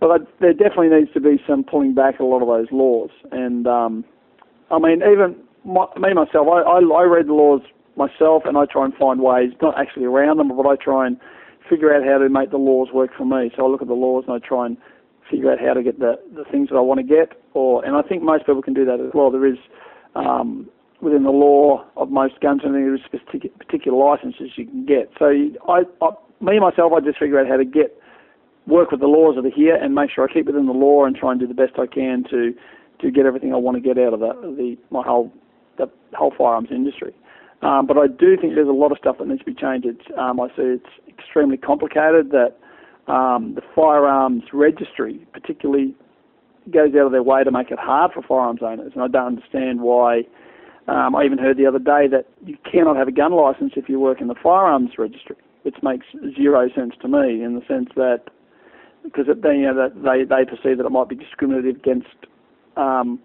well, 0.02 0.18
there 0.40 0.54
definitely 0.54 0.90
needs 0.90 1.14
to 1.14 1.22
be 1.22 1.40
some 1.48 1.64
pulling 1.64 1.94
back 1.94 2.20
a 2.20 2.24
lot 2.24 2.42
of 2.42 2.48
those 2.48 2.72
laws. 2.72 3.12
And 3.32 3.68
um, 3.68 4.04
I 4.72 4.80
mean, 4.80 5.02
even 5.04 5.36
my, 5.66 5.86
me 5.98 6.14
myself, 6.14 6.48
I, 6.48 6.62
I 6.62 6.80
I 6.80 7.04
read 7.04 7.28
the 7.28 7.34
laws 7.34 7.62
myself, 7.98 8.44
and 8.46 8.58
I 8.58 8.66
try 8.66 8.86
and 8.86 8.94
find 8.96 9.22
ways, 9.22 9.52
not 9.62 9.78
actually 9.78 10.06
around 10.06 10.38
them, 10.38 10.56
but 10.56 10.68
I 10.68 10.76
try 10.76 11.08
and 11.08 11.18
figure 11.70 11.94
out 11.94 12.04
how 12.04 12.18
to 12.18 12.30
make 12.30 12.52
the 12.52 12.58
laws 12.58 12.90
work 12.94 13.12
for 13.18 13.26
me. 13.26 13.52
So 13.56 13.66
I 13.66 13.70
look 13.70 13.82
at 13.82 13.88
the 13.88 13.94
laws 13.94 14.26
and 14.28 14.36
I 14.36 14.46
try 14.46 14.66
and 14.66 14.78
figure 15.30 15.52
out 15.52 15.60
how 15.60 15.74
to 15.74 15.84
get 15.84 16.00
the, 16.00 16.20
the 16.36 16.44
things 16.52 16.70
that 16.70 16.76
I 16.76 16.82
want 16.82 17.00
to 17.00 17.06
get. 17.06 17.40
Or 17.54 17.84
and 17.86 17.96
I 17.96 18.02
think 18.02 18.24
most 18.24 18.46
people 18.46 18.62
can 18.62 18.74
do 18.74 18.86
that 18.86 19.00
as 19.00 19.12
well. 19.14 19.32
There 19.32 19.46
is 19.46 19.58
um, 20.16 20.70
within 21.02 21.24
the 21.24 21.32
law 21.32 21.86
of 21.98 22.10
most 22.10 22.40
guns, 22.42 22.62
and 22.64 22.74
there 22.74 22.96
is 22.96 23.02
particular, 23.12 23.98
licenses 23.98 24.52
you 24.56 24.66
can 24.66 24.86
get. 24.86 25.12
So 25.20 25.26
I, 25.68 25.84
I, 26.02 26.10
me 26.42 26.60
myself, 26.60 26.94
I 26.96 27.00
just 27.00 27.20
figure 27.20 27.40
out 27.40 27.48
how 27.48 27.58
to 27.58 27.66
get 27.66 27.98
work 28.68 28.92
with 28.92 29.00
the 29.00 29.08
laws 29.08 29.36
that 29.36 29.46
are 29.46 29.56
here 29.56 29.76
and 29.76 29.96
make 29.96 30.12
sure 30.12 30.28
I 30.30 30.32
keep 30.32 30.46
within 30.46 30.68
the 30.68 30.72
law 30.72 31.06
and 31.06 31.16
try 31.16 31.32
and 31.32 31.40
do 31.40 31.48
the 31.48 31.54
best 31.54 31.74
I 31.80 31.88
can 31.88 32.24
to 32.30 32.54
to 33.02 33.12
get 33.12 33.26
everything 33.26 33.54
I 33.54 33.58
want 33.58 33.76
to 33.76 33.82
get 33.82 33.98
out 33.98 34.14
of 34.14 34.20
the, 34.20 34.34
the 34.42 34.78
my 34.90 35.04
whole 35.04 35.32
the 35.78 35.90
whole 36.14 36.34
firearms 36.38 36.70
industry. 36.72 37.14
Um, 37.62 37.86
but 37.86 37.98
I 37.98 38.08
do 38.08 38.38
think 38.38 38.56
there's 38.56 38.68
a 38.68 38.72
lot 38.72 38.92
of 38.92 38.98
stuff 38.98 39.18
that 39.20 39.28
needs 39.28 39.40
to 39.40 39.46
be 39.46 39.54
changed. 39.54 39.86
Um, 40.18 40.40
I 40.40 40.48
see 40.50 40.80
it's 40.80 40.86
extremely 41.08 41.58
complicated 41.58 42.32
that 42.32 42.58
um, 43.12 43.54
the 43.56 43.62
firearms 43.76 44.44
registry, 44.52 45.26
particularly, 45.32 45.96
goes 46.72 46.94
out 46.96 47.06
of 47.06 47.12
their 47.12 47.24
way 47.24 47.44
to 47.44 47.52
make 47.52 47.72
it 47.72 47.80
hard 47.80 48.12
for 48.14 48.22
firearms 48.24 48.62
owners, 48.64 48.92
and 48.94 49.04
I 49.04 49.08
don't 49.08 49.38
understand 49.38 49.82
why. 49.82 50.24
Um, 50.88 51.16
I 51.16 51.24
even 51.24 51.38
heard 51.38 51.58
the 51.58 51.68
other 51.68 51.80
day 51.80 52.08
that 52.08 52.26
you 52.44 52.58
cannot 52.70 52.98
have 52.98 53.08
a 53.08 53.12
gun 53.12 53.34
license 53.34 53.74
if 53.76 53.88
you 53.88 54.00
work 54.00 54.20
in 54.20 54.28
the 54.28 54.36
firearms 54.42 54.92
registry, 54.98 55.36
which 55.62 55.76
makes 55.84 56.08
zero 56.36 56.70
sense 56.76 56.94
to 57.02 57.08
me 57.08 57.44
in 57.44 57.54
the 57.54 57.62
sense 57.68 57.90
that 57.96 58.26
because 59.04 59.26
you 59.28 59.62
know, 59.62 59.90
they 59.90 60.24
they 60.24 60.46
perceive 60.46 60.78
that 60.78 60.86
it 60.86 60.92
might 60.92 61.10
be 61.10 61.16
discriminative 61.16 61.76
against. 61.78 62.08
Um, 62.78 63.20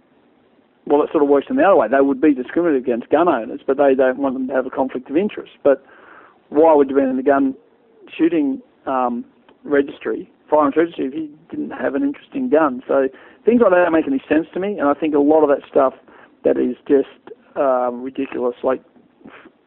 well, 0.87 1.03
it 1.03 1.11
sort 1.11 1.23
of 1.23 1.29
works 1.29 1.47
in 1.51 1.57
the 1.57 1.65
other 1.65 1.77
way. 1.77 1.89
They 1.89 2.01
would 2.01 2.21
be 2.21 2.33
discriminative 2.33 2.85
against 2.85 3.11
gun 3.11 3.29
owners, 3.29 3.61
but 3.67 3.77
they 3.77 3.95
don't 3.95 4.19
want 4.19 4.35
them 4.35 4.47
to 4.47 4.55
have 4.55 4.67
a 4.67 4.71
conflict 4.71 5.11
of 5.11 5.17
interest. 5.17 5.53
But 5.65 5.85
why 6.51 6.75
would 6.75 6.89
you 6.91 6.97
be 6.97 7.03
in 7.03 7.17
the 7.17 7.25
gun 7.25 7.55
shooting 8.17 8.63
um, 8.87 9.25
registry, 9.65 10.31
firearms 10.49 10.77
registry, 10.77 11.07
if 11.07 11.13
he 11.13 11.31
didn't 11.51 11.71
have 11.71 11.95
an 11.95 12.03
interesting 12.03 12.49
gun. 12.49 12.83
So 12.87 13.09
things 13.45 13.61
like 13.61 13.71
that 13.71 13.83
don't 13.85 13.93
make 13.93 14.07
any 14.07 14.23
sense 14.29 14.47
to 14.55 14.61
me, 14.61 14.79
and 14.79 14.89
I 14.89 14.95
think 14.95 15.15
a 15.15 15.19
lot 15.19 15.43
of 15.43 15.49
that 15.49 15.67
stuff 15.69 15.95
that 16.45 16.57
is 16.57 16.77
just 16.87 17.35
um, 17.57 18.03
ridiculous, 18.03 18.57
like 18.63 18.83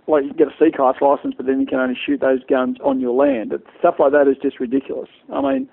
like 0.07 0.23
you 0.23 0.33
get 0.33 0.47
a 0.47 0.55
C 0.57 0.71
class 0.75 0.95
license, 1.01 1.35
but 1.37 1.45
then 1.45 1.59
you 1.59 1.67
can 1.67 1.77
only 1.77 1.93
shoot 1.93 2.19
those 2.19 2.43
guns 2.49 2.77
on 2.83 2.99
your 2.99 3.13
land. 3.13 3.53
Stuff 3.77 3.95
like 3.99 4.11
that 4.11 4.27
is 4.27 4.37
just 4.41 4.59
ridiculous. 4.59 5.09
I 5.31 5.41
mean, 5.41 5.69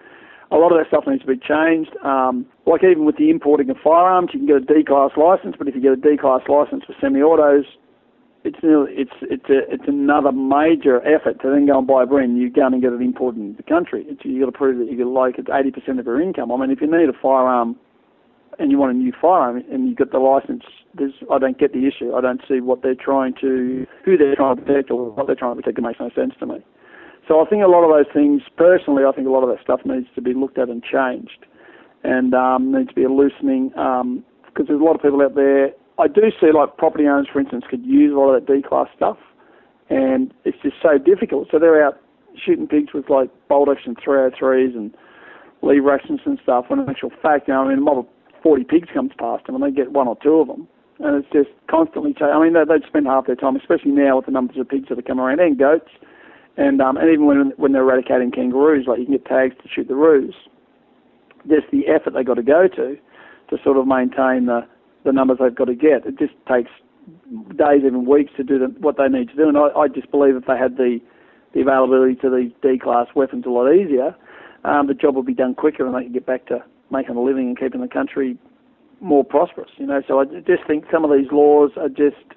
a 0.50 0.56
lot 0.56 0.70
of 0.72 0.78
that 0.78 0.88
stuff 0.88 1.04
needs 1.06 1.22
to 1.22 1.26
be 1.26 1.36
changed. 1.36 1.90
Um, 2.04 2.46
like 2.66 2.84
even 2.84 3.04
with 3.04 3.16
the 3.16 3.30
importing 3.30 3.70
of 3.70 3.76
firearms, 3.82 4.30
you 4.32 4.40
can 4.40 4.46
get 4.46 4.56
a 4.56 4.60
D 4.60 4.84
class 4.84 5.10
license, 5.16 5.56
but 5.58 5.68
if 5.68 5.74
you 5.74 5.82
get 5.82 5.92
a 5.92 5.96
D 5.96 6.16
class 6.16 6.42
license 6.48 6.84
for 6.86 6.94
semi-autos, 7.00 7.64
it's 8.44 8.58
it's 8.62 9.10
it's 9.22 9.50
a, 9.50 9.58
it's 9.72 9.88
another 9.88 10.30
major 10.30 11.02
effort 11.02 11.42
to 11.42 11.50
then 11.50 11.66
go 11.66 11.78
and 11.78 11.86
buy 11.86 12.04
a 12.04 12.06
brand 12.06 12.34
new 12.34 12.48
gun 12.48 12.72
and 12.72 12.82
get 12.82 12.92
it 12.92 13.00
imported 13.00 13.40
into 13.40 13.56
the 13.56 13.64
country. 13.64 14.04
It's, 14.06 14.24
you 14.24 14.38
got 14.38 14.46
to 14.46 14.56
prove 14.56 14.78
that 14.78 14.90
you 14.90 14.96
get 14.96 15.06
like 15.08 15.38
it's 15.38 15.48
eighty 15.52 15.72
percent 15.72 15.98
of 15.98 16.06
your 16.06 16.20
income. 16.20 16.52
I 16.52 16.56
mean, 16.56 16.70
if 16.70 16.80
you 16.80 16.86
need 16.86 17.08
a 17.08 17.18
firearm 17.20 17.74
and 18.60 18.70
you 18.70 18.78
want 18.78 18.94
a 18.94 18.98
new 18.98 19.12
firearm 19.20 19.64
and 19.70 19.88
you've 19.88 19.98
got 19.98 20.12
the 20.12 20.18
license, 20.18 20.62
there's 20.94 21.12
I 21.28 21.38
don't 21.38 21.58
get 21.58 21.72
the 21.72 21.88
issue. 21.88 22.14
I 22.14 22.20
don't 22.20 22.40
see 22.48 22.60
what 22.60 22.82
they're 22.82 22.94
trying 22.94 23.34
to 23.40 23.84
who 24.04 24.16
they're 24.16 24.36
trying 24.36 24.56
to 24.56 24.62
protect 24.62 24.92
or 24.92 25.10
what 25.10 25.26
they're 25.26 25.34
trying 25.34 25.56
to 25.56 25.62
protect. 25.62 25.78
It 25.78 25.82
makes 25.82 25.98
no 25.98 26.10
sense 26.14 26.34
to 26.38 26.46
me. 26.46 26.64
So 27.28 27.40
I 27.40 27.48
think 27.48 27.62
a 27.62 27.66
lot 27.66 27.82
of 27.82 27.90
those 27.90 28.12
things, 28.14 28.42
personally, 28.56 29.02
I 29.04 29.12
think 29.12 29.26
a 29.26 29.30
lot 29.30 29.42
of 29.42 29.48
that 29.48 29.62
stuff 29.62 29.80
needs 29.84 30.06
to 30.14 30.22
be 30.22 30.32
looked 30.32 30.58
at 30.58 30.68
and 30.68 30.82
changed, 30.82 31.46
and 32.04 32.34
um, 32.34 32.72
needs 32.72 32.90
to 32.90 32.94
be 32.94 33.04
a 33.04 33.10
loosening 33.10 33.70
because 33.70 34.00
um, 34.02 34.24
there's 34.54 34.80
a 34.80 34.84
lot 34.84 34.94
of 34.94 35.02
people 35.02 35.22
out 35.22 35.34
there 35.34 35.70
I 35.98 36.08
do 36.08 36.30
see 36.40 36.52
like 36.52 36.76
property 36.76 37.06
owners, 37.06 37.28
for 37.32 37.40
instance, 37.40 37.64
could 37.68 37.84
use 37.84 38.12
a 38.12 38.16
lot 38.16 38.34
of 38.34 38.44
that 38.44 38.52
D 38.52 38.62
class 38.62 38.88
stuff, 38.94 39.16
and 39.88 40.32
it's 40.44 40.58
just 40.62 40.76
so 40.82 40.98
difficult. 40.98 41.48
So 41.50 41.58
they're 41.58 41.84
out 41.84 41.98
shooting 42.36 42.66
pigs 42.66 42.92
with 42.92 43.08
like 43.08 43.30
bolt 43.48 43.68
action 43.70 43.96
303s 43.96 44.76
and 44.76 44.94
lever 45.62 45.94
actions 45.94 46.20
and 46.26 46.38
stuff. 46.42 46.66
When 46.68 46.80
in 46.80 46.88
actual 46.88 47.10
fact, 47.22 47.48
you 47.48 47.54
know, 47.54 47.62
I 47.64 47.68
mean, 47.68 47.78
a 47.78 47.80
mob 47.80 47.98
of 47.98 48.06
40 48.42 48.64
pigs 48.64 48.88
comes 48.92 49.12
past 49.18 49.46
them 49.46 49.54
and 49.54 49.64
they 49.64 49.74
get 49.74 49.92
one 49.92 50.06
or 50.06 50.18
two 50.22 50.36
of 50.36 50.48
them, 50.48 50.68
and 50.98 51.16
it's 51.16 51.32
just 51.32 51.48
constantly. 51.70 52.12
Ch- 52.12 52.28
I 52.28 52.42
mean, 52.42 52.52
they, 52.52 52.64
they'd 52.68 52.86
spend 52.86 53.06
half 53.06 53.26
their 53.26 53.36
time, 53.36 53.56
especially 53.56 53.92
now 53.92 54.16
with 54.16 54.26
the 54.26 54.32
numbers 54.32 54.58
of 54.58 54.68
pigs 54.68 54.88
that 54.90 54.98
are 54.98 55.02
coming 55.02 55.24
around 55.24 55.40
and 55.40 55.58
goats, 55.58 55.90
and 56.56 56.80
um, 56.80 56.96
and 56.96 57.10
even 57.10 57.26
when 57.26 57.52
when 57.56 57.72
they're 57.72 57.82
eradicating 57.82 58.30
kangaroos, 58.30 58.86
like 58.86 58.98
you 58.98 59.06
can 59.06 59.14
get 59.14 59.24
tags 59.26 59.54
to 59.62 59.68
shoot 59.68 59.88
the 59.88 59.94
roos. 59.94 60.34
Just 61.48 61.70
the 61.70 61.86
effort 61.86 62.14
they 62.14 62.24
got 62.24 62.34
to 62.34 62.42
go 62.42 62.66
to 62.68 62.96
to 63.50 63.62
sort 63.62 63.76
of 63.76 63.86
maintain 63.86 64.46
the 64.46 64.66
the 65.04 65.12
numbers 65.12 65.38
they've 65.40 65.54
got 65.54 65.66
to 65.66 65.74
get. 65.74 66.06
It 66.06 66.18
just 66.18 66.34
takes 66.48 66.70
days, 67.56 67.82
even 67.86 68.06
weeks, 68.06 68.32
to 68.36 68.42
do 68.42 68.58
the, 68.58 68.66
what 68.80 68.96
they 68.96 69.08
need 69.08 69.28
to 69.28 69.36
do. 69.36 69.48
And 69.48 69.56
I, 69.56 69.68
I 69.76 69.88
just 69.88 70.10
believe 70.10 70.34
if 70.34 70.46
they 70.46 70.56
had 70.58 70.76
the 70.76 70.98
the 71.54 71.60
availability 71.60 72.16
to 72.16 72.28
these 72.28 72.52
D-class 72.60 73.06
weapons 73.14 73.44
a 73.46 73.50
lot 73.50 73.72
easier, 73.72 74.14
um, 74.64 74.88
the 74.88 74.94
job 74.94 75.14
would 75.14 75.24
be 75.24 75.32
done 75.34 75.54
quicker, 75.54 75.86
and 75.86 75.94
they 75.94 76.02
could 76.02 76.12
get 76.12 76.26
back 76.26 76.46
to 76.46 76.62
making 76.90 77.16
a 77.16 77.22
living 77.22 77.48
and 77.48 77.58
keeping 77.58 77.80
the 77.80 77.88
country 77.88 78.36
more 79.00 79.24
prosperous. 79.24 79.70
You 79.76 79.86
know, 79.86 80.02
so 80.06 80.20
I 80.20 80.24
just 80.24 80.66
think 80.66 80.84
some 80.90 81.04
of 81.04 81.10
these 81.16 81.28
laws 81.30 81.70
are 81.76 81.88
just 81.88 82.35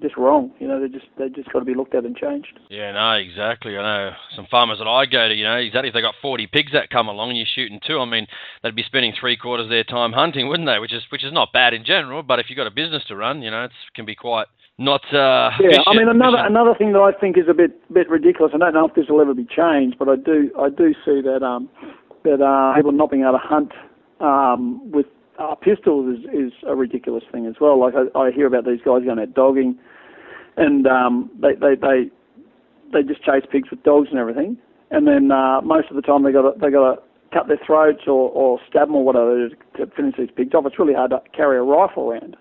just 0.00 0.16
wrong. 0.16 0.52
You 0.58 0.68
know, 0.68 0.80
they 0.80 0.88
just 0.88 1.06
they 1.18 1.28
just 1.28 1.52
got 1.52 1.60
to 1.60 1.64
be 1.64 1.74
looked 1.74 1.94
at 1.94 2.04
and 2.04 2.16
changed. 2.16 2.58
Yeah, 2.70 2.92
no, 2.92 3.12
exactly. 3.12 3.76
I 3.76 3.82
know 3.82 4.16
some 4.34 4.46
farmers 4.50 4.78
that 4.78 4.88
I 4.88 5.06
go 5.06 5.28
to. 5.28 5.34
You 5.34 5.44
know, 5.44 5.56
exactly 5.56 5.88
if 5.88 5.94
they 5.94 6.00
got 6.00 6.14
40 6.20 6.46
pigs 6.48 6.72
that 6.72 6.90
come 6.90 7.08
along 7.08 7.30
and 7.30 7.38
you're 7.38 7.46
shooting 7.52 7.80
two, 7.86 7.98
I 7.98 8.04
mean, 8.04 8.26
they'd 8.62 8.74
be 8.74 8.82
spending 8.82 9.12
three 9.18 9.36
quarters 9.36 9.64
of 9.66 9.70
their 9.70 9.84
time 9.84 10.12
hunting, 10.12 10.48
wouldn't 10.48 10.68
they? 10.68 10.78
Which 10.78 10.92
is 10.92 11.02
which 11.10 11.24
is 11.24 11.32
not 11.32 11.52
bad 11.52 11.74
in 11.74 11.84
general, 11.84 12.22
but 12.22 12.38
if 12.38 12.46
you've 12.48 12.56
got 12.56 12.66
a 12.66 12.72
business 12.72 13.02
to 13.08 13.16
run, 13.16 13.42
you 13.42 13.50
know, 13.50 13.64
it 13.64 13.72
can 13.94 14.04
be 14.04 14.14
quite 14.14 14.46
not. 14.78 15.02
Uh, 15.12 15.50
yeah, 15.60 15.68
vicious, 15.68 15.84
I 15.86 15.94
mean 15.94 16.08
another 16.08 16.38
another 16.38 16.74
thing 16.76 16.92
that 16.92 17.00
I 17.00 17.12
think 17.18 17.36
is 17.36 17.48
a 17.48 17.54
bit 17.54 17.72
bit 17.92 18.08
ridiculous. 18.08 18.52
I 18.54 18.58
don't 18.58 18.74
know 18.74 18.86
if 18.86 18.94
this 18.94 19.06
will 19.08 19.20
ever 19.20 19.34
be 19.34 19.46
changed, 19.46 19.98
but 19.98 20.08
I 20.08 20.16
do 20.16 20.50
I 20.58 20.70
do 20.70 20.94
see 21.04 21.20
that 21.22 21.42
um 21.42 21.68
that 22.24 22.40
uh, 22.40 22.74
people 22.74 22.92
not 22.92 23.10
being 23.10 23.22
able 23.22 23.32
to 23.32 23.38
hunt 23.38 23.72
um 24.20 24.90
with 24.90 25.06
uh, 25.38 25.54
pistols 25.54 26.18
is 26.18 26.24
is 26.26 26.52
a 26.66 26.74
ridiculous 26.74 27.24
thing 27.32 27.46
as 27.46 27.54
well. 27.60 27.78
Like 27.80 27.94
I, 27.94 28.18
I 28.18 28.30
hear 28.30 28.46
about 28.46 28.64
these 28.64 28.80
guys 28.84 29.04
going 29.04 29.18
out 29.18 29.34
dogging, 29.34 29.78
and 30.56 30.86
um 30.86 31.30
they 31.40 31.54
they 31.54 31.74
they 31.74 32.10
they 32.92 33.02
just 33.02 33.24
chase 33.24 33.44
pigs 33.50 33.70
with 33.70 33.82
dogs 33.82 34.08
and 34.10 34.18
everything, 34.18 34.56
and 34.90 35.06
then 35.06 35.30
uh, 35.30 35.60
most 35.62 35.90
of 35.90 35.96
the 35.96 36.02
time 36.02 36.22
they 36.22 36.32
got 36.32 36.60
they 36.60 36.70
got 36.70 36.94
to 36.94 37.02
cut 37.32 37.48
their 37.48 37.60
throats 37.64 38.02
or, 38.06 38.30
or 38.30 38.58
stab 38.68 38.88
them 38.88 38.96
or 38.96 39.04
whatever 39.04 39.48
to 39.48 39.86
finish 39.94 40.14
these 40.16 40.30
pigs 40.34 40.54
off. 40.54 40.64
It's 40.66 40.78
really 40.78 40.94
hard 40.94 41.10
to 41.10 41.20
carry 41.36 41.58
a 41.58 41.62
rifle 41.62 42.10
around. 42.10 42.36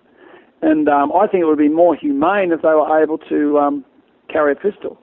And 0.62 0.90
um, 0.90 1.12
I 1.12 1.28
think 1.28 1.42
it 1.42 1.46
would 1.46 1.58
be 1.58 1.70
more 1.70 1.96
humane 1.96 2.52
if 2.52 2.62
they 2.62 2.70
were 2.70 3.04
able 3.04 3.18
to 3.30 3.60
um, 3.60 3.86
carry 4.30 4.54
a 4.54 4.56
pistol. 4.56 5.00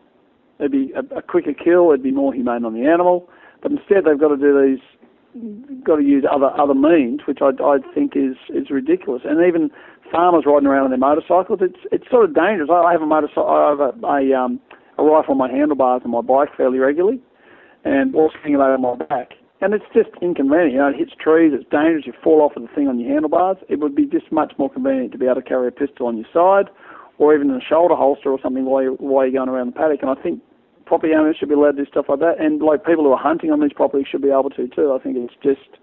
It'd 0.58 0.72
be 0.72 0.92
a, 0.96 1.18
a 1.18 1.22
quicker 1.22 1.52
kill. 1.52 1.90
It'd 1.90 2.02
be 2.02 2.10
more 2.10 2.32
humane 2.32 2.64
on 2.64 2.74
the 2.74 2.86
animal. 2.86 3.28
But 3.62 3.72
instead, 3.72 4.04
they've 4.04 4.18
got 4.18 4.28
to 4.28 4.36
do 4.36 4.52
these, 4.60 4.82
got 5.84 5.96
to 5.96 6.02
use 6.02 6.24
other 6.30 6.50
other 6.58 6.74
means, 6.74 7.20
which 7.26 7.38
I, 7.42 7.50
I 7.62 7.78
think 7.94 8.12
is 8.16 8.36
is 8.50 8.70
ridiculous. 8.70 9.22
And 9.24 9.44
even 9.46 9.70
farmers 10.10 10.44
riding 10.46 10.68
around 10.68 10.84
on 10.84 10.90
their 10.90 10.98
motorcycles, 10.98 11.60
it's 11.62 11.80
it's 11.90 12.08
sort 12.10 12.24
of 12.24 12.34
dangerous. 12.34 12.70
I, 12.70 12.92
have 12.92 13.02
a 13.02 13.06
motorcycle, 13.06 13.48
I 13.48 13.70
have 13.70 13.80
a, 13.80 14.06
a 14.06 14.38
um 14.38 14.60
a 14.98 15.02
rifle 15.02 15.32
on 15.32 15.38
my 15.38 15.50
handlebars 15.50 16.02
on 16.04 16.10
my 16.10 16.20
bike 16.20 16.50
fairly 16.56 16.78
regularly, 16.78 17.20
and 17.84 18.14
also 18.14 18.36
hanging 18.42 18.60
over 18.60 18.78
my 18.78 18.96
back. 18.96 19.34
And 19.60 19.72
it's 19.72 19.84
just 19.94 20.10
inconvenient. 20.20 20.72
You 20.72 20.78
know, 20.78 20.88
it 20.88 20.96
hits 20.96 21.12
trees. 21.18 21.52
It's 21.54 21.68
dangerous. 21.70 22.06
You 22.06 22.12
fall 22.22 22.42
off 22.42 22.52
with 22.54 22.68
the 22.68 22.74
thing 22.74 22.86
on 22.86 23.00
your 23.00 23.10
handlebars. 23.10 23.56
It 23.68 23.78
would 23.80 23.94
be 23.94 24.06
just 24.06 24.30
much 24.30 24.52
more 24.58 24.68
convenient 24.68 25.12
to 25.12 25.18
be 25.18 25.24
able 25.26 25.36
to 25.36 25.42
carry 25.42 25.68
a 25.68 25.70
pistol 25.70 26.06
on 26.06 26.16
your 26.18 26.26
side, 26.34 26.70
or 27.18 27.34
even 27.34 27.50
in 27.50 27.56
a 27.56 27.64
shoulder 27.64 27.94
holster 27.94 28.30
or 28.30 28.38
something 28.42 28.66
while 28.66 28.82
you're, 28.82 28.92
while 28.92 29.24
you're 29.24 29.32
going 29.40 29.48
around 29.48 29.68
the 29.68 29.72
paddock. 29.72 30.02
And 30.02 30.10
I 30.10 30.20
think 30.22 30.42
property 30.86 31.14
owners 31.14 31.36
should 31.38 31.48
be 31.48 31.54
allowed 31.54 31.76
to 31.76 31.84
do 31.84 31.90
stuff 31.90 32.06
like 32.08 32.20
that, 32.20 32.40
and 32.40 32.62
like 32.62 32.84
people 32.84 33.04
who 33.04 33.12
are 33.12 33.18
hunting 33.18 33.50
on 33.50 33.60
these 33.60 33.72
properties 33.72 34.06
should 34.10 34.22
be 34.22 34.30
able 34.30 34.50
to 34.50 34.68
too. 34.68 34.92
I 34.92 35.02
think 35.02 35.16
it's 35.16 35.34
just 35.42 35.80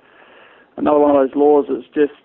another 0.77 0.99
one 0.99 1.15
of 1.15 1.17
those 1.17 1.35
laws 1.35 1.65
that's 1.69 1.87
just 1.93 2.17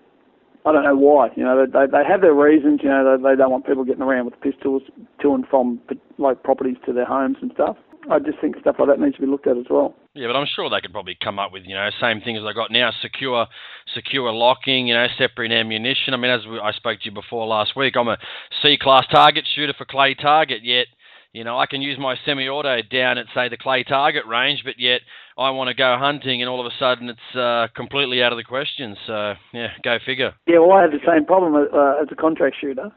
I 0.65 0.71
don't 0.73 0.83
know 0.83 0.97
why. 0.97 1.29
You 1.35 1.43
know, 1.43 1.65
they 1.65 1.85
they 1.87 2.03
have 2.07 2.21
their 2.21 2.33
reasons. 2.33 2.81
You 2.83 2.89
know, 2.89 3.17
they, 3.17 3.23
they 3.23 3.35
don't 3.35 3.51
want 3.51 3.65
people 3.65 3.85
getting 3.85 4.01
around 4.01 4.25
with 4.25 4.39
pistols 4.41 4.83
to 5.21 5.33
and 5.33 5.47
from 5.47 5.79
like 6.17 6.43
properties 6.43 6.77
to 6.85 6.93
their 6.93 7.05
homes 7.05 7.37
and 7.41 7.51
stuff. 7.53 7.77
I 8.09 8.19
just 8.19 8.39
think 8.39 8.55
stuff 8.59 8.77
like 8.79 8.87
that 8.87 8.99
needs 8.99 9.15
to 9.15 9.21
be 9.21 9.27
looked 9.27 9.47
at 9.47 9.57
as 9.57 9.65
well. 9.69 9.95
Yeah, 10.13 10.27
but 10.27 10.35
I'm 10.35 10.47
sure 10.47 10.69
they 10.69 10.81
could 10.81 10.93
probably 10.93 11.17
come 11.21 11.39
up 11.39 11.51
with 11.51 11.63
you 11.65 11.75
know 11.75 11.89
same 12.01 12.21
thing 12.21 12.37
as 12.37 12.43
they 12.43 12.53
got 12.53 12.71
now, 12.71 12.91
secure, 13.01 13.47
secure 13.93 14.31
locking, 14.31 14.87
you 14.87 14.93
know, 14.93 15.07
separate 15.17 15.51
ammunition. 15.51 16.13
I 16.13 16.17
mean, 16.17 16.31
as 16.31 16.41
I 16.61 16.71
spoke 16.73 16.99
to 16.99 17.05
you 17.05 17.11
before 17.11 17.45
last 17.47 17.75
week, 17.75 17.95
I'm 17.95 18.07
a 18.07 18.17
C 18.61 18.77
class 18.81 19.05
target 19.11 19.45
shooter 19.55 19.73
for 19.77 19.85
clay 19.85 20.15
target. 20.15 20.63
Yet, 20.63 20.87
you 21.33 21.43
know, 21.43 21.57
I 21.57 21.65
can 21.65 21.81
use 21.81 21.97
my 21.99 22.15
semi-auto 22.25 22.81
down 22.91 23.17
at 23.17 23.25
say 23.35 23.49
the 23.49 23.57
clay 23.57 23.83
target 23.83 24.25
range, 24.25 24.61
but 24.63 24.75
yet 24.79 25.01
I 25.37 25.51
want 25.51 25.67
to 25.69 25.73
go 25.73 25.97
hunting, 25.99 26.41
and 26.41 26.49
all 26.49 26.59
of 26.59 26.65
a 26.65 26.75
sudden 26.79 27.09
it's 27.09 27.35
uh, 27.35 27.67
completely 27.75 28.23
out 28.23 28.31
of 28.31 28.37
the 28.37 28.43
question. 28.43 28.95
So 29.05 29.33
yeah, 29.53 29.69
go 29.83 29.97
figure. 30.05 30.33
Yeah, 30.47 30.59
well, 30.59 30.73
I 30.73 30.83
have 30.83 30.91
the 30.91 30.99
same 31.05 31.25
problem 31.25 31.55
uh, 31.55 32.01
as 32.01 32.07
a 32.11 32.15
contract 32.15 32.55
shooter. 32.59 32.91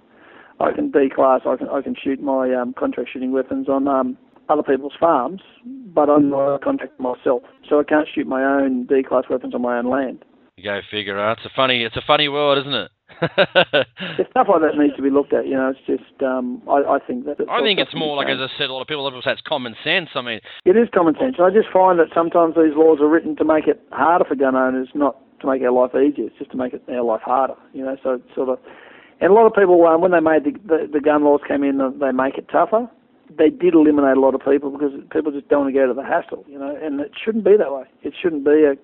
I 0.60 0.72
can 0.72 0.90
D 0.90 1.08
class. 1.14 1.42
I 1.46 1.56
can 1.56 1.68
I 1.68 1.80
can 1.80 1.94
shoot 2.02 2.20
my 2.22 2.52
um, 2.54 2.74
contract 2.78 3.10
shooting 3.12 3.32
weapons 3.32 3.68
on 3.68 3.88
um, 3.88 4.16
other 4.48 4.62
people's 4.62 4.94
farms, 4.98 5.40
but 5.64 6.10
I'm 6.10 6.30
not 6.30 6.54
a 6.54 6.58
contractor 6.58 7.02
myself, 7.02 7.42
so 7.68 7.80
I 7.80 7.84
can't 7.84 8.08
shoot 8.12 8.26
my 8.26 8.42
own 8.42 8.86
D 8.86 9.02
class 9.02 9.24
weapons 9.30 9.54
on 9.54 9.62
my 9.62 9.78
own 9.78 9.88
land. 9.88 10.24
You 10.56 10.64
Go 10.64 10.80
figure. 10.90 11.16
Huh? 11.16 11.36
It's 11.38 11.46
a 11.46 11.56
funny, 11.56 11.84
it's 11.84 11.96
a 11.96 12.02
funny 12.06 12.28
world, 12.28 12.58
isn't 12.58 12.74
it? 12.74 12.90
Yeah, 14.18 14.24
stuff 14.30 14.48
like 14.48 14.62
that 14.62 14.78
needs 14.78 14.96
to 14.96 15.02
be 15.02 15.10
looked 15.10 15.32
at. 15.32 15.46
You 15.46 15.54
know, 15.54 15.72
it's 15.74 15.84
just 15.86 16.22
um, 16.22 16.62
I, 16.68 16.96
I 16.96 16.98
think 16.98 17.26
that. 17.26 17.36
I 17.48 17.60
think 17.60 17.78
it's 17.78 17.94
more 17.94 18.16
like, 18.16 18.28
as 18.28 18.38
I 18.40 18.48
said, 18.58 18.70
a 18.70 18.72
lot 18.72 18.82
of 18.82 18.88
people, 18.88 19.06
of 19.06 19.14
say 19.24 19.32
it's 19.32 19.42
common 19.42 19.74
sense. 19.84 20.10
I 20.14 20.22
mean, 20.22 20.40
It 20.64 20.76
is 20.76 20.88
common 20.94 21.14
sense. 21.20 21.36
I 21.38 21.50
just 21.50 21.68
find 21.72 21.98
that 21.98 22.08
sometimes 22.14 22.54
these 22.54 22.74
laws 22.74 22.98
are 23.00 23.08
written 23.08 23.36
to 23.36 23.44
make 23.44 23.66
it 23.66 23.80
harder 23.92 24.24
for 24.24 24.34
gun 24.34 24.56
owners, 24.56 24.88
not 24.94 25.16
to 25.40 25.46
make 25.46 25.62
our 25.62 25.72
life 25.72 25.94
easier. 25.94 26.26
It's 26.26 26.38
just 26.38 26.50
to 26.52 26.56
make 26.56 26.72
it 26.72 26.82
our 26.88 27.02
life 27.02 27.22
harder. 27.22 27.56
You 27.72 27.84
know, 27.84 27.96
so 28.02 28.14
it's 28.14 28.34
sort 28.34 28.48
of. 28.48 28.58
And 29.20 29.30
a 29.30 29.34
lot 29.34 29.46
of 29.46 29.52
people, 29.52 29.84
um, 29.86 30.00
when 30.00 30.12
they 30.12 30.20
made 30.20 30.44
the, 30.44 30.52
the 30.64 30.88
the 30.92 31.00
gun 31.00 31.24
laws 31.24 31.40
came 31.46 31.62
in, 31.62 31.80
uh, 31.80 31.90
they 31.90 32.12
make 32.12 32.38
it 32.38 32.48
tougher. 32.48 32.88
They 33.36 33.50
did 33.50 33.74
eliminate 33.74 34.16
a 34.16 34.20
lot 34.20 34.34
of 34.34 34.40
people 34.40 34.70
because 34.70 34.92
people 35.12 35.30
just 35.30 35.48
don't 35.48 35.64
want 35.64 35.74
to 35.74 35.78
go 35.78 35.86
to 35.86 35.94
the 35.94 36.04
hassle. 36.04 36.44
You 36.48 36.58
know, 36.58 36.76
and 36.80 37.00
it 37.00 37.12
shouldn't 37.22 37.44
be 37.44 37.56
that 37.56 37.72
way. 37.72 37.84
It 38.02 38.14
shouldn't 38.20 38.44
be 38.44 38.64
a 38.64 38.74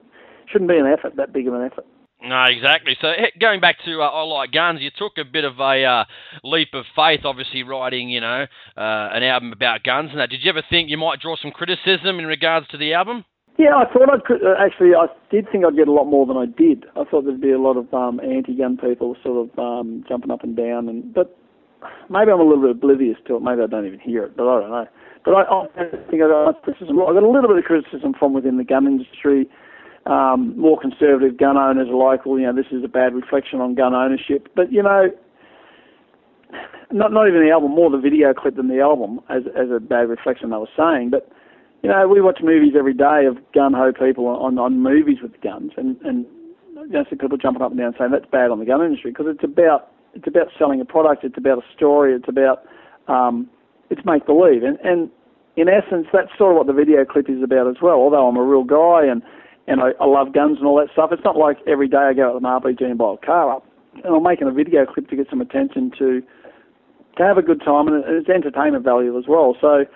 shouldn't 0.51 0.71
be 0.71 0.77
an 0.79 0.87
effort 0.87 1.17
that 1.17 1.33
big 1.33 1.49
of 1.49 1.55
an 1.55 1.62
effort. 1.62 1.87
No, 2.22 2.44
exactly. 2.48 2.96
So 3.00 3.12
going 3.40 3.61
back 3.61 3.76
to 3.85 4.00
uh, 4.00 4.09
I 4.09 4.22
Like 4.22 4.52
Guns, 4.52 4.81
you 4.81 4.90
took 4.96 5.12
a 5.18 5.24
bit 5.24 5.44
of 5.44 5.61
a 5.61 5.85
uh, 5.85 6.05
leap 6.42 6.68
of 6.72 6.85
faith, 6.96 7.20
obviously 7.24 7.62
writing, 7.62 8.09
you 8.09 8.20
know, 8.20 8.46
uh, 8.76 9.09
an 9.12 9.22
album 9.22 9.52
about 9.52 9.83
guns 9.85 10.11
and 10.11 10.20
that. 10.20 10.31
Did 10.31 10.40
you 10.42 10.50
ever 10.50 10.62
think 10.68 10.88
you 10.88 10.96
might 10.96 11.20
draw 11.20 11.37
some 11.37 11.50
criticism 11.50 12.18
in 12.18 12.26
regards 12.26 12.66
to 12.68 12.79
the 12.79 12.94
album? 12.94 13.24
Yeah, 13.59 13.74
I 13.76 13.85
thought 13.90 14.12
I'd 14.12 14.24
cri- 14.24 14.40
uh, 14.44 14.62
actually. 14.62 14.94
I 14.94 15.07
did 15.31 15.46
think 15.50 15.64
I'd 15.64 15.76
get 15.76 15.88
a 15.88 15.92
lot 15.92 16.05
more 16.05 16.26
than 16.26 16.37
I 16.37 16.46
did. 16.46 16.85
I 16.96 17.05
thought 17.05 17.24
there'd 17.24 17.40
be 17.40 17.52
a 17.52 17.61
lot 17.61 17.76
of 17.76 17.92
um, 17.92 18.20
anti-gun 18.20 18.76
people 18.76 19.16
sort 19.22 19.48
of 19.48 19.59
um, 19.59 20.05
jumping 20.09 20.31
up 20.31 20.42
and 20.42 20.57
down, 20.57 20.88
and 20.88 21.12
but 21.14 21.37
maybe 22.11 22.33
I'm 22.33 22.40
a 22.40 22.44
little 22.44 22.61
bit 22.61 22.70
oblivious 22.70 23.16
to 23.29 23.37
it. 23.37 23.42
Maybe 23.42 23.62
I 23.62 23.66
don't 23.66 23.87
even 23.87 24.00
hear 24.00 24.24
it, 24.24 24.37
but 24.37 24.44
I 24.44 24.61
don't 24.61 24.70
know. 24.70 24.87
But 25.24 25.35
I, 25.35 25.42
I 25.42 25.66
think 26.11 26.22
I 26.22 26.29
got 26.29 26.62
criticism. 26.62 27.00
I 27.00 27.12
got 27.12 27.22
a 27.22 27.29
little 27.29 27.48
bit 27.48 27.59
of 27.59 27.64
criticism 27.64 28.14
from 28.18 28.35
within 28.35 28.59
the 28.59 28.64
gun 28.64 28.87
industry. 28.87 29.48
Um, 30.07 30.57
more 30.57 30.79
conservative 30.79 31.37
gun 31.37 31.57
owners 31.57 31.88
are 31.88 31.97
like, 31.97 32.25
well, 32.25 32.38
you 32.38 32.47
know, 32.47 32.55
this 32.55 32.71
is 32.71 32.85
a 32.85 32.88
bad 32.88 33.12
reflection 33.14 33.61
on 33.61 33.75
gun 33.75 33.92
ownership. 33.95 34.49
But 34.55 34.73
you 34.73 34.83
know, 34.83 35.11
not 36.92 37.12
not 37.12 37.29
even 37.29 37.42
the 37.42 37.51
album, 37.51 37.73
more 37.73 37.90
the 37.90 37.99
video 37.99 38.33
clip 38.33 38.57
than 38.57 38.69
the 38.69 38.81
album 38.81 39.21
as 39.29 39.42
as 39.59 39.71
a 39.75 39.81
bad 39.81 40.09
reflection. 40.09 40.51
They 40.51 40.57
were 40.57 40.69
saying, 40.77 41.11
but 41.11 41.29
you 41.83 41.90
know, 41.90 42.07
we 42.07 42.21
watch 42.21 42.38
movies 42.42 42.75
every 42.79 42.95
day 42.95 43.27
of 43.27 43.38
gun 43.53 43.73
ho 43.73 43.92
people 43.92 44.27
on 44.29 44.59
on 44.59 44.81
movies 44.81 45.19
with 45.23 45.40
guns, 45.40 45.73
and 45.77 45.97
and 46.03 46.25
you 46.77 46.88
know, 46.88 47.05
see 47.11 47.16
people 47.16 47.37
jumping 47.37 47.62
up 47.62 47.73
and 47.73 47.81
down 47.81 47.95
saying 47.99 48.12
that's 48.12 48.31
bad 48.31 48.51
on 48.51 48.61
the 48.61 48.64
gun 48.64 48.85
industry 48.85 49.11
because 49.11 49.27
it's 49.29 49.45
about 49.45 49.90
it's 50.14 50.27
about 50.27 50.49
selling 50.59 50.81
a 50.81 50.85
product, 50.85 51.25
it's 51.25 51.37
about 51.37 51.59
a 51.59 51.66
story, 51.75 52.14
it's 52.14 52.29
about 52.29 52.64
um, 53.09 53.51
it's 53.90 54.05
make 54.05 54.25
believe, 54.25 54.62
and 54.62 54.79
and 54.85 55.11
in 55.57 55.69
essence, 55.69 56.07
that's 56.12 56.29
sort 56.37 56.53
of 56.53 56.59
what 56.59 56.66
the 56.66 56.73
video 56.73 57.05
clip 57.05 57.29
is 57.31 57.42
about 57.42 57.66
as 57.66 57.77
well. 57.81 57.95
Although 57.95 58.29
I'm 58.29 58.37
a 58.37 58.42
real 58.42 58.64
guy 58.64 59.07
and 59.07 59.23
and 59.66 59.81
I, 59.81 59.90
I 60.00 60.07
love 60.07 60.33
guns 60.33 60.59
and 60.59 60.66
all 60.66 60.79
that 60.79 60.92
stuff, 60.92 61.11
it's 61.12 61.24
not 61.24 61.37
like 61.37 61.59
every 61.66 61.88
day 61.88 62.11
I 62.11 62.14
go 62.14 62.29
out 62.29 62.35
with 62.35 62.44
an 62.44 62.50
RPG 62.50 62.85
and 62.85 62.98
buy 62.98 63.14
a 63.14 63.26
car 63.26 63.52
up. 63.52 63.66
And 64.05 64.14
I'm 64.14 64.22
making 64.22 64.46
a 64.46 64.52
video 64.52 64.85
clip 64.87 65.09
to 65.09 65.16
get 65.16 65.29
some 65.31 65.40
attention 65.40 65.90
to 65.98 66.22
to 67.16 67.22
have 67.24 67.38
a 67.38 67.42
good 67.42 67.62
time, 67.64 67.88
and 67.88 68.05
it's 68.05 68.29
entertainment 68.29 68.85
value 68.85 69.16
as 69.18 69.24
well. 69.26 69.57
So 69.59 69.87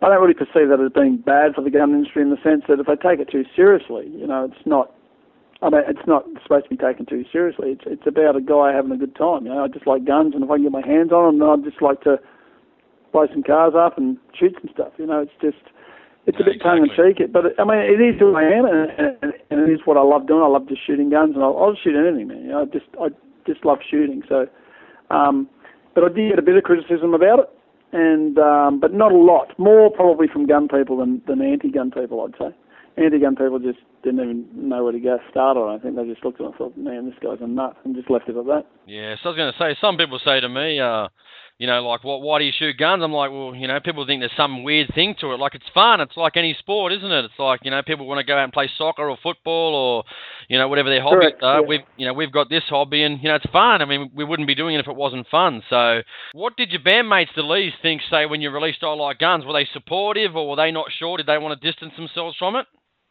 I 0.00 0.08
don't 0.08 0.20
really 0.20 0.34
perceive 0.34 0.68
that 0.72 0.80
as 0.80 0.90
being 0.92 1.18
bad 1.18 1.54
for 1.54 1.62
the 1.62 1.70
gun 1.70 1.92
industry 1.92 2.22
in 2.22 2.30
the 2.30 2.40
sense 2.42 2.64
that 2.66 2.80
if 2.80 2.86
they 2.86 2.96
take 2.96 3.20
it 3.20 3.30
too 3.30 3.44
seriously, 3.54 4.08
you 4.08 4.26
know, 4.26 4.44
it's 4.50 4.66
not. 4.66 4.92
I 5.60 5.70
mean, 5.70 5.82
it's 5.86 6.08
not 6.08 6.24
supposed 6.42 6.64
to 6.64 6.70
be 6.70 6.76
taken 6.76 7.06
too 7.06 7.24
seriously. 7.30 7.78
It's 7.78 7.84
it's 7.86 8.06
about 8.06 8.34
a 8.34 8.40
guy 8.40 8.72
having 8.72 8.90
a 8.90 8.96
good 8.96 9.14
time. 9.14 9.46
You 9.46 9.54
know, 9.54 9.64
I 9.64 9.68
just 9.68 9.86
like 9.86 10.04
guns, 10.04 10.34
and 10.34 10.42
if 10.42 10.50
I 10.50 10.56
can 10.56 10.64
get 10.64 10.72
my 10.72 10.86
hands 10.86 11.12
on 11.12 11.38
them, 11.38 11.48
I'd 11.48 11.62
just 11.62 11.80
like 11.80 12.00
to 12.02 12.18
blow 13.12 13.28
some 13.30 13.44
cars 13.44 13.74
up 13.76 13.98
and 13.98 14.16
shoot 14.34 14.56
some 14.58 14.72
stuff. 14.72 14.92
You 14.98 15.06
know, 15.06 15.20
it's 15.20 15.38
just 15.40 15.62
it's 16.26 16.38
a 16.40 16.44
bit 16.44 16.62
tongue 16.62 16.86
in 16.86 16.88
cheek. 16.90 17.20
It 17.20 17.32
but 17.32 17.58
I 17.58 17.64
mean, 17.64 17.78
it 17.78 18.00
is 18.00 18.18
who 18.18 18.34
I 18.36 18.44
am, 18.44 18.64
and, 18.64 18.90
and, 19.22 19.32
and 19.50 19.60
it 19.68 19.72
is 19.72 19.80
what 19.84 19.96
I 19.96 20.02
love 20.02 20.26
doing. 20.26 20.42
I 20.42 20.46
love 20.46 20.68
just 20.68 20.86
shooting 20.86 21.10
guns, 21.10 21.34
and 21.34 21.42
I'll, 21.42 21.56
I'll 21.58 21.76
shoot 21.82 21.96
anything, 21.96 22.28
man. 22.28 22.42
You 22.42 22.48
know, 22.48 22.62
I 22.62 22.64
just 22.66 22.86
I 23.00 23.08
just 23.46 23.64
love 23.64 23.78
shooting. 23.90 24.22
So, 24.28 24.46
um, 25.10 25.48
but 25.94 26.04
I 26.04 26.08
did 26.08 26.30
get 26.30 26.38
a 26.38 26.42
bit 26.42 26.56
of 26.56 26.62
criticism 26.62 27.14
about 27.14 27.40
it, 27.40 27.48
and 27.92 28.38
um, 28.38 28.80
but 28.80 28.92
not 28.94 29.12
a 29.12 29.16
lot. 29.16 29.58
More 29.58 29.90
probably 29.90 30.28
from 30.28 30.46
gun 30.46 30.68
people 30.68 30.96
than 30.96 31.22
than 31.26 31.42
anti-gun 31.42 31.90
people, 31.90 32.22
I'd 32.22 32.38
say. 32.38 32.54
Anti-gun 33.02 33.36
people 33.36 33.58
just 33.58 33.78
didn't 34.04 34.20
even 34.20 34.68
know 34.68 34.84
where 34.84 34.92
to 34.92 35.00
go 35.00 35.18
start 35.30 35.56
on. 35.56 35.74
I 35.74 35.82
think 35.82 35.96
they 35.96 36.04
just 36.04 36.22
looked 36.24 36.40
at 36.40 36.44
it 36.44 36.46
and 36.48 36.54
thought, 36.56 36.76
man, 36.76 37.06
this 37.06 37.18
guy's 37.22 37.40
a 37.40 37.46
nut, 37.46 37.74
and 37.84 37.96
just 37.96 38.10
left 38.10 38.28
it 38.28 38.36
at 38.36 38.44
that. 38.44 38.66
Yeah, 38.86 39.16
so 39.22 39.30
I 39.30 39.32
was 39.32 39.36
going 39.36 39.52
to 39.52 39.58
say, 39.58 39.78
some 39.80 39.96
people 39.96 40.20
say 40.22 40.40
to 40.40 40.48
me, 40.48 40.78
uh, 40.78 41.08
you 41.58 41.66
know, 41.66 41.86
like, 41.86 42.02
what? 42.02 42.22
Why 42.22 42.38
do 42.38 42.44
you 42.44 42.52
shoot 42.56 42.76
guns? 42.76 43.02
I'm 43.02 43.12
like, 43.12 43.30
well, 43.30 43.54
you 43.54 43.68
know, 43.68 43.78
people 43.78 44.04
think 44.06 44.20
there's 44.20 44.36
some 44.36 44.64
weird 44.64 44.90
thing 44.94 45.14
to 45.20 45.32
it. 45.32 45.38
Like, 45.38 45.54
it's 45.54 45.68
fun. 45.72 46.00
It's 46.00 46.16
like 46.16 46.36
any 46.36 46.56
sport, 46.58 46.92
isn't 46.92 47.10
it? 47.10 47.24
It's 47.24 47.38
like, 47.38 47.60
you 47.62 47.70
know, 47.70 47.82
people 47.82 48.06
want 48.06 48.18
to 48.18 48.24
go 48.26 48.36
out 48.36 48.44
and 48.44 48.52
play 48.52 48.70
soccer 48.76 49.08
or 49.08 49.16
football 49.22 49.74
or, 49.74 50.04
you 50.48 50.58
know, 50.58 50.68
whatever 50.68 50.90
their 50.90 51.02
hobbies 51.02 51.30
Correct, 51.38 51.42
are. 51.42 51.60
yeah. 51.60 51.66
We've, 51.66 51.80
you 51.96 52.06
know, 52.06 52.14
we've 52.14 52.32
got 52.32 52.48
this 52.50 52.64
hobby, 52.68 53.02
and 53.04 53.22
you 53.22 53.28
know, 53.28 53.36
it's 53.36 53.50
fun. 53.52 53.82
I 53.82 53.84
mean, 53.84 54.10
we 54.14 54.24
wouldn't 54.24 54.48
be 54.48 54.54
doing 54.54 54.74
it 54.74 54.80
if 54.80 54.88
it 54.88 54.96
wasn't 54.96 55.26
fun. 55.28 55.62
So, 55.70 56.00
what 56.32 56.56
did 56.56 56.70
your 56.70 56.80
bandmates, 56.82 57.34
the 57.36 57.42
Lees, 57.42 57.72
think? 57.80 58.02
Say 58.10 58.26
when 58.26 58.40
you 58.40 58.50
released 58.50 58.82
I 58.82 58.92
Like 58.94 59.18
Guns, 59.18 59.44
were 59.44 59.52
they 59.52 59.68
supportive 59.72 60.34
or 60.36 60.48
were 60.50 60.56
they 60.56 60.70
not 60.72 60.86
sure? 60.98 61.16
Did 61.16 61.26
they 61.26 61.38
want 61.38 61.60
to 61.60 61.70
distance 61.70 61.92
themselves 61.96 62.36
from 62.38 62.56
it? 62.56 62.66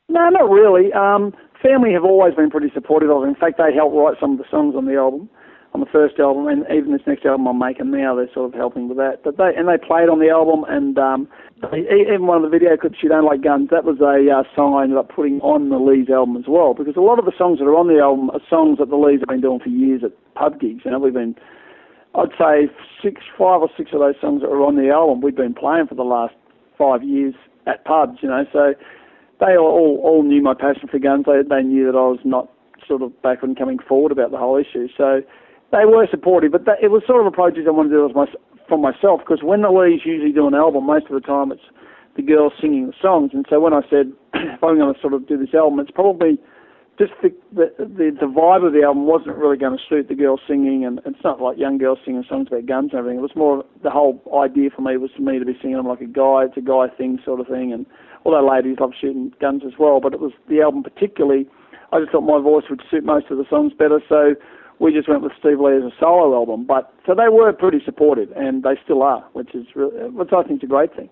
No, 0.10 0.28
not 0.28 0.50
really. 0.50 0.92
Um, 0.92 1.34
family 1.64 1.94
have 1.94 2.04
always 2.04 2.36
been 2.36 2.50
pretty 2.50 2.70
supportive 2.74 3.10
of 3.10 3.24
it. 3.24 3.28
In 3.28 3.36
fact, 3.36 3.58
they 3.58 3.74
helped 3.74 3.96
write 3.96 4.18
some 4.20 4.34
of 4.34 4.38
the 4.40 4.44
songs 4.52 4.76
on 4.76 4.86
the 4.86 4.96
album, 4.96 5.30
on 5.74 5.80
the 5.80 5.86
first 5.86 6.20
album, 6.20 6.48
and 6.48 6.66
even 6.68 6.92
this 6.92 7.08
next 7.08 7.26
album 7.26 7.48
I'm 7.48 7.58
making 7.58 7.92
now, 7.92 8.14
they're 8.14 8.32
sort 8.34 8.52
of 8.52 8.54
helping 8.54 8.90
with 8.90 8.98
that. 8.98 9.24
But 9.24 9.38
they 9.38 9.56
and 9.56 9.68
they 9.70 9.78
played 9.78 10.10
on 10.10 10.20
the 10.20 10.30
album, 10.30 10.66
and 10.68 11.00
um, 11.00 11.28
they, 11.72 11.88
even 11.88 12.28
one 12.28 12.36
of 12.36 12.44
the 12.44 12.52
video 12.52 12.76
clips, 12.76 12.98
"You 13.02 13.08
Don't 13.08 13.24
Like 13.24 13.42
Guns," 13.42 13.70
that 13.72 13.86
was 13.86 14.04
a 14.04 14.20
uh, 14.28 14.44
song 14.54 14.76
I 14.76 14.84
ended 14.84 14.98
up 14.98 15.08
putting 15.08 15.40
on 15.40 15.70
the 15.70 15.80
Lees 15.80 16.10
album 16.10 16.36
as 16.36 16.44
well, 16.48 16.74
because 16.74 16.98
a 16.98 17.02
lot 17.02 17.20
of 17.20 17.26
the 17.26 17.32
songs 17.38 17.60
that 17.60 17.66
are 17.66 17.78
on 17.78 17.88
the 17.88 18.04
album 18.04 18.30
are 18.32 18.44
songs 18.50 18.80
that 18.80 18.90
the 18.90 18.98
Lees 19.00 19.22
have 19.22 19.30
been 19.30 19.40
doing 19.40 19.60
for 19.64 19.70
years 19.70 20.04
at 20.04 20.12
pub 20.36 20.60
gigs. 20.60 20.84
You 20.84 20.92
know, 20.92 21.00
we've 21.00 21.14
been, 21.14 21.36
I'd 22.16 22.36
say 22.36 22.68
six, 23.02 23.24
five 23.40 23.64
or 23.64 23.70
six 23.78 23.92
of 23.94 24.00
those 24.00 24.20
songs 24.20 24.42
that 24.42 24.52
are 24.52 24.64
on 24.64 24.76
the 24.76 24.90
album, 24.92 25.22
we've 25.22 25.36
been 25.36 25.56
playing 25.56 25.88
for 25.88 25.96
the 25.96 26.04
last 26.04 26.36
five 26.78 27.02
years 27.02 27.36
at 27.66 27.86
pubs. 27.86 28.20
You 28.22 28.28
know, 28.28 28.44
so 28.52 28.74
they 29.40 29.56
all, 29.56 30.04
all 30.04 30.24
knew 30.24 30.42
my 30.44 30.54
passion 30.54 30.90
for 30.92 31.00
guns. 31.00 31.26
They, 31.26 31.48
they 31.48 31.64
knew 31.64 31.88
that 31.88 31.98
I 31.98 32.12
was 32.12 32.20
not 32.26 32.52
sort 32.88 33.02
of 33.04 33.16
backward 33.22 33.50
and 33.50 33.58
coming 33.58 33.80
forward 33.80 34.12
about 34.12 34.32
the 34.32 34.38
whole 34.38 34.58
issue. 34.58 34.88
So 34.98 35.22
they 35.72 35.86
were 35.86 36.08
supportive, 36.10 36.52
but 36.52 36.66
that, 36.66 36.78
it 36.82 36.92
was 36.92 37.04
sort 37.08 37.22
of 37.22 37.28
a 37.28 37.32
project 37.32 37.68
I 37.68 37.72
wanted 37.72 37.90
to 37.90 37.96
do 37.96 38.10
as 38.10 38.16
my, 38.16 38.26
for 38.68 38.78
myself 38.78 39.22
because 39.22 39.44
when 39.44 39.62
the 39.62 39.72
Lees 39.72 40.02
usually 40.06 40.32
do 40.32 40.48
an 40.48 40.56
album, 40.56 40.86
most 40.86 41.08
of 41.08 41.14
the 41.14 41.26
time 41.26 41.52
it's 41.52 41.64
the 42.16 42.22
girls 42.22 42.54
singing 42.60 42.88
the 42.88 42.94
songs. 43.02 43.32
And 43.34 43.46
so 43.50 43.60
when 43.60 43.74
I 43.74 43.82
said 43.90 44.12
if 44.34 44.64
I'm 44.64 44.78
going 44.78 44.94
to 44.94 45.00
sort 45.00 45.14
of 45.14 45.28
do 45.28 45.38
this 45.38 45.54
album, 45.54 45.80
it's 45.80 45.92
probably 45.92 46.38
just 47.00 47.14
the, 47.24 47.34
the 47.56 47.72
the 47.80 48.12
the 48.20 48.28
vibe 48.28 48.68
of 48.68 48.74
the 48.74 48.84
album 48.84 49.08
wasn't 49.08 49.36
really 49.38 49.58
going 49.58 49.78
to 49.78 49.84
suit 49.90 50.08
the 50.08 50.16
girls 50.16 50.42
singing, 50.48 50.86
and 50.86 51.00
it's 51.06 51.24
not 51.24 51.42
like 51.42 51.58
young 51.58 51.78
girls 51.78 52.00
singing 52.06 52.24
songs 52.28 52.48
about 52.52 52.66
guns 52.66 52.92
and 52.92 53.00
everything. 53.00 53.20
It 53.20 53.24
was 53.24 53.36
more 53.36 53.64
the 53.82 53.90
whole 53.90 54.22
idea 54.38 54.70
for 54.76 54.82
me 54.82 54.98
was 54.98 55.10
for 55.16 55.24
me 55.24 55.40
to 55.40 55.46
be 55.46 55.58
singing 55.62 55.78
them 55.78 55.88
like 55.88 56.02
a 56.02 56.06
guy, 56.06 56.46
it's 56.46 56.58
a 56.58 56.62
guy 56.62 56.88
thing 56.98 57.18
sort 57.24 57.40
of 57.40 57.48
thing, 57.48 57.72
and 57.74 57.86
although 58.26 58.46
ladies 58.46 58.78
love 58.80 58.92
shooting 59.00 59.34
guns 59.40 59.64
as 59.66 59.74
well, 59.80 60.00
but 60.00 60.14
it 60.14 60.20
was 60.20 60.34
the 60.50 60.62
album 60.62 60.84
particularly. 60.84 61.48
I 61.94 62.00
just 62.00 62.12
thought 62.12 62.22
my 62.22 62.40
voice 62.40 62.64
would 62.70 62.82
suit 62.90 63.04
most 63.04 63.28
of 63.32 63.38
the 63.38 63.46
songs 63.50 63.74
better, 63.74 64.00
so 64.08 64.36
we 64.82 64.92
just 64.92 65.08
went 65.08 65.22
with 65.22 65.32
Steve 65.40 65.60
Lee 65.60 65.78
as 65.78 65.84
a 65.84 65.92
solo 66.00 66.34
album. 66.34 66.66
But 66.66 66.92
so 67.06 67.14
they 67.14 67.30
were 67.30 67.54
pretty 67.54 67.80
supportive, 67.86 68.30
and 68.36 68.64
they 68.64 68.76
still 68.84 69.04
are, 69.04 69.24
which 69.34 69.54
is 69.54 69.68
really, 69.76 70.10
which 70.10 70.30
I 70.36 70.44
think 70.44 70.64
is 70.64 70.68
a 70.68 70.68
great 70.68 70.96
thing. 70.96 71.10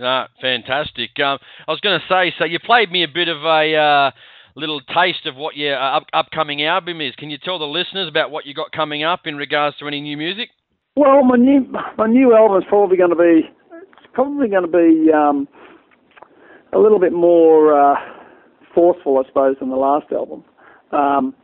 Ah, 0.00 0.28
fantastic. 0.40 1.10
Um, 1.22 1.38
I 1.68 1.70
was 1.70 1.80
going 1.80 2.00
to 2.00 2.06
say, 2.08 2.34
so 2.38 2.46
you 2.46 2.58
played 2.58 2.90
me 2.90 3.04
a 3.04 3.08
bit 3.08 3.28
of 3.28 3.44
a 3.44 3.76
uh, 3.76 4.10
little 4.56 4.80
taste 4.80 5.26
of 5.26 5.36
what 5.36 5.56
your 5.56 5.76
uh, 5.76 5.98
up- 5.98 6.08
upcoming 6.14 6.64
album 6.64 7.02
is. 7.02 7.14
Can 7.16 7.28
you 7.28 7.36
tell 7.36 7.58
the 7.58 7.66
listeners 7.66 8.08
about 8.08 8.30
what 8.30 8.46
you 8.46 8.54
got 8.54 8.72
coming 8.72 9.04
up 9.04 9.26
in 9.26 9.36
regards 9.36 9.76
to 9.78 9.86
any 9.86 10.00
new 10.00 10.16
music? 10.16 10.48
Well, 10.96 11.22
my 11.22 11.36
new 11.36 11.70
my 11.98 12.06
new 12.06 12.34
album 12.34 12.58
is 12.58 12.64
probably 12.68 12.96
going 12.96 13.10
to 13.10 13.16
be 13.16 13.48
it's 13.72 14.12
probably 14.14 14.48
going 14.48 14.64
to 14.64 14.68
be 14.68 15.12
um, 15.12 15.46
a 16.72 16.78
little 16.78 16.98
bit 16.98 17.12
more 17.12 17.78
uh, 17.78 17.94
forceful, 18.74 19.18
I 19.18 19.28
suppose, 19.28 19.56
than 19.60 19.68
the 19.68 19.76
last 19.76 20.10
album. 20.12 20.44
Um, 20.92 21.34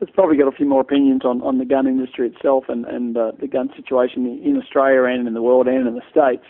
it's 0.00 0.10
probably 0.10 0.36
got 0.36 0.48
a 0.48 0.56
few 0.56 0.66
more 0.66 0.80
opinions 0.80 1.24
on, 1.24 1.40
on 1.42 1.58
the 1.58 1.64
gun 1.64 1.86
industry 1.86 2.28
itself 2.28 2.64
and, 2.68 2.84
and 2.86 3.16
uh, 3.16 3.32
the 3.40 3.46
gun 3.46 3.70
situation 3.76 4.26
in 4.26 4.56
Australia 4.56 5.04
and 5.04 5.26
in 5.26 5.34
the 5.34 5.42
world 5.42 5.66
and 5.66 5.86
in 5.86 5.94
the 5.94 6.02
States. 6.10 6.44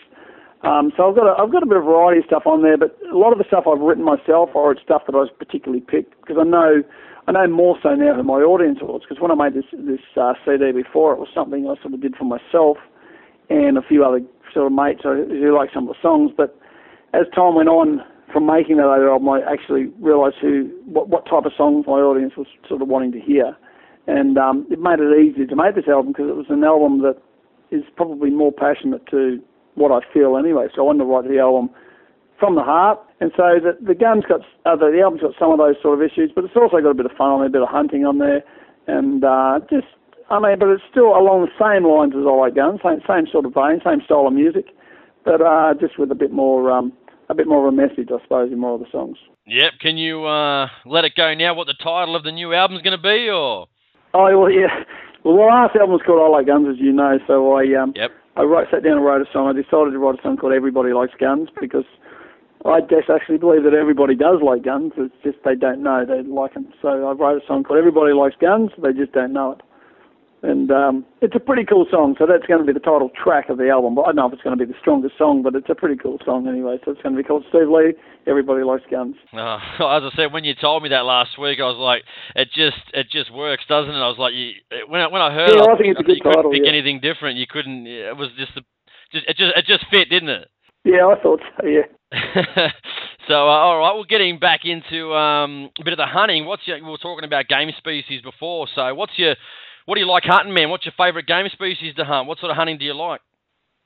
Um, 0.63 0.91
so 0.97 1.09
I've 1.09 1.15
got 1.15 1.27
a, 1.27 1.33
I've 1.37 1.51
got 1.51 1.61
a 1.61 1.65
bit 1.65 1.77
of 1.77 1.83
variety 1.83 2.19
of 2.19 2.25
stuff 2.25 2.43
on 2.45 2.63
there, 2.63 2.77
but 2.77 2.97
a 3.11 3.17
lot 3.17 3.31
of 3.31 3.37
the 3.37 3.45
stuff 3.47 3.65
I've 3.67 3.81
written 3.81 4.03
myself 4.03 4.49
or 4.55 4.71
it's 4.71 4.81
stuff 4.81 5.03
that 5.05 5.13
I 5.13 5.19
was 5.19 5.29
particularly 5.37 5.81
picked 5.81 6.19
because 6.21 6.37
I 6.39 6.43
know 6.43 6.81
I 7.27 7.31
know 7.31 7.47
more 7.47 7.77
so 7.81 7.93
now 7.93 8.17
than 8.17 8.25
my 8.25 8.41
audience 8.41 8.79
was 8.81 9.01
because 9.01 9.21
when 9.21 9.29
I 9.29 9.35
made 9.35 9.53
this 9.53 9.69
this 9.73 10.01
uh, 10.17 10.33
CD 10.43 10.71
before 10.71 11.13
it 11.13 11.19
was 11.19 11.29
something 11.33 11.69
I 11.69 11.79
sort 11.81 11.93
of 11.93 12.01
did 12.01 12.15
for 12.15 12.25
myself 12.25 12.77
and 13.49 13.77
a 13.77 13.81
few 13.81 14.03
other 14.03 14.21
sort 14.53 14.65
of 14.67 14.73
mates 14.73 15.01
who 15.03 15.53
like 15.53 15.69
some 15.73 15.87
of 15.87 15.93
the 15.93 16.01
songs, 16.01 16.31
but 16.35 16.57
as 17.13 17.27
time 17.35 17.55
went 17.55 17.69
on, 17.69 18.01
from 18.31 18.45
making 18.45 18.77
that 18.77 18.87
other 18.87 19.09
album, 19.09 19.29
I 19.29 19.41
actually 19.41 19.87
realised 19.99 20.35
who, 20.41 20.71
what, 20.85 21.09
what 21.09 21.25
type 21.25 21.45
of 21.45 21.53
songs 21.55 21.85
my 21.87 22.01
audience 22.01 22.33
was 22.37 22.47
sort 22.67 22.81
of 22.81 22.87
wanting 22.87 23.11
to 23.13 23.19
hear, 23.19 23.55
and 24.07 24.37
um, 24.37 24.67
it 24.69 24.79
made 24.79 24.99
it 24.99 25.13
easy 25.13 25.45
to 25.45 25.55
make 25.55 25.75
this 25.75 25.87
album 25.87 26.11
because 26.11 26.29
it 26.29 26.35
was 26.35 26.49
an 26.49 26.63
album 26.63 27.01
that 27.01 27.17
is 27.71 27.83
probably 27.95 28.29
more 28.29 28.51
passionate 28.51 29.05
to 29.11 29.39
what 29.75 29.91
I 29.91 29.99
feel 30.13 30.37
anyway. 30.37 30.67
So 30.73 30.81
I 30.81 30.85
wanted 30.85 30.99
to 30.99 31.05
write 31.05 31.27
the 31.27 31.39
album 31.39 31.69
from 32.39 32.55
the 32.55 32.63
heart, 32.63 32.99
and 33.19 33.31
so 33.37 33.59
the 33.61 33.77
the 33.79 33.95
gun's 33.95 34.25
got 34.25 34.41
uh, 34.65 34.75
the, 34.75 34.91
the 34.91 35.01
album's 35.01 35.21
got 35.21 35.33
some 35.39 35.51
of 35.51 35.57
those 35.57 35.75
sort 35.81 35.99
of 35.99 36.03
issues, 36.03 36.31
but 36.33 36.43
it's 36.43 36.55
also 36.55 36.81
got 36.81 36.91
a 36.91 36.99
bit 36.99 37.05
of 37.05 37.13
fun 37.17 37.31
on 37.31 37.39
there, 37.39 37.47
a 37.47 37.57
bit 37.57 37.61
of 37.61 37.69
hunting 37.69 38.05
on 38.05 38.17
there, 38.19 38.43
and 38.87 39.23
uh, 39.23 39.59
just 39.69 39.87
I 40.29 40.39
mean, 40.39 40.59
but 40.59 40.69
it's 40.69 40.83
still 40.89 41.15
along 41.15 41.47
the 41.47 41.55
same 41.55 41.85
lines 41.85 42.13
as 42.17 42.25
I 42.27 42.33
like 42.33 42.55
guns, 42.55 42.81
same 42.83 42.99
same 43.07 43.27
sort 43.31 43.45
of 43.45 43.53
vein, 43.53 43.79
same 43.85 44.01
style 44.03 44.27
of 44.27 44.33
music, 44.33 44.75
but 45.23 45.41
uh, 45.41 45.73
just 45.79 45.99
with 45.99 46.11
a 46.11 46.15
bit 46.15 46.31
more. 46.31 46.71
Um, 46.71 46.91
a 47.29 47.35
bit 47.35 47.47
more 47.47 47.67
of 47.67 47.73
a 47.73 47.75
message, 47.75 48.09
I 48.13 48.21
suppose, 48.23 48.51
in 48.51 48.59
more 48.59 48.75
of 48.75 48.79
the 48.79 48.91
songs. 48.91 49.17
Yep. 49.47 49.73
Can 49.79 49.97
you 49.97 50.25
uh, 50.25 50.67
let 50.85 51.05
it 51.05 51.13
go 51.15 51.33
now? 51.33 51.53
What 51.53 51.67
the 51.67 51.75
title 51.81 52.15
of 52.15 52.23
the 52.23 52.31
new 52.31 52.53
album 52.53 52.77
is 52.77 52.83
going 52.83 52.97
to 52.97 53.01
be, 53.01 53.29
or? 53.29 53.67
Oh 54.13 54.39
well, 54.39 54.49
yeah. 54.49 54.83
Well, 55.23 55.35
the 55.35 55.41
last 55.41 55.75
album 55.75 55.91
was 55.91 56.01
called 56.05 56.21
I 56.21 56.29
Like 56.29 56.47
Guns, 56.47 56.67
as 56.69 56.79
you 56.79 56.93
know. 56.93 57.17
So 57.27 57.53
I 57.53 57.65
um, 57.81 57.93
yep. 57.95 58.11
I 58.35 58.43
wrote, 58.43 58.67
sat 58.69 58.83
down 58.83 58.97
and 58.97 59.05
wrote 59.05 59.21
a 59.21 59.31
song. 59.31 59.47
I 59.47 59.53
decided 59.53 59.91
to 59.91 59.99
write 59.99 60.19
a 60.19 60.21
song 60.21 60.37
called 60.37 60.53
Everybody 60.53 60.93
Likes 60.93 61.13
Guns 61.19 61.49
because 61.59 61.85
I 62.65 62.81
just 62.81 63.09
actually 63.09 63.37
believe 63.37 63.63
that 63.63 63.73
everybody 63.73 64.15
does 64.15 64.41
like 64.41 64.63
guns. 64.63 64.93
It's 64.97 65.13
just 65.23 65.37
they 65.45 65.55
don't 65.55 65.83
know 65.83 66.05
they 66.05 66.21
like 66.23 66.53
them. 66.53 66.67
So 66.81 66.89
I 66.89 67.11
wrote 67.13 67.41
a 67.41 67.45
song 67.45 67.63
called 67.63 67.79
Everybody 67.79 68.13
Likes 68.13 68.35
Guns. 68.39 68.71
They 68.77 68.93
just 68.93 69.13
don't 69.13 69.33
know 69.33 69.53
it 69.53 69.61
and 70.43 70.71
um, 70.71 71.05
it's 71.21 71.35
a 71.35 71.39
pretty 71.39 71.65
cool 71.65 71.85
song. 71.89 72.15
So 72.19 72.25
that's 72.25 72.45
going 72.45 72.59
to 72.59 72.65
be 72.65 72.73
the 72.73 72.83
title 72.83 73.09
track 73.11 73.49
of 73.49 73.57
the 73.57 73.69
album. 73.69 73.95
But 73.95 74.03
I 74.03 74.05
don't 74.07 74.17
know 74.17 74.27
if 74.27 74.33
it's 74.33 74.43
going 74.43 74.57
to 74.57 74.63
be 74.63 74.71
the 74.71 74.77
strongest 74.79 75.17
song, 75.17 75.41
but 75.41 75.55
it's 75.55 75.69
a 75.69 75.75
pretty 75.75 75.95
cool 75.95 76.19
song 76.23 76.47
anyway. 76.47 76.77
So 76.85 76.91
it's 76.91 77.01
going 77.01 77.15
to 77.15 77.21
be 77.21 77.27
called 77.27 77.45
Steve 77.49 77.69
Lee. 77.69 77.93
Everybody 78.27 78.63
likes 78.63 78.83
guns. 78.89 79.15
Uh, 79.33 79.57
as 79.79 80.03
I 80.05 80.09
said, 80.15 80.33
when 80.33 80.43
you 80.43 80.53
told 80.53 80.83
me 80.83 80.89
that 80.89 81.05
last 81.05 81.39
week, 81.39 81.59
I 81.59 81.65
was 81.65 81.77
like, 81.77 82.03
it 82.35 82.49
just 82.53 82.81
it 82.93 83.07
just 83.09 83.33
works, 83.33 83.63
doesn't 83.67 83.93
it? 83.93 83.97
I 83.97 84.07
was 84.07 84.19
like, 84.19 84.33
you, 84.33 84.53
when 84.87 85.01
I, 85.01 85.07
when 85.07 85.21
I 85.21 85.33
heard, 85.33 85.49
yeah, 85.55 85.63
it, 85.63 85.69
I, 85.69 85.77
think 85.77 85.91
it's 85.91 85.99
a 85.99 86.03
good 86.03 86.17
you 86.17 86.21
couldn't 86.21 86.37
title, 86.37 86.51
pick 86.51 86.61
yeah. 86.63 86.71
anything 86.71 86.99
different. 87.01 87.37
You 87.37 87.47
couldn't. 87.47 87.87
It 87.87 88.15
was 88.15 88.29
just, 88.37 88.51
a, 88.57 88.61
just 89.11 89.25
it 89.27 89.37
just 89.37 89.57
it 89.57 89.65
just 89.65 89.85
fit, 89.89 90.09
didn't 90.09 90.29
it? 90.29 90.49
Yeah, 90.83 91.07
I 91.07 91.21
thought 91.21 91.41
so. 91.57 91.65
Yeah. 91.65 91.89
so 93.27 93.33
uh, 93.33 93.59
all 93.65 93.79
right, 93.79 93.93
well, 93.93 94.05
getting 94.07 94.37
back 94.37 94.61
into 94.63 95.13
um, 95.13 95.71
a 95.79 95.83
bit 95.83 95.93
of 95.93 95.97
the 95.97 96.05
hunting. 96.05 96.45
What's 96.45 96.61
your, 96.65 96.77
we 96.77 96.89
were 96.89 96.97
talking 96.97 97.25
about 97.25 97.47
game 97.47 97.71
species 97.77 98.21
before. 98.21 98.67
So 98.73 98.93
what's 98.93 99.17
your 99.17 99.35
what 99.85 99.95
do 99.95 100.01
you 100.01 100.07
like 100.07 100.23
hunting, 100.25 100.53
man? 100.53 100.69
What's 100.69 100.85
your 100.85 100.93
favourite 100.97 101.27
game 101.27 101.47
species 101.51 101.95
to 101.95 102.05
hunt? 102.05 102.27
What 102.27 102.39
sort 102.39 102.51
of 102.51 102.57
hunting 102.57 102.77
do 102.77 102.85
you 102.85 102.93
like? 102.93 103.21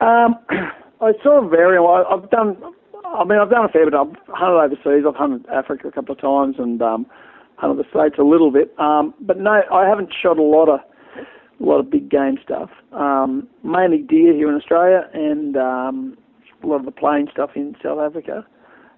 Um, 0.01 0.35
I 1.01 1.11
sort 1.23 1.43
of 1.43 1.51
vary. 1.51 1.77
I've 1.77 2.29
done. 2.29 2.57
I 3.05 3.23
mean, 3.23 3.39
I've 3.39 3.49
done 3.49 3.65
a 3.65 3.69
fair 3.69 3.85
bit. 3.85 3.93
I've 3.93 4.15
hunted 4.27 4.75
overseas. 4.75 5.05
I've 5.07 5.15
hunted 5.15 5.45
Africa 5.49 5.87
a 5.87 5.91
couple 5.91 6.13
of 6.13 6.21
times 6.21 6.55
and 6.57 6.81
um, 6.81 7.05
hunted 7.57 7.83
the 7.83 7.89
states 7.89 8.15
a 8.19 8.23
little 8.23 8.51
bit. 8.51 8.73
Um, 8.79 9.13
but 9.19 9.39
no, 9.39 9.61
I 9.71 9.87
haven't 9.87 10.13
shot 10.21 10.37
a 10.37 10.43
lot 10.43 10.69
of 10.69 10.79
a 11.59 11.65
lot 11.65 11.79
of 11.79 11.89
big 11.89 12.09
game 12.09 12.37
stuff. 12.43 12.69
Um, 12.93 13.47
mainly 13.63 13.99
deer 13.99 14.33
here 14.33 14.49
in 14.49 14.55
Australia 14.55 15.09
and 15.13 15.57
um, 15.57 16.17
a 16.63 16.67
lot 16.67 16.79
of 16.79 16.85
the 16.85 16.91
plain 16.91 17.27
stuff 17.31 17.51
in 17.55 17.75
South 17.83 17.99
Africa. 17.99 18.45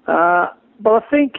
Uh, 0.08 0.48
but 0.80 0.92
I 0.92 1.10
think 1.10 1.34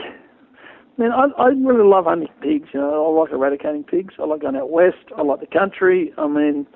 I 0.99 1.03
mean, 1.03 1.13
I, 1.13 1.27
I 1.41 1.47
really 1.49 1.89
love 1.89 2.05
hunting 2.05 2.29
pigs. 2.43 2.69
You 2.75 2.81
know, 2.81 3.07
I 3.07 3.21
like 3.21 3.33
eradicating 3.33 3.85
pigs. 3.85 4.15
I 4.19 4.25
like 4.25 4.43
going 4.43 4.57
out 4.57 4.71
west. 4.71 5.13
I 5.17 5.23
like 5.23 5.41
the 5.41 5.47
country. 5.47 6.13
I 6.19 6.27
mean, 6.29 6.67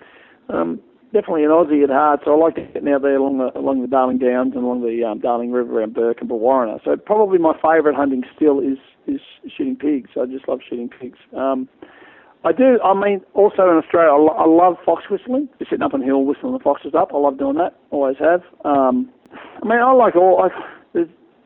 um, 0.49 0.81
definitely 1.13 1.45
an 1.45 1.51
Aussie 1.51 1.85
at 1.85 1.91
heart. 1.91 2.21
So 2.25 2.33
I 2.33 2.37
like 2.37 2.57
getting 2.57 2.89
out 2.89 3.03
there 3.03 3.17
along 3.17 3.39
the 3.39 3.59
along 3.59 3.83
the 3.83 3.89
Darling 3.89 4.19
Downs 4.19 4.53
and 4.55 4.65
along 4.65 4.83
the 4.83 5.05
um, 5.07 5.21
Darling 5.21 5.53
River 5.53 5.81
around 5.81 5.95
Bourke 5.95 6.21
and 6.21 6.31
Brewarrina. 6.31 6.83
So 6.85 6.97
probably 6.97 7.39
my 7.39 7.55
favourite 7.61 7.97
hunting 7.97 8.23
still 8.35 8.61
is 8.61 8.79
is 9.07 9.21
shooting 9.57 9.77
pigs. 9.77 10.11
I 10.21 10.27
just 10.27 10.49
love 10.49 10.61
shooting 10.69 10.89
pigs. 10.89 11.19
Um, 11.37 11.69
I 12.45 12.53
do. 12.53 12.79
I 12.83 12.95
mean, 12.95 13.21
also 13.35 13.69
in 13.69 13.77
Australia, 13.77 14.13
I, 14.13 14.19
lo- 14.19 14.39
I 14.39 14.47
love 14.47 14.77
fox 14.85 15.05
whistling. 15.11 15.49
Just 15.59 15.71
sitting 15.71 15.83
up 15.83 15.95
on 15.95 16.03
a 16.03 16.05
hill 16.05 16.25
whistling 16.25 16.53
the 16.53 16.61
foxes 16.61 16.93
up. 16.95 17.11
I 17.13 17.19
love 17.19 17.39
doing 17.39 17.57
that. 17.57 17.77
Always 17.91 18.17
have. 18.19 18.43
Um, 18.65 19.11
I 19.63 19.67
mean, 19.67 19.79
I 19.79 19.93
like 19.93 20.17
all. 20.17 20.43
I, 20.43 21.01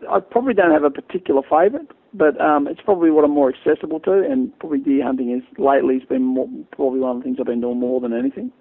I 0.08 0.20
probably 0.20 0.54
don't 0.54 0.72
have 0.72 0.84
a 0.84 0.90
particular 0.90 1.42
favourite, 1.42 1.88
but 2.12 2.40
um, 2.40 2.66
it's 2.66 2.80
probably 2.84 3.10
what 3.10 3.24
I'm 3.24 3.30
more 3.30 3.52
accessible 3.52 4.00
to, 4.00 4.12
and 4.12 4.56
probably 4.58 4.78
deer 4.78 5.04
hunting 5.04 5.30
is 5.30 5.42
lately 5.58 5.98
has 5.98 6.08
been 6.08 6.22
more, 6.22 6.48
probably 6.72 7.00
one 7.00 7.16
of 7.16 7.22
the 7.22 7.24
things 7.24 7.36
I've 7.40 7.46
been 7.46 7.60
doing 7.60 7.78
more 7.78 8.00
than 8.00 8.12
anything. 8.12 8.52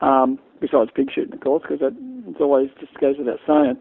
Um, 0.00 0.38
besides 0.60 0.90
pig 0.94 1.08
shooting, 1.14 1.34
of 1.34 1.40
course, 1.40 1.62
because 1.62 1.80
that 1.80 1.96
it's 2.28 2.40
always 2.40 2.68
just 2.80 2.94
goes 3.00 3.16
without 3.18 3.38
saying. 3.46 3.76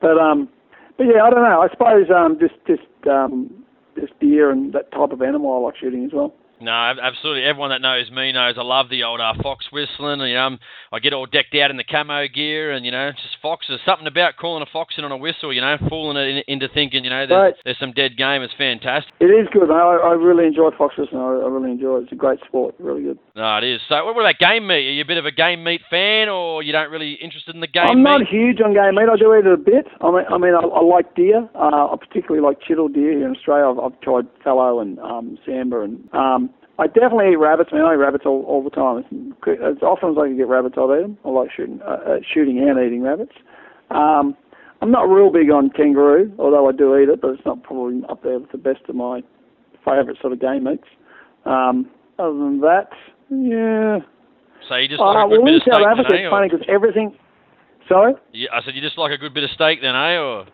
But 0.00 0.18
um, 0.18 0.48
but 0.96 1.04
yeah, 1.04 1.22
I 1.22 1.30
don't 1.30 1.42
know. 1.42 1.60
I 1.60 1.68
suppose 1.70 2.06
um, 2.14 2.38
just 2.40 2.54
just 2.66 3.08
um, 3.08 3.64
just 3.98 4.18
deer 4.20 4.50
and 4.50 4.72
that 4.72 4.90
type 4.92 5.12
of 5.12 5.22
animal 5.22 5.54
I 5.54 5.66
like 5.66 5.76
shooting 5.76 6.04
as 6.04 6.12
well. 6.12 6.34
No, 6.60 6.72
absolutely. 6.72 7.44
Everyone 7.44 7.70
that 7.70 7.80
knows 7.80 8.10
me 8.10 8.32
knows 8.32 8.54
I 8.58 8.62
love 8.62 8.88
the 8.90 9.04
old 9.04 9.20
uh, 9.20 9.34
fox 9.42 9.66
whistling. 9.72 10.20
And, 10.20 10.28
you 10.28 10.34
know, 10.34 10.58
I'm, 10.92 11.00
get 11.00 11.12
all 11.12 11.26
decked 11.26 11.54
out 11.54 11.70
in 11.70 11.76
the 11.76 11.84
camo 11.84 12.26
gear, 12.28 12.72
and 12.72 12.84
you 12.84 12.90
know, 12.90 13.10
just 13.12 13.36
foxes. 13.40 13.80
Something 13.86 14.06
about 14.06 14.36
calling 14.36 14.62
a 14.62 14.70
fox 14.72 14.94
in 14.98 15.04
on 15.04 15.12
a 15.12 15.16
whistle. 15.16 15.52
You 15.52 15.60
know, 15.60 15.76
fooling 15.88 16.16
it 16.16 16.44
in, 16.48 16.54
into 16.54 16.68
thinking, 16.72 17.04
you 17.04 17.10
know, 17.10 17.26
there's, 17.26 17.38
Right. 17.38 17.54
there's 17.64 17.78
some 17.78 17.92
dead 17.92 18.16
game. 18.16 18.42
It's 18.42 18.54
fantastic. 18.58 19.12
It 19.20 19.26
is 19.26 19.46
good. 19.52 19.70
I, 19.70 19.96
I 19.96 20.12
really 20.12 20.46
enjoy 20.46 20.70
fox 20.76 20.96
whistling. 20.98 21.20
I, 21.22 21.46
I 21.46 21.48
really 21.48 21.70
enjoy 21.70 21.98
it. 21.98 22.02
It's 22.04 22.12
a 22.12 22.16
great 22.16 22.40
sport. 22.46 22.74
Really 22.78 23.02
good. 23.02 23.18
No, 23.36 23.58
it 23.58 23.64
is. 23.64 23.80
So, 23.88 24.04
what 24.04 24.18
about 24.18 24.38
game 24.38 24.66
meat? 24.66 24.86
Are 24.88 24.92
you 24.92 25.02
a 25.02 25.06
bit 25.06 25.18
of 25.18 25.26
a 25.26 25.30
game 25.30 25.62
meat 25.62 25.82
fan, 25.88 26.28
or 26.28 26.62
you 26.62 26.72
don't 26.72 26.90
really 26.90 27.12
interested 27.14 27.54
in 27.54 27.60
the 27.60 27.66
game 27.68 27.84
meat? 27.84 27.90
I'm 27.92 28.02
not 28.02 28.20
meat? 28.20 28.28
huge 28.30 28.60
on 28.60 28.74
game 28.74 28.96
meat. 28.96 29.08
I 29.10 29.16
do 29.16 29.34
eat 29.34 29.46
it 29.46 29.52
a 29.52 29.56
bit. 29.56 29.86
I 30.00 30.10
mean, 30.10 30.24
I 30.28 30.38
mean, 30.38 30.54
I, 30.54 30.66
I 30.66 30.82
like 30.82 31.14
deer. 31.14 31.48
Uh, 31.54 31.92
I 31.92 31.96
particularly 31.98 32.44
like 32.44 32.58
chital 32.60 32.92
deer 32.92 33.12
here 33.12 33.26
in 33.28 33.36
Australia. 33.36 33.70
I've, 33.70 33.78
I've 33.78 34.00
tried 34.00 34.26
fallow 34.42 34.80
and 34.80 34.98
um, 34.98 35.38
sambar, 35.46 35.84
and 35.84 36.08
um, 36.12 36.47
I 36.78 36.86
definitely 36.86 37.32
eat 37.32 37.36
rabbits. 37.36 37.72
Man, 37.72 37.82
I 37.82 37.94
eat 37.94 37.96
rabbits 37.96 38.24
all, 38.26 38.44
all 38.46 38.62
the 38.62 38.70
time. 38.70 39.04
As, 39.46 39.82
often 39.82 40.10
as 40.10 40.16
I 40.18 40.26
can 40.28 40.36
get 40.36 40.46
rabbits, 40.48 40.76
I'll 40.78 40.94
eat 40.94 41.02
them. 41.02 41.18
I 41.24 41.28
like 41.30 41.50
shooting, 41.54 41.80
uh, 41.84 41.98
uh, 42.06 42.16
shooting 42.32 42.58
and 42.58 42.78
eating 42.78 43.02
rabbits. 43.02 43.32
Um, 43.90 44.36
I'm 44.80 44.90
not 44.92 45.08
real 45.10 45.32
big 45.32 45.50
on 45.50 45.70
kangaroo, 45.70 46.32
although 46.38 46.68
I 46.68 46.72
do 46.72 46.96
eat 46.96 47.08
it, 47.08 47.20
but 47.20 47.30
it's 47.32 47.44
not 47.44 47.62
probably 47.64 48.02
up 48.08 48.22
there 48.22 48.38
with 48.38 48.52
the 48.52 48.58
best 48.58 48.82
of 48.88 48.94
my 48.94 49.22
favourite 49.84 50.20
sort 50.20 50.32
of 50.32 50.40
game 50.40 50.64
meats. 50.64 50.84
Um, 51.44 51.90
other 52.18 52.34
than 52.38 52.60
that, 52.60 52.90
yeah. 53.30 53.98
So 54.68 54.76
you 54.76 54.88
just 54.88 55.00
Uh, 55.00 55.06
like 55.14 55.26
a 55.26 55.28
good 55.30 55.42
well, 55.42 55.44
bit 55.46 55.54
of 55.56 55.62
steak, 55.62 55.72
South 55.74 55.82
then, 55.82 55.88
Africa, 55.98 56.12
eh? 56.12 56.16
it's 56.18 56.26
Or- 56.26 56.30
funny 56.30 56.48
because 56.48 56.66
everything. 56.68 57.16
Sorry. 57.88 58.14
Yeah, 58.32 58.48
I 58.52 58.62
said 58.62 58.74
you 58.74 58.82
just 58.82 58.98
like 58.98 59.12
a 59.12 59.18
good 59.18 59.32
bit 59.34 59.44
of 59.44 59.50
steak, 59.50 59.80
then, 59.80 59.94
eh? 59.96 60.18
Or 60.18 60.44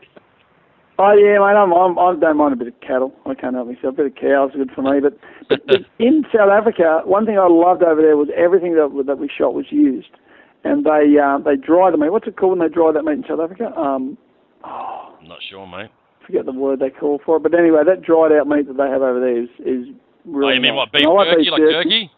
Oh 0.98 1.12
yeah, 1.12 1.38
mate. 1.38 1.58
I'm, 1.58 1.72
I'm, 1.72 1.98
I 1.98 2.14
don't 2.14 2.36
mind 2.36 2.52
a 2.52 2.56
bit 2.56 2.68
of 2.68 2.80
cattle. 2.80 3.12
I 3.26 3.34
can't 3.34 3.54
help 3.54 3.66
myself. 3.66 3.94
A 3.94 3.96
bit 3.96 4.06
of 4.06 4.14
cows 4.14 4.50
is 4.50 4.56
good 4.56 4.70
for 4.74 4.82
me. 4.82 5.00
But, 5.00 5.18
but, 5.48 5.66
but 5.66 5.80
in 5.98 6.24
South 6.32 6.50
Africa, 6.50 7.02
one 7.04 7.26
thing 7.26 7.38
I 7.38 7.48
loved 7.48 7.82
over 7.82 8.00
there 8.00 8.16
was 8.16 8.28
everything 8.36 8.74
that 8.74 9.04
that 9.06 9.18
we 9.18 9.28
shot 9.28 9.54
was 9.54 9.66
used, 9.70 10.14
and 10.62 10.84
they 10.84 11.18
uh, 11.18 11.38
they 11.38 11.56
dry 11.56 11.90
the 11.90 11.96
meat. 11.96 12.12
What's 12.12 12.28
it 12.28 12.36
called 12.36 12.58
when 12.58 12.68
they 12.68 12.72
dry 12.72 12.92
that 12.92 13.02
meat 13.02 13.18
in 13.18 13.24
South 13.26 13.40
Africa? 13.40 13.74
Um, 13.74 14.16
oh, 14.62 15.16
I'm 15.20 15.26
not 15.26 15.40
sure, 15.50 15.66
mate. 15.66 15.90
forget 16.24 16.46
the 16.46 16.52
word 16.52 16.78
they 16.78 16.90
call 16.90 17.20
for 17.26 17.38
it. 17.38 17.42
But 17.42 17.54
anyway, 17.54 17.82
that 17.84 18.02
dried 18.02 18.30
out 18.30 18.46
meat 18.46 18.68
that 18.68 18.76
they 18.76 18.88
have 18.88 19.02
over 19.02 19.18
there 19.18 19.42
is 19.42 19.50
is 19.66 19.90
really. 20.24 20.52
oh, 20.52 20.54
you 20.54 20.60
mean 20.62 20.76
nice. 20.76 20.86
what? 20.86 20.92
Beef 20.92 21.02
jerky, 21.02 21.50
like 21.50 21.62
jerky? 21.74 22.10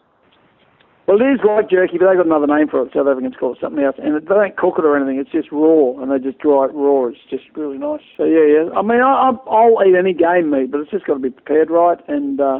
Well, 1.07 1.21
it 1.21 1.23
is 1.23 1.39
like 1.47 1.69
jerky, 1.69 1.97
but 1.97 2.07
they've 2.09 2.19
got 2.19 2.27
another 2.27 2.51
name 2.51 2.67
for 2.67 2.83
it. 2.83 2.91
South 2.93 3.07
Africans 3.07 3.35
call 3.39 3.53
it 3.53 3.59
something 3.61 3.81
else, 3.81 3.95
and 3.97 4.13
they 4.13 4.19
don't 4.27 4.57
cook 4.57 4.75
it 4.77 4.83
or 4.83 4.97
anything. 4.97 5.17
It's 5.17 5.31
just 5.31 5.47
raw, 5.53 5.95
and 6.03 6.11
they 6.11 6.19
just 6.19 6.37
dry 6.39 6.65
it 6.65 6.75
raw. 6.75 7.07
It's 7.07 7.23
just 7.29 7.45
really 7.55 7.77
nice. 7.77 8.03
So 8.17 8.25
yeah, 8.25 8.43
yeah. 8.43 8.75
I 8.75 8.81
mean, 8.81 8.99
I, 8.99 9.31
I'll 9.47 9.79
eat 9.87 9.95
any 9.95 10.13
game 10.13 10.51
meat, 10.51 10.69
but 10.69 10.81
it's 10.81 10.91
just 10.91 11.07
got 11.07 11.13
to 11.15 11.19
be 11.19 11.29
prepared 11.29 11.71
right, 11.71 11.97
and 12.09 12.41
uh, 12.41 12.59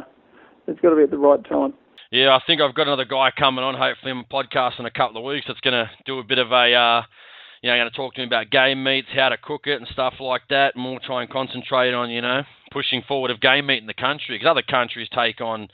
it's 0.66 0.80
got 0.80 0.90
to 0.90 0.96
be 0.96 1.02
at 1.02 1.10
the 1.10 1.18
right 1.18 1.44
time. 1.44 1.74
Yeah, 2.10 2.34
I 2.34 2.40
think 2.46 2.62
I've 2.62 2.74
got 2.74 2.86
another 2.86 3.04
guy 3.04 3.28
coming 3.36 3.62
on, 3.64 3.74
hopefully 3.74 4.12
on 4.12 4.24
my 4.24 4.24
podcast 4.32 4.80
in 4.80 4.86
a 4.86 4.90
couple 4.90 5.18
of 5.18 5.24
weeks. 5.24 5.44
That's 5.46 5.60
going 5.60 5.74
to 5.76 5.90
do 6.06 6.18
a 6.18 6.24
bit 6.24 6.38
of 6.38 6.50
a, 6.50 6.72
uh, 6.72 7.02
you 7.60 7.68
know, 7.68 7.76
going 7.76 7.90
to 7.90 7.94
talk 7.94 8.14
to 8.14 8.20
me 8.22 8.26
about 8.26 8.48
game 8.48 8.82
meats, 8.82 9.08
how 9.14 9.28
to 9.28 9.36
cook 9.36 9.66
it, 9.66 9.76
and 9.76 9.86
stuff 9.92 10.14
like 10.20 10.48
that. 10.48 10.74
More 10.74 11.00
try 11.04 11.20
and 11.20 11.30
concentrate 11.30 11.92
on, 11.92 12.08
you 12.08 12.22
know, 12.22 12.44
pushing 12.72 13.02
forward 13.06 13.30
of 13.30 13.42
game 13.42 13.66
meat 13.66 13.82
in 13.82 13.86
the 13.86 13.92
country 13.92 14.38
because 14.38 14.48
other 14.50 14.62
countries 14.62 15.08
take 15.14 15.42
on, 15.42 15.68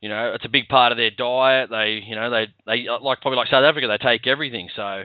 you 0.00 0.08
know, 0.08 0.32
it's 0.34 0.44
a 0.44 0.48
big 0.48 0.68
part 0.68 0.92
of 0.92 0.98
their 0.98 1.10
diet. 1.10 1.70
They, 1.70 2.02
you 2.06 2.16
know, 2.16 2.30
they 2.30 2.46
they 2.66 2.86
like 2.88 3.20
probably 3.20 3.36
like 3.36 3.48
South 3.48 3.64
Africa, 3.64 3.86
they 3.86 3.98
take 3.98 4.26
everything. 4.26 4.68
So 4.74 5.04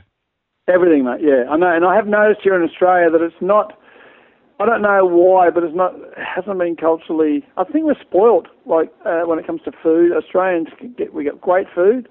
Everything, 0.68 1.06
mate. 1.06 1.22
Yeah, 1.22 1.44
I 1.50 1.58
know, 1.58 1.72
and 1.72 1.86
I 1.86 1.96
have 1.96 2.08
noticed 2.08 2.42
here 2.42 2.56
in 2.56 2.68
Australia 2.68 3.12
that 3.12 3.22
it's 3.22 3.36
not. 3.40 3.78
I 4.60 4.66
don't 4.66 4.82
know 4.82 5.06
why, 5.06 5.52
but 5.52 5.64
it's 5.64 5.76
not. 5.76 5.94
It 5.94 6.18
hasn't 6.18 6.58
been 6.58 6.76
culturally. 6.76 7.46
I 7.58 7.66
think 7.66 7.86
we're 7.86 8.02
spoilt. 8.02 8.48
Like 8.66 8.92
uh, 9.06 9.22
when 9.26 9.38
it 9.38 9.46
comes 9.46 9.62
to 9.66 9.72
food, 9.84 10.12
Australians 10.12 10.70
get 10.98 11.14
we 11.14 11.24
get 11.24 11.40
great 11.40 11.68
food, 11.76 12.10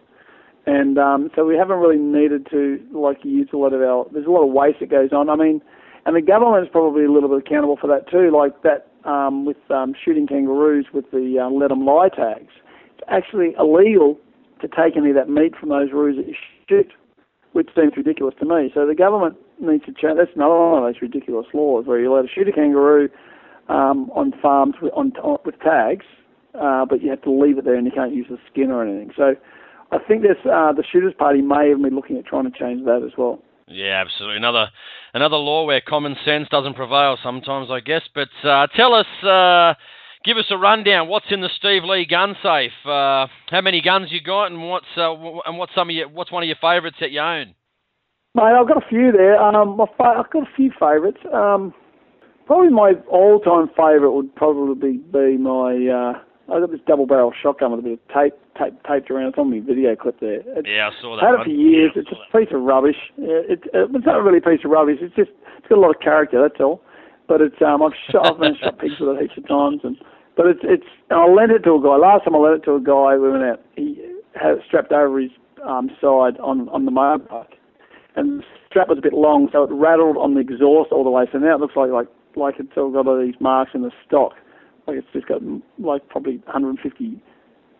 and 0.66 0.98
um, 0.98 1.30
so 1.34 1.44
we 1.44 1.56
haven't 1.56 1.78
really 1.78 1.98
needed 1.98 2.46
to 2.50 2.78
like 2.92 3.24
use 3.24 3.48
a 3.52 3.56
lot 3.56 3.72
of 3.72 3.82
our. 3.82 4.06
There's 4.12 4.26
a 4.26 4.30
lot 4.30 4.46
of 4.46 4.52
waste 4.52 4.78
that 4.78 4.90
goes 4.90 5.10
on. 5.12 5.30
I 5.30 5.34
mean, 5.34 5.60
and 6.06 6.14
the 6.14 6.22
government 6.22 6.64
is 6.64 6.70
probably 6.70 7.06
a 7.06 7.10
little 7.10 7.28
bit 7.28 7.38
accountable 7.38 7.76
for 7.80 7.88
that 7.88 8.08
too. 8.08 8.30
Like 8.30 8.62
that 8.62 8.86
um, 9.02 9.46
with 9.46 9.58
um, 9.68 9.94
shooting 10.04 10.28
kangaroos 10.28 10.86
with 10.94 11.10
the 11.10 11.40
uh, 11.42 11.50
let 11.50 11.72
'em 11.72 11.84
lie 11.84 12.08
tags. 12.08 12.52
Actually 13.08 13.54
illegal 13.58 14.18
to 14.60 14.68
take 14.68 14.96
any 14.96 15.10
of 15.10 15.16
that 15.16 15.28
meat 15.28 15.54
from 15.58 15.68
those 15.68 15.90
roos 15.92 16.16
that 16.16 16.26
you 16.26 16.34
shoot 16.68 16.92
which 17.54 17.68
seems 17.74 17.96
ridiculous 17.96 18.34
to 18.40 18.44
me. 18.44 18.70
So 18.74 18.84
the 18.84 18.96
government 18.96 19.36
needs 19.60 19.84
to 19.86 19.92
change. 19.92 20.18
That's 20.18 20.34
another 20.34 20.54
one 20.54 20.82
of 20.82 20.92
those 20.92 21.00
ridiculous 21.00 21.46
laws 21.54 21.86
where 21.86 22.00
you're 22.00 22.12
allowed 22.12 22.22
to 22.22 22.28
shoot 22.28 22.48
a 22.48 22.52
kangaroo 22.52 23.08
um, 23.68 24.10
on 24.10 24.32
farms 24.42 24.74
with, 24.82 24.92
on, 24.94 25.12
on, 25.22 25.38
with 25.44 25.58
tags, 25.60 26.04
uh, 26.60 26.84
but 26.84 27.00
you 27.00 27.10
have 27.10 27.22
to 27.22 27.30
leave 27.30 27.56
it 27.56 27.64
there 27.64 27.76
and 27.76 27.86
you 27.86 27.92
can't 27.92 28.12
use 28.12 28.26
the 28.28 28.38
skin 28.50 28.72
or 28.72 28.84
anything. 28.84 29.12
So 29.16 29.34
I 29.92 29.98
think 29.98 30.22
this 30.22 30.36
uh, 30.44 30.72
the 30.72 30.82
shooters 30.90 31.14
party 31.16 31.42
may 31.42 31.70
have 31.70 31.80
been 31.80 31.94
looking 31.94 32.18
at 32.18 32.26
trying 32.26 32.50
to 32.50 32.58
change 32.58 32.84
that 32.86 33.02
as 33.06 33.16
well. 33.16 33.40
yeah, 33.68 34.02
absolutely 34.04 34.36
another 34.36 34.66
another 35.14 35.36
law 35.36 35.64
where 35.64 35.80
common 35.80 36.16
sense 36.24 36.48
doesn't 36.50 36.74
prevail 36.74 37.16
sometimes, 37.22 37.70
I 37.70 37.78
guess. 37.78 38.02
But 38.12 38.28
uh, 38.42 38.66
tell 38.76 38.94
us. 38.94 39.76
Give 40.24 40.38
us 40.38 40.46
a 40.50 40.56
rundown. 40.56 41.08
What's 41.08 41.26
in 41.30 41.42
the 41.42 41.50
Steve 41.58 41.82
Lee 41.84 42.06
gun 42.08 42.34
safe? 42.42 42.72
Uh, 42.86 43.26
how 43.50 43.60
many 43.62 43.82
guns 43.82 44.08
you 44.10 44.22
got, 44.22 44.46
and 44.46 44.62
what's 44.62 44.86
uh, 44.96 45.12
and 45.44 45.58
what's 45.58 45.74
some 45.74 45.90
of 45.90 45.94
your 45.94 46.08
what's 46.08 46.32
one 46.32 46.42
of 46.42 46.46
your 46.46 46.56
favourites 46.62 46.96
that 47.00 47.10
you 47.10 47.20
own? 47.20 47.54
Mate, 48.34 48.56
I've 48.58 48.66
got 48.66 48.78
a 48.82 48.88
few 48.88 49.12
there. 49.12 49.38
Um, 49.40 49.76
my 49.76 49.84
fa- 49.98 50.16
I've 50.24 50.30
got 50.30 50.42
a 50.44 50.50
few 50.56 50.70
favourites. 50.80 51.18
Um, 51.32 51.74
probably 52.46 52.70
my 52.70 52.94
all-time 53.08 53.68
favourite 53.76 54.12
would 54.14 54.34
probably 54.34 54.96
be 54.98 55.36
my. 55.36 55.76
Uh, 55.92 56.18
I've 56.52 56.60
got 56.60 56.70
this 56.72 56.80
double-barrel 56.86 57.32
shotgun 57.42 57.70
with 57.72 57.80
a 57.80 57.82
bit 57.82 57.92
of 57.92 58.08
tape, 58.08 58.34
tape 58.58 58.74
taped 58.88 59.10
around. 59.10 59.28
It's 59.28 59.38
on 59.38 59.50
my 59.50 59.60
video 59.60 59.94
clip 59.94 60.20
there. 60.20 60.40
It's, 60.56 60.66
Yeah, 60.68 60.88
I 60.88 61.00
saw 61.02 61.16
that. 61.16 61.24
had 61.24 61.40
it 61.40 61.44
for 61.44 61.50
years. 61.50 61.92
It's 61.96 62.08
a 62.10 62.36
piece 62.36 62.48
of 62.52 62.62
rubbish. 62.62 62.96
Yeah, 63.16 63.44
It, 63.48 63.60
it, 63.72 63.88
it's 63.92 64.06
not 64.06 64.24
really 64.24 64.38
a 64.38 64.42
piece 64.42 64.64
of 64.64 64.70
rubbish. 64.70 64.98
It's 65.00 65.14
just 65.14 65.30
it's 65.58 65.68
got 65.68 65.76
a 65.78 65.80
lot 65.84 65.94
of 65.94 66.00
character. 66.00 66.40
That's 66.40 66.60
all. 66.60 66.80
But 67.28 67.40
it's 67.40 67.56
um 67.60 67.82
I've 67.82 67.92
shot 68.10 68.40
I've 68.42 68.56
shot 68.56 68.78
pigs 68.78 68.94
with 69.00 69.16
it 69.16 69.22
heaps 69.22 69.36
of 69.38 69.48
times 69.48 69.80
and 69.84 69.96
but 70.36 70.46
it's 70.46 70.60
it's 70.62 70.86
I 71.10 71.26
lent 71.28 71.52
it 71.52 71.60
to 71.64 71.74
a 71.74 71.82
guy. 71.82 71.96
Last 71.96 72.24
time 72.24 72.34
I 72.34 72.38
lent 72.38 72.62
it 72.62 72.64
to 72.64 72.74
a 72.74 72.80
guy, 72.80 73.16
we 73.16 73.30
went 73.30 73.44
out. 73.44 73.60
He 73.76 74.00
had 74.34 74.58
it 74.58 74.62
strapped 74.66 74.92
over 74.92 75.20
his 75.20 75.30
um 75.66 75.90
side 76.00 76.38
on 76.40 76.68
on 76.70 76.84
the 76.84 76.92
motorbike, 76.92 77.54
and 78.16 78.40
the 78.40 78.44
strap 78.68 78.88
was 78.88 78.98
a 78.98 79.02
bit 79.02 79.14
long, 79.14 79.48
so 79.52 79.62
it 79.64 79.70
rattled 79.72 80.16
on 80.16 80.34
the 80.34 80.40
exhaust 80.40 80.92
all 80.92 81.04
the 81.04 81.10
way. 81.10 81.24
So 81.32 81.38
now 81.38 81.54
it 81.54 81.60
looks 81.60 81.76
like 81.76 81.90
like 81.90 82.08
like 82.36 82.54
it's 82.58 82.76
all 82.76 82.90
got 82.90 83.06
all 83.06 83.20
these 83.20 83.38
marks 83.40 83.72
in 83.74 83.82
the 83.82 83.92
stock. 84.06 84.32
Like 84.86 84.98
it's 84.98 85.06
just 85.12 85.26
got 85.26 85.40
mm, 85.40 85.62
like 85.78 86.08
probably 86.08 86.38
150 86.44 87.22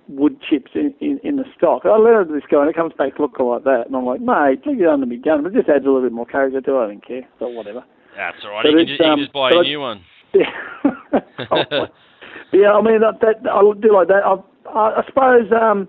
wood 0.09 0.37
chips 0.49 0.73
in, 0.75 0.95
in, 1.01 1.19
in 1.25 1.37
the 1.37 1.45
stock. 1.57 1.83
I 1.85 1.97
let 1.97 2.21
it 2.21 2.25
to 2.27 2.33
this 2.33 2.45
guy 2.51 2.61
and 2.61 2.71
it 2.71 2.77
comes 2.77 2.93
back 2.97 3.19
looking 3.19 3.47
like 3.47 3.65
that. 3.65 3.85
And 3.87 3.97
I'm 3.97 4.05
like, 4.05 4.21
mate, 4.21 4.67
leave 4.67 4.81
it 4.81 4.89
under 4.89 5.07
me 5.07 5.17
gun. 5.17 5.43
But 5.43 5.53
it 5.53 5.57
just 5.57 5.69
adds 5.69 5.85
a 5.85 5.89
little 5.89 6.03
bit 6.03 6.13
more 6.13 6.27
character 6.27 6.61
to 6.61 6.73
it. 6.73 6.85
I 6.85 6.87
don't 6.89 7.07
care. 7.07 7.23
So 7.39 7.49
whatever. 7.49 7.85
That's 8.17 8.37
all 8.45 8.51
right. 8.51 8.65
You 8.65 8.77
can, 8.77 8.87
just, 8.87 8.91
you 8.91 8.99
can 8.99 9.13
um, 9.13 9.19
just 9.19 9.33
buy 9.33 9.51
a 9.51 9.63
new 9.63 9.81
one. 9.81 10.05
Yeah. 10.35 10.51
Yeah, 12.55 12.73
I 12.73 12.83
mean, 12.83 13.01
that, 13.01 13.19
that, 13.21 13.51
I 13.51 13.61
do 13.81 13.93
like 13.93 14.07
that. 14.09 14.23
I, 14.23 14.39
I, 14.71 15.01
I 15.01 15.07
suppose 15.07 15.51
um, 15.51 15.89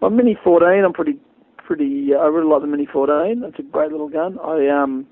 my 0.00 0.08
Mini 0.08 0.38
14, 0.42 0.84
I'm 0.84 0.92
pretty, 0.92 1.18
pretty, 1.58 2.14
uh, 2.14 2.18
I 2.18 2.26
really 2.26 2.48
like 2.48 2.62
the 2.62 2.68
Mini 2.68 2.86
14. 2.86 3.40
That's 3.40 3.58
a 3.58 3.62
great 3.62 3.90
little 3.90 4.08
gun. 4.08 4.38
I 4.38 4.68
um, 4.68 5.06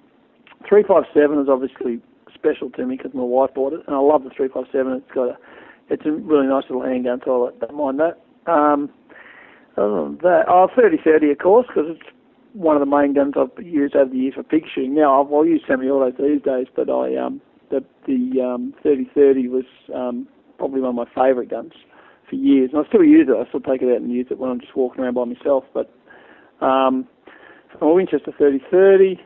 357 0.69 1.41
is 1.41 1.49
obviously 1.51 2.01
special 2.33 2.71
to 2.71 2.87
me 2.87 2.97
because 2.97 3.13
my 3.13 3.25
wife 3.25 3.51
bought 3.55 3.73
it, 3.73 3.81
and 3.87 3.97
I 3.97 3.99
love 3.99 4.23
the 4.23 4.31
357. 4.31 4.93
It's 4.93 5.15
got 5.15 5.31
a, 5.31 5.39
it's 5.91 6.07
a 6.07 6.13
really 6.13 6.47
nice 6.47 6.65
little 6.71 6.85
handgun, 6.85 7.21
so 7.25 7.51
I 7.51 7.67
don't 7.67 7.77
mind 7.77 7.99
that. 7.99 8.23
Um, 8.47 8.89
other 9.77 10.05
than 10.05 10.19
that, 10.23 10.45
oh, 10.47 10.69
3030 10.75 11.33
of 11.33 11.39
course, 11.39 11.67
because 11.67 11.91
it's 11.91 12.07
one 12.53 12.77
of 12.77 12.81
the 12.81 12.87
main 12.87 13.15
guns 13.15 13.35
I've 13.37 13.65
used 13.65 13.97
over 13.97 14.11
the 14.11 14.17
years 14.17 14.35
for 14.35 14.45
pig 14.45 14.63
shooting. 14.73 14.95
Now 14.95 15.25
I've, 15.25 15.33
I'll 15.33 15.45
use 15.45 15.63
semi-autos 15.67 16.15
these 16.19 16.43
days, 16.43 16.69
but 16.77 16.89
I 16.89 17.17
um, 17.17 17.41
the 17.71 17.85
the 18.07 18.41
um, 18.41 18.75
3030 18.85 19.49
was 19.49 19.65
um, 19.93 20.29
probably 20.59 20.81
one 20.81 20.91
of 20.91 20.95
my 20.97 21.07
favourite 21.15 21.51
guns 21.51 21.73
for 22.29 22.37
years, 22.37 22.71
and 22.73 22.85
I 22.85 22.89
still 22.89 23.05
use 23.05 23.29
it. 23.29 23.37
I 23.37 23.49
still 23.49 23.61
take 23.61 23.83
it 23.83 23.93
out 23.93 24.01
and 24.01 24.11
use 24.11 24.27
it 24.31 24.39
when 24.39 24.51
I'm 24.51 24.61
just 24.61 24.77
walking 24.77 25.03
around 25.03 25.15
by 25.15 25.25
myself. 25.25 25.65
But 25.73 25.93
um, 26.65 27.07
my 27.81 27.89
Winchester 27.89 28.33
3030, 28.37 29.21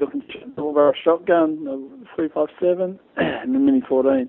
looking 0.00 0.22
double 0.56 0.72
barrel 0.72 0.92
shotgun, 1.04 1.64
the 1.64 2.06
357, 2.16 2.98
and 3.16 3.54
the 3.54 3.58
Mini 3.58 3.82
14. 3.88 4.28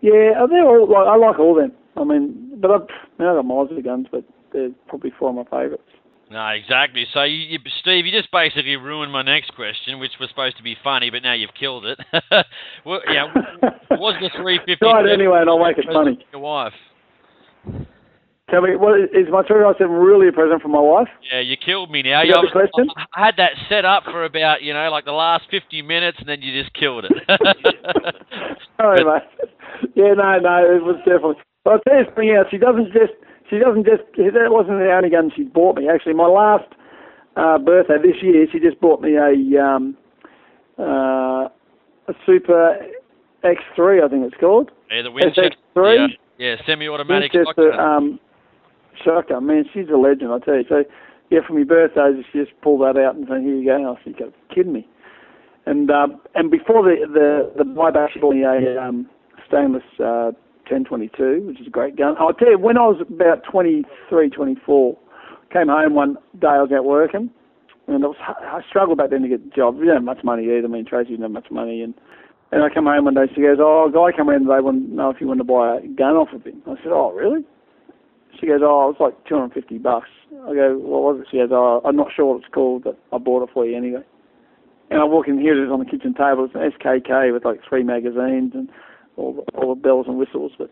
Yeah, 0.00 0.46
they're 0.50 0.66
all 0.66 0.88
like 0.88 1.06
I 1.06 1.16
like 1.16 1.38
all 1.38 1.54
them. 1.54 1.72
I 1.96 2.04
mean, 2.04 2.58
but 2.60 2.70
I've 2.70 2.88
now 3.18 3.30
I've 3.30 3.36
got 3.38 3.44
miles 3.44 3.70
of 3.70 3.84
guns, 3.84 4.06
but 4.10 4.24
they're 4.52 4.70
probably 4.88 5.12
four 5.18 5.30
of 5.30 5.36
my 5.36 5.44
favourites. 5.44 5.82
No, 6.32 6.48
exactly. 6.48 7.06
So, 7.12 7.24
you, 7.24 7.36
you, 7.36 7.58
Steve, 7.80 8.06
you 8.06 8.12
just 8.12 8.30
basically 8.32 8.76
ruined 8.76 9.12
my 9.12 9.22
next 9.22 9.54
question, 9.54 9.98
which 9.98 10.12
was 10.18 10.30
supposed 10.30 10.56
to 10.56 10.62
be 10.62 10.76
funny, 10.82 11.10
but 11.10 11.22
now 11.22 11.34
you've 11.34 11.54
killed 11.58 11.84
it. 11.84 11.98
well, 12.86 13.00
yeah, 13.06 13.26
was 13.90 14.16
the 14.20 14.30
350 14.34 14.76
Try 14.76 15.04
it 15.04 15.12
anyway, 15.12 15.40
and 15.40 15.50
I'll 15.50 15.62
make 15.62 15.76
it 15.76 15.84
funny. 15.92 16.18
Your 16.32 16.40
wife. 16.40 16.72
Tell 18.50 18.62
me, 18.62 18.76
what 18.76 18.98
is 19.00 19.28
my 19.30 19.42
357 19.44 19.88
really 19.92 20.28
a 20.28 20.32
present 20.32 20.60
for 20.62 20.68
my 20.68 20.80
wife? 20.80 21.08
Yeah, 21.32 21.40
you 21.40 21.56
killed 21.56 21.90
me 21.90 22.02
now. 22.02 22.22
You 22.22 22.34
question? 22.50 22.88
I 23.14 23.26
had 23.26 23.34
that 23.36 23.52
set 23.68 23.84
up 23.84 24.04
for 24.04 24.24
about, 24.24 24.62
you 24.62 24.72
know, 24.72 24.90
like 24.90 25.04
the 25.04 25.12
last 25.12 25.44
50 25.50 25.82
minutes, 25.82 26.18
and 26.18 26.28
then 26.28 26.40
you 26.40 26.62
just 26.62 26.74
killed 26.74 27.04
it. 27.04 27.12
Sorry, 28.76 29.04
But- 29.04 29.24
mate. 29.40 29.50
Yeah, 29.94 30.14
no, 30.14 30.38
no, 30.38 30.64
it 30.64 30.82
was 30.82 30.96
definitely 30.98 31.36
But 31.64 31.72
I'll 31.74 31.80
tell 31.80 31.98
you 31.98 32.04
something 32.06 32.30
else. 32.30 32.48
She 32.50 32.58
doesn't 32.58 32.92
just. 32.92 33.12
She 33.50 33.58
doesn't 33.58 33.84
just. 33.84 34.02
That 34.16 34.50
wasn't 34.50 34.78
the 34.78 34.92
only 34.92 35.10
gun 35.10 35.30
she's 35.34 35.48
bought 35.48 35.76
me. 35.76 35.88
Actually, 35.88 36.14
my 36.14 36.26
last 36.26 36.68
uh, 37.36 37.58
birthday 37.58 37.96
this 38.02 38.22
year, 38.22 38.46
she 38.50 38.58
just 38.58 38.80
bought 38.80 39.00
me 39.00 39.16
a 39.16 39.62
um, 39.62 39.96
uh, 40.78 41.48
a 42.08 42.14
Super 42.26 42.78
X3, 43.44 44.04
I 44.04 44.08
think 44.08 44.26
it's 44.26 44.40
called. 44.40 44.70
Yeah, 44.90 45.02
the 45.02 45.10
Winchester. 45.10 45.50
SX3. 45.76 46.08
Yeah, 46.38 46.46
yeah, 46.48 46.56
semi-automatic. 46.66 47.32
Winchester 47.32 47.72
shotgun. 47.72 47.80
um, 47.80 48.20
shotgun. 49.04 49.46
Man, 49.46 49.64
she's 49.72 49.88
a 49.92 49.96
legend, 49.96 50.32
I 50.32 50.38
tell 50.38 50.56
you. 50.56 50.64
So, 50.68 50.84
yeah, 51.30 51.40
for 51.46 51.54
my 51.54 51.64
birthday, 51.64 52.22
she 52.32 52.40
just 52.40 52.60
pulled 52.60 52.82
that 52.82 53.00
out 53.00 53.14
and 53.16 53.26
said, 53.28 53.40
"Here 53.40 53.54
you 53.54 53.64
go." 53.64 53.76
And 53.76 53.86
I 53.86 54.04
said, 54.04 54.14
"You're 54.18 54.32
kidding 54.54 54.72
me." 54.72 54.88
And 55.66 55.90
um, 55.90 56.20
and 56.34 56.50
before 56.50 56.82
the 56.82 57.06
the 57.06 57.52
the 57.56 57.64
buyback, 57.64 58.12
she 58.12 58.20
bought 58.20 58.34
me 58.34 58.42
a 58.42 58.80
um, 58.80 59.08
stainless 59.46 59.82
uh, 60.02 60.32
1022, 60.68 61.46
which 61.46 61.60
is 61.60 61.66
a 61.66 61.70
great 61.70 61.96
gun. 61.96 62.14
I'll 62.18 62.32
tell 62.32 62.50
you, 62.50 62.58
when 62.58 62.78
I 62.78 62.86
was 62.86 63.00
about 63.00 63.42
23, 63.44 64.30
24, 64.30 64.98
came 65.52 65.68
home 65.68 65.94
one 65.94 66.16
day. 66.40 66.48
I 66.48 66.62
was 66.62 66.72
out 66.72 66.84
working, 66.84 67.30
and 67.86 68.04
I 68.04 68.08
was 68.08 68.16
I 68.20 68.60
struggled 68.68 68.98
back 68.98 69.10
then 69.10 69.22
to 69.22 69.28
get 69.28 69.40
a 69.40 69.56
job. 69.56 69.76
We 69.76 69.82
didn't 69.82 69.96
have 69.96 70.04
much 70.04 70.24
money 70.24 70.44
either. 70.44 70.66
I 70.66 70.70
mean, 70.70 70.86
Tracy 70.86 71.10
didn't 71.10 71.22
have 71.22 71.30
much 71.30 71.50
money, 71.50 71.82
and 71.82 71.94
and 72.50 72.62
I 72.62 72.68
come 72.72 72.86
home 72.86 73.04
one 73.04 73.14
day. 73.14 73.26
She 73.34 73.42
goes, 73.42 73.58
"Oh, 73.60 73.88
a 73.88 73.92
guy 73.92 74.16
come 74.16 74.30
around 74.30 74.44
today. 74.44 74.60
Want 74.60 74.88
to 74.88 74.94
know 74.94 75.10
if 75.10 75.20
you 75.20 75.26
want 75.26 75.40
to 75.40 75.44
buy 75.44 75.76
a 75.76 75.88
gun 75.88 76.16
off 76.16 76.32
of 76.32 76.44
him." 76.44 76.62
I 76.66 76.76
said, 76.82 76.92
"Oh, 76.92 77.12
really?" 77.12 77.44
She 78.40 78.46
goes, 78.46 78.60
"Oh, 78.62 78.88
it 78.88 78.96
was 78.96 79.00
like 79.00 79.24
250 79.28 79.78
bucks." 79.78 80.08
I 80.48 80.54
go, 80.54 80.78
"What 80.78 81.02
was 81.02 81.20
it?" 81.20 81.28
She 81.30 81.38
goes, 81.38 81.50
"Oh, 81.52 81.82
I'm 81.84 81.96
not 81.96 82.12
sure 82.14 82.26
what 82.26 82.42
it's 82.42 82.52
called, 82.52 82.84
but 82.84 82.98
I 83.12 83.18
bought 83.18 83.42
it 83.42 83.52
for 83.52 83.66
you 83.66 83.76
anyway." 83.76 84.04
And 84.90 85.00
I 85.00 85.04
walk 85.04 85.26
in 85.26 85.38
here, 85.38 85.56
it's 85.62 85.72
on 85.72 85.78
the 85.78 85.86
kitchen 85.86 86.12
table. 86.12 86.44
It's 86.44 86.54
an 86.54 86.70
SKS 86.70 87.32
with 87.32 87.46
like 87.46 87.60
three 87.66 87.82
magazines 87.82 88.52
and 88.52 88.68
all 89.16 89.34
the, 89.34 89.42
all 89.58 89.74
the 89.74 89.80
bells 89.80 90.06
and 90.08 90.18
whistles. 90.18 90.52
But 90.58 90.70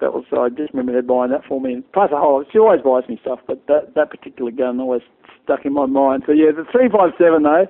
that 0.00 0.12
was 0.12 0.24
I 0.32 0.48
just 0.48 0.72
remember 0.72 0.92
her 0.92 1.02
buying 1.02 1.30
that 1.30 1.44
for 1.44 1.60
me. 1.60 1.74
And 1.74 1.92
plus 1.92 2.10
a 2.12 2.18
whole, 2.18 2.44
she 2.50 2.58
always 2.58 2.80
buys 2.80 3.08
me 3.08 3.18
stuff, 3.20 3.40
but 3.46 3.66
that 3.68 3.94
that 3.94 4.10
particular 4.10 4.50
gun 4.50 4.80
always 4.80 5.02
stuck 5.44 5.64
in 5.64 5.72
my 5.72 5.86
mind. 5.86 6.24
So 6.26 6.32
yeah, 6.32 6.50
the 6.54 6.64
three 6.70 6.88
five 6.88 7.12
seven 7.18 7.42
though, 7.42 7.66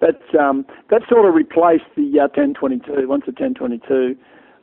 that's 0.00 0.34
um 0.38 0.66
that 0.90 1.02
sort 1.08 1.28
of 1.28 1.34
replaced 1.34 1.88
the 1.96 2.20
uh, 2.20 2.28
ten 2.28 2.54
twenty 2.54 2.78
two. 2.78 3.08
Once 3.08 3.24
the 3.26 3.32
ten 3.32 3.54
twenty 3.54 3.80
two, 3.86 4.16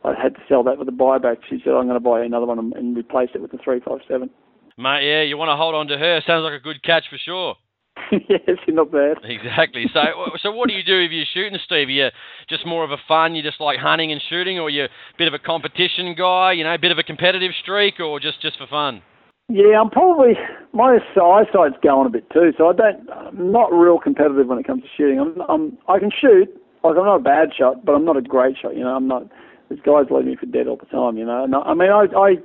I 0.03 0.13
had 0.13 0.35
to 0.35 0.41
sell 0.47 0.63
that 0.63 0.77
with 0.77 0.87
a 0.87 0.91
buyback. 0.91 1.37
She 1.49 1.61
said 1.63 1.73
I'm 1.73 1.85
going 1.87 1.93
to 1.93 1.99
buy 1.99 2.23
another 2.23 2.45
one 2.45 2.59
and, 2.59 2.73
and 2.73 2.97
replace 2.97 3.29
it 3.35 3.41
with 3.41 3.51
the 3.51 3.59
three 3.63 3.79
five 3.79 3.99
seven. 4.07 4.29
Mate, 4.77 5.07
yeah, 5.07 5.21
you 5.21 5.37
want 5.37 5.49
to 5.49 5.55
hold 5.55 5.75
on 5.75 5.87
to 5.87 5.97
her. 5.97 6.21
Sounds 6.25 6.43
like 6.43 6.59
a 6.59 6.63
good 6.63 6.81
catch 6.81 7.05
for 7.09 7.17
sure. 7.17 7.55
yeah, 8.11 8.37
she's 8.65 8.75
not 8.75 8.91
bad. 8.91 9.17
Exactly. 9.23 9.85
So, 9.93 10.01
so 10.41 10.51
what 10.51 10.69
do 10.69 10.75
you 10.75 10.83
do 10.83 10.99
if 10.99 11.11
you're 11.11 11.25
shooting, 11.33 11.57
Steve? 11.65 11.87
Are 11.87 11.91
you 11.91 12.09
just 12.49 12.65
more 12.65 12.83
of 12.83 12.91
a 12.91 12.97
fun? 13.07 13.35
You 13.35 13.43
just 13.43 13.59
like 13.59 13.79
hunting 13.79 14.11
and 14.11 14.21
shooting, 14.29 14.59
or 14.59 14.69
you're 14.69 14.85
a 14.85 15.17
bit 15.17 15.27
of 15.27 15.33
a 15.33 15.39
competition 15.39 16.15
guy? 16.17 16.53
You 16.53 16.63
know, 16.63 16.73
a 16.73 16.79
bit 16.79 16.91
of 16.91 16.97
a 16.97 17.03
competitive 17.03 17.51
streak, 17.61 17.99
or 17.99 18.19
just 18.19 18.41
just 18.41 18.57
for 18.57 18.67
fun? 18.67 19.01
Yeah, 19.49 19.81
I'm 19.81 19.89
probably 19.89 20.33
my 20.71 20.97
eyesight's 21.15 21.75
going 21.83 22.07
a 22.07 22.09
bit 22.09 22.29
too, 22.31 22.53
so 22.57 22.69
I 22.69 22.73
don't. 22.73 23.09
I'm 23.09 23.51
not 23.51 23.73
real 23.73 23.99
competitive 23.99 24.47
when 24.47 24.59
it 24.59 24.67
comes 24.67 24.83
to 24.83 24.89
shooting. 24.95 25.19
I'm, 25.19 25.41
I'm 25.49 25.77
I 25.87 25.99
can 25.99 26.09
shoot. 26.09 26.47
Like 26.83 26.95
I'm 26.97 27.05
not 27.05 27.17
a 27.17 27.23
bad 27.23 27.49
shot, 27.57 27.85
but 27.85 27.93
I'm 27.93 28.05
not 28.05 28.17
a 28.17 28.21
great 28.21 28.55
shot. 28.61 28.75
You 28.75 28.83
know, 28.83 28.95
I'm 28.95 29.07
not. 29.07 29.23
These 29.69 29.79
guys 29.85 30.05
leave 30.09 30.25
me 30.25 30.35
for 30.35 30.45
dead 30.45 30.67
all 30.67 30.77
the 30.77 30.85
time. 30.85 31.17
You 31.17 31.25
know, 31.25 31.43
and 31.43 31.55
I, 31.55 31.59
I 31.59 31.73
mean, 31.73 31.89
I, 31.91 32.05
I 32.15 32.35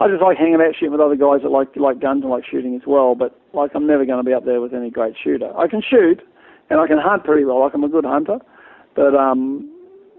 I 0.00 0.08
just 0.08 0.22
like 0.22 0.36
hanging 0.36 0.60
out 0.60 0.74
shooting 0.74 0.92
with 0.92 1.00
other 1.00 1.16
guys 1.16 1.40
that 1.42 1.48
like 1.50 1.68
like 1.76 2.00
guns 2.00 2.22
and 2.22 2.30
like 2.30 2.44
shooting 2.44 2.74
as 2.76 2.82
well. 2.86 3.14
But 3.14 3.38
like 3.54 3.70
I'm 3.74 3.86
never 3.86 4.04
going 4.04 4.22
to 4.22 4.28
be 4.28 4.34
up 4.34 4.44
there 4.44 4.60
with 4.60 4.74
any 4.74 4.90
great 4.90 5.14
shooter. 5.22 5.56
I 5.56 5.68
can 5.68 5.80
shoot, 5.80 6.20
and 6.70 6.80
I 6.80 6.86
can 6.86 6.98
hunt 6.98 7.24
pretty 7.24 7.44
well. 7.44 7.60
Like 7.60 7.72
I'm 7.74 7.84
a 7.84 7.88
good 7.88 8.04
hunter, 8.04 8.38
but 8.94 9.14
um, 9.14 9.72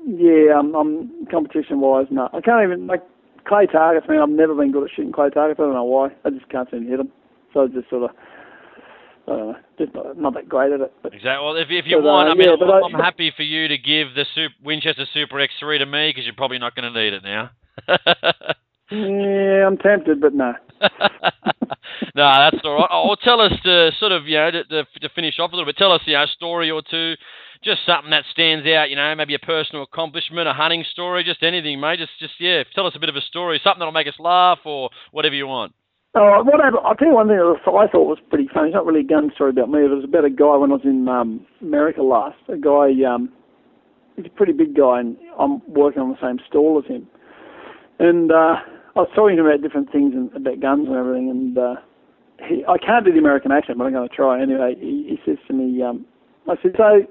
yeah, 0.07 0.57
I'm, 0.57 0.73
I'm 0.73 1.27
competition 1.29 1.79
wise, 1.79 2.07
no, 2.09 2.29
I 2.33 2.41
can't 2.41 2.63
even 2.63 2.87
like 2.87 3.03
clay 3.47 3.67
targets. 3.67 4.07
Man, 4.09 4.19
I've 4.21 4.29
never 4.29 4.55
been 4.55 4.71
good 4.71 4.85
at 4.85 4.89
shooting 4.95 5.11
clay 5.11 5.29
targets. 5.29 5.59
I 5.59 5.63
don't 5.63 5.73
know 5.73 5.83
why. 5.83 6.09
I 6.25 6.29
just 6.31 6.49
can't 6.49 6.69
seem 6.71 6.83
to 6.85 6.89
hit 6.89 6.97
them. 6.97 7.11
So 7.53 7.63
I 7.63 7.67
just 7.67 7.89
sort 7.89 8.03
of. 8.03 8.09
I 9.29 9.31
don't 9.31 9.47
know, 9.49 9.55
just 9.77 9.93
not, 9.93 10.17
not 10.17 10.33
that 10.35 10.47
great 10.47 10.71
at 10.71 10.79
it. 10.79 10.93
But 11.03 11.13
Exactly. 11.13 11.43
Well, 11.45 11.57
if, 11.57 11.67
if 11.69 11.85
you 11.85 11.97
But, 11.97 12.07
uh, 12.07 12.11
want, 12.13 12.29
I 12.29 12.33
mean, 12.33 12.47
yeah, 12.47 12.65
I'm, 12.65 12.71
I- 12.71 12.81
I'm 12.85 12.93
happy 13.03 13.33
for 13.35 13.43
you 13.43 13.67
to 13.67 13.77
give 13.77 14.15
the 14.15 14.25
Sup 14.33 14.51
Winchester 14.63 15.05
Super 15.13 15.35
X3 15.35 15.79
to 15.79 15.85
me 15.85 16.09
because 16.11 16.23
you're 16.23 16.33
probably 16.33 16.59
not 16.59 16.75
going 16.75 16.93
to 16.93 16.97
need 16.97 17.11
it 17.11 17.23
now. 17.23 17.49
yeah, 18.91 19.67
I'm 19.67 19.77
tempted, 19.77 20.21
but 20.21 20.33
no. 20.33 20.53
no, 20.81 22.49
that's 22.51 22.63
all 22.63 22.75
right. 22.75 22.89
Oh, 22.91 23.15
tell 23.23 23.41
us 23.41 23.53
to 23.63 23.91
sort 23.99 24.11
of, 24.11 24.27
you 24.27 24.37
know, 24.37 24.51
to, 24.51 24.63
to, 24.63 24.83
to 25.01 25.09
finish 25.09 25.39
off 25.39 25.51
a 25.51 25.55
little 25.55 25.65
bit, 25.65 25.77
tell 25.77 25.91
us, 25.91 26.01
you 26.05 26.13
know, 26.13 26.23
a 26.23 26.27
story 26.27 26.71
or 26.71 26.81
two, 26.81 27.15
just 27.63 27.85
something 27.85 28.11
that 28.11 28.23
stands 28.31 28.65
out, 28.67 28.89
you 28.89 28.95
know, 28.95 29.15
maybe 29.15 29.33
a 29.33 29.39
personal 29.39 29.83
accomplishment, 29.83 30.47
a 30.47 30.53
hunting 30.53 30.85
story, 30.91 31.23
just 31.23 31.43
anything, 31.43 31.79
mate. 31.79 31.99
Just, 31.99 32.11
just 32.19 32.33
yeah, 32.39 32.63
tell 32.75 32.85
us 32.85 32.93
a 32.95 32.99
bit 32.99 33.09
of 33.09 33.15
a 33.15 33.21
story, 33.21 33.59
something 33.63 33.79
that'll 33.79 33.91
make 33.91 34.07
us 34.07 34.19
laugh 34.19 34.59
or 34.65 34.89
whatever 35.11 35.35
you 35.35 35.47
want. 35.47 35.73
Oh, 36.15 36.41
what 36.43 36.63
happened, 36.63 36.81
I'll 36.83 36.95
tell 36.95 37.09
you 37.09 37.13
one 37.13 37.27
thing 37.27 37.37
that 37.37 37.61
I 37.67 37.87
thought 37.91 38.07
was 38.07 38.17
pretty 38.29 38.49
funny. 38.53 38.69
It's 38.69 38.75
not 38.75 38.85
really 38.85 39.01
a 39.01 39.03
gun 39.03 39.31
story 39.35 39.51
about 39.51 39.69
me. 39.69 39.81
It 39.81 39.89
was 39.89 40.03
about 40.03 40.25
a 40.25 40.29
guy 40.29 40.55
when 40.55 40.71
I 40.71 40.75
was 40.75 40.85
in 40.85 41.07
um, 41.07 41.45
America 41.61 42.01
last. 42.01 42.37
A 42.47 42.57
guy, 42.57 42.89
um, 43.05 43.29
he's 44.15 44.25
a 44.25 44.29
pretty 44.29 44.53
big 44.53 44.75
guy, 44.75 45.01
and 45.01 45.17
I'm 45.37 45.61
working 45.67 46.01
on 46.01 46.09
the 46.09 46.17
same 46.21 46.39
stall 46.47 46.81
as 46.83 46.89
him. 46.89 47.07
And 47.99 48.31
uh, 48.31 48.55
I 48.97 49.01
was 49.01 49.09
talking 49.13 49.37
to 49.37 49.43
him 49.43 49.47
about 49.47 49.61
different 49.61 49.91
things 49.91 50.13
and 50.15 50.33
about 50.33 50.59
guns 50.59 50.87
and 50.87 50.95
everything. 50.97 51.29
And 51.29 51.57
uh, 51.57 51.75
he, 52.47 52.65
I 52.67 52.77
can't 52.79 53.05
do 53.05 53.11
the 53.13 53.19
American 53.19 53.51
accent, 53.51 53.77
but 53.77 53.85
I'm 53.85 53.93
going 53.93 54.09
to 54.09 54.15
try 54.15 54.41
anyway. 54.41 54.75
He, 54.79 55.05
he 55.07 55.19
says 55.23 55.37
to 55.47 55.53
me, 55.53 55.83
um, 55.83 56.05
I 56.49 56.55
said, 56.63 56.73
so 56.77 57.05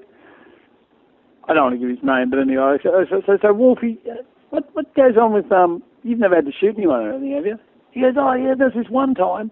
I 1.47 1.53
don't 1.53 1.63
want 1.63 1.75
to 1.75 1.79
give 1.79 1.89
his 1.89 2.03
name, 2.03 2.29
but 2.29 2.39
anyway, 2.39 2.77
so 2.83 3.05
so, 3.09 3.21
so, 3.25 3.37
so 3.41 3.53
Wolfie, 3.53 3.99
uh, 4.09 4.23
what 4.49 4.67
what 4.73 4.93
goes 4.95 5.15
on 5.15 5.31
with 5.31 5.49
um? 5.51 5.81
You've 6.03 6.19
never 6.19 6.35
had 6.35 6.45
to 6.45 6.51
shoot 6.51 6.75
anyone 6.77 7.01
or 7.03 7.13
anything, 7.13 7.35
have 7.35 7.45
you? 7.45 7.57
He 7.91 8.01
goes, 8.01 8.15
oh 8.17 8.33
yeah, 8.33 8.53
there's 8.57 8.73
this 8.73 8.89
one 8.89 9.15
time. 9.15 9.51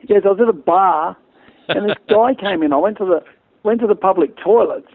He 0.00 0.08
goes, 0.08 0.22
I 0.24 0.28
was 0.28 0.40
at 0.42 0.48
a 0.48 0.52
bar, 0.52 1.16
and 1.68 1.88
this 1.88 1.96
guy 2.08 2.34
came 2.34 2.62
in. 2.62 2.72
I 2.72 2.76
went 2.76 2.98
to 2.98 3.04
the 3.04 3.20
went 3.62 3.80
to 3.82 3.86
the 3.86 3.94
public 3.94 4.36
toilets, 4.42 4.90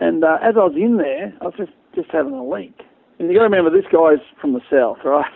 and 0.00 0.22
uh, 0.22 0.36
as 0.42 0.54
I 0.56 0.64
was 0.64 0.74
in 0.76 0.98
there, 0.98 1.32
I 1.40 1.44
was 1.44 1.54
just 1.56 1.72
just 1.94 2.10
having 2.10 2.34
a 2.34 2.44
leak. 2.44 2.82
And 3.20 3.28
you 3.28 3.34
got 3.36 3.44
to 3.44 3.52
remember, 3.52 3.70
this 3.70 3.84
guy's 3.92 4.24
from 4.40 4.54
the 4.54 4.64
south, 4.72 5.04
right? 5.04 5.28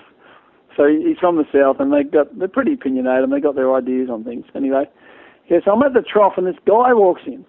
So 0.74 0.88
he's 0.88 1.18
from 1.20 1.36
the 1.36 1.44
south, 1.52 1.76
and 1.78 1.92
they 1.92 2.02
got 2.02 2.36
they're 2.36 2.48
pretty 2.48 2.72
opinionated, 2.72 3.24
and 3.24 3.32
they 3.32 3.40
got 3.40 3.54
their 3.54 3.72
ideas 3.76 4.08
on 4.10 4.24
things. 4.24 4.46
Anyway, 4.56 4.88
yeah, 5.48 5.58
so 5.64 5.70
I'm 5.70 5.82
at 5.82 5.92
the 5.92 6.02
trough, 6.02 6.32
and 6.36 6.46
this 6.46 6.56
guy 6.66 6.94
walks 6.94 7.22
in, 7.26 7.44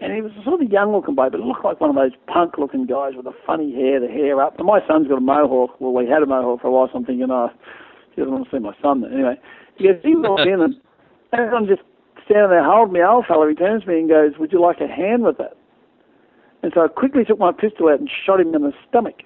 and 0.00 0.14
he 0.14 0.22
was 0.22 0.32
a 0.40 0.44
sort 0.44 0.62
of 0.62 0.70
young-looking 0.70 1.14
bloke, 1.14 1.32
but 1.32 1.40
looked 1.40 1.64
like 1.64 1.80
one 1.80 1.90
of 1.90 1.96
those 1.96 2.16
punk-looking 2.26 2.86
guys 2.86 3.12
with 3.16 3.26
the 3.26 3.34
funny 3.44 3.74
hair, 3.74 4.00
the 4.00 4.06
hair 4.06 4.40
up. 4.40 4.56
And 4.56 4.66
my 4.66 4.80
son's 4.86 5.08
got 5.08 5.18
a 5.18 5.20
mohawk. 5.20 5.76
Well, 5.80 6.02
he 6.02 6.08
had 6.08 6.22
a 6.22 6.26
mohawk 6.26 6.62
for 6.62 6.68
a 6.68 6.70
while, 6.70 6.88
so 6.88 6.98
I'm 6.98 7.04
thinking, 7.04 7.28
oh, 7.28 7.50
he 8.14 8.22
doesn't 8.22 8.32
want 8.32 8.48
to 8.48 8.56
see 8.56 8.62
my 8.62 8.72
son. 8.80 9.02
Then. 9.02 9.12
Anyway, 9.12 9.36
he 9.76 9.84
goes, 9.84 10.00
he 10.02 10.14
walks 10.14 10.46
in, 10.46 10.62
and 10.62 10.80
I'm 11.34 11.66
just 11.66 11.82
standing 12.24 12.48
there 12.48 12.64
holding 12.64 12.94
me, 12.94 13.02
old 13.02 13.26
fella, 13.26 13.48
he 13.48 13.54
turns 13.56 13.82
to 13.82 13.88
me 13.90 13.98
and 13.98 14.08
goes, 14.08 14.38
"Would 14.38 14.52
you 14.52 14.60
like 14.62 14.80
a 14.80 14.86
hand 14.86 15.24
with 15.24 15.36
that?" 15.36 15.56
And 16.62 16.72
so 16.74 16.80
I 16.84 16.88
quickly 16.88 17.24
took 17.24 17.38
my 17.38 17.52
pistol 17.52 17.88
out 17.88 17.98
and 17.98 18.08
shot 18.24 18.40
him 18.40 18.54
in 18.54 18.62
the 18.62 18.72
stomach. 18.88 19.20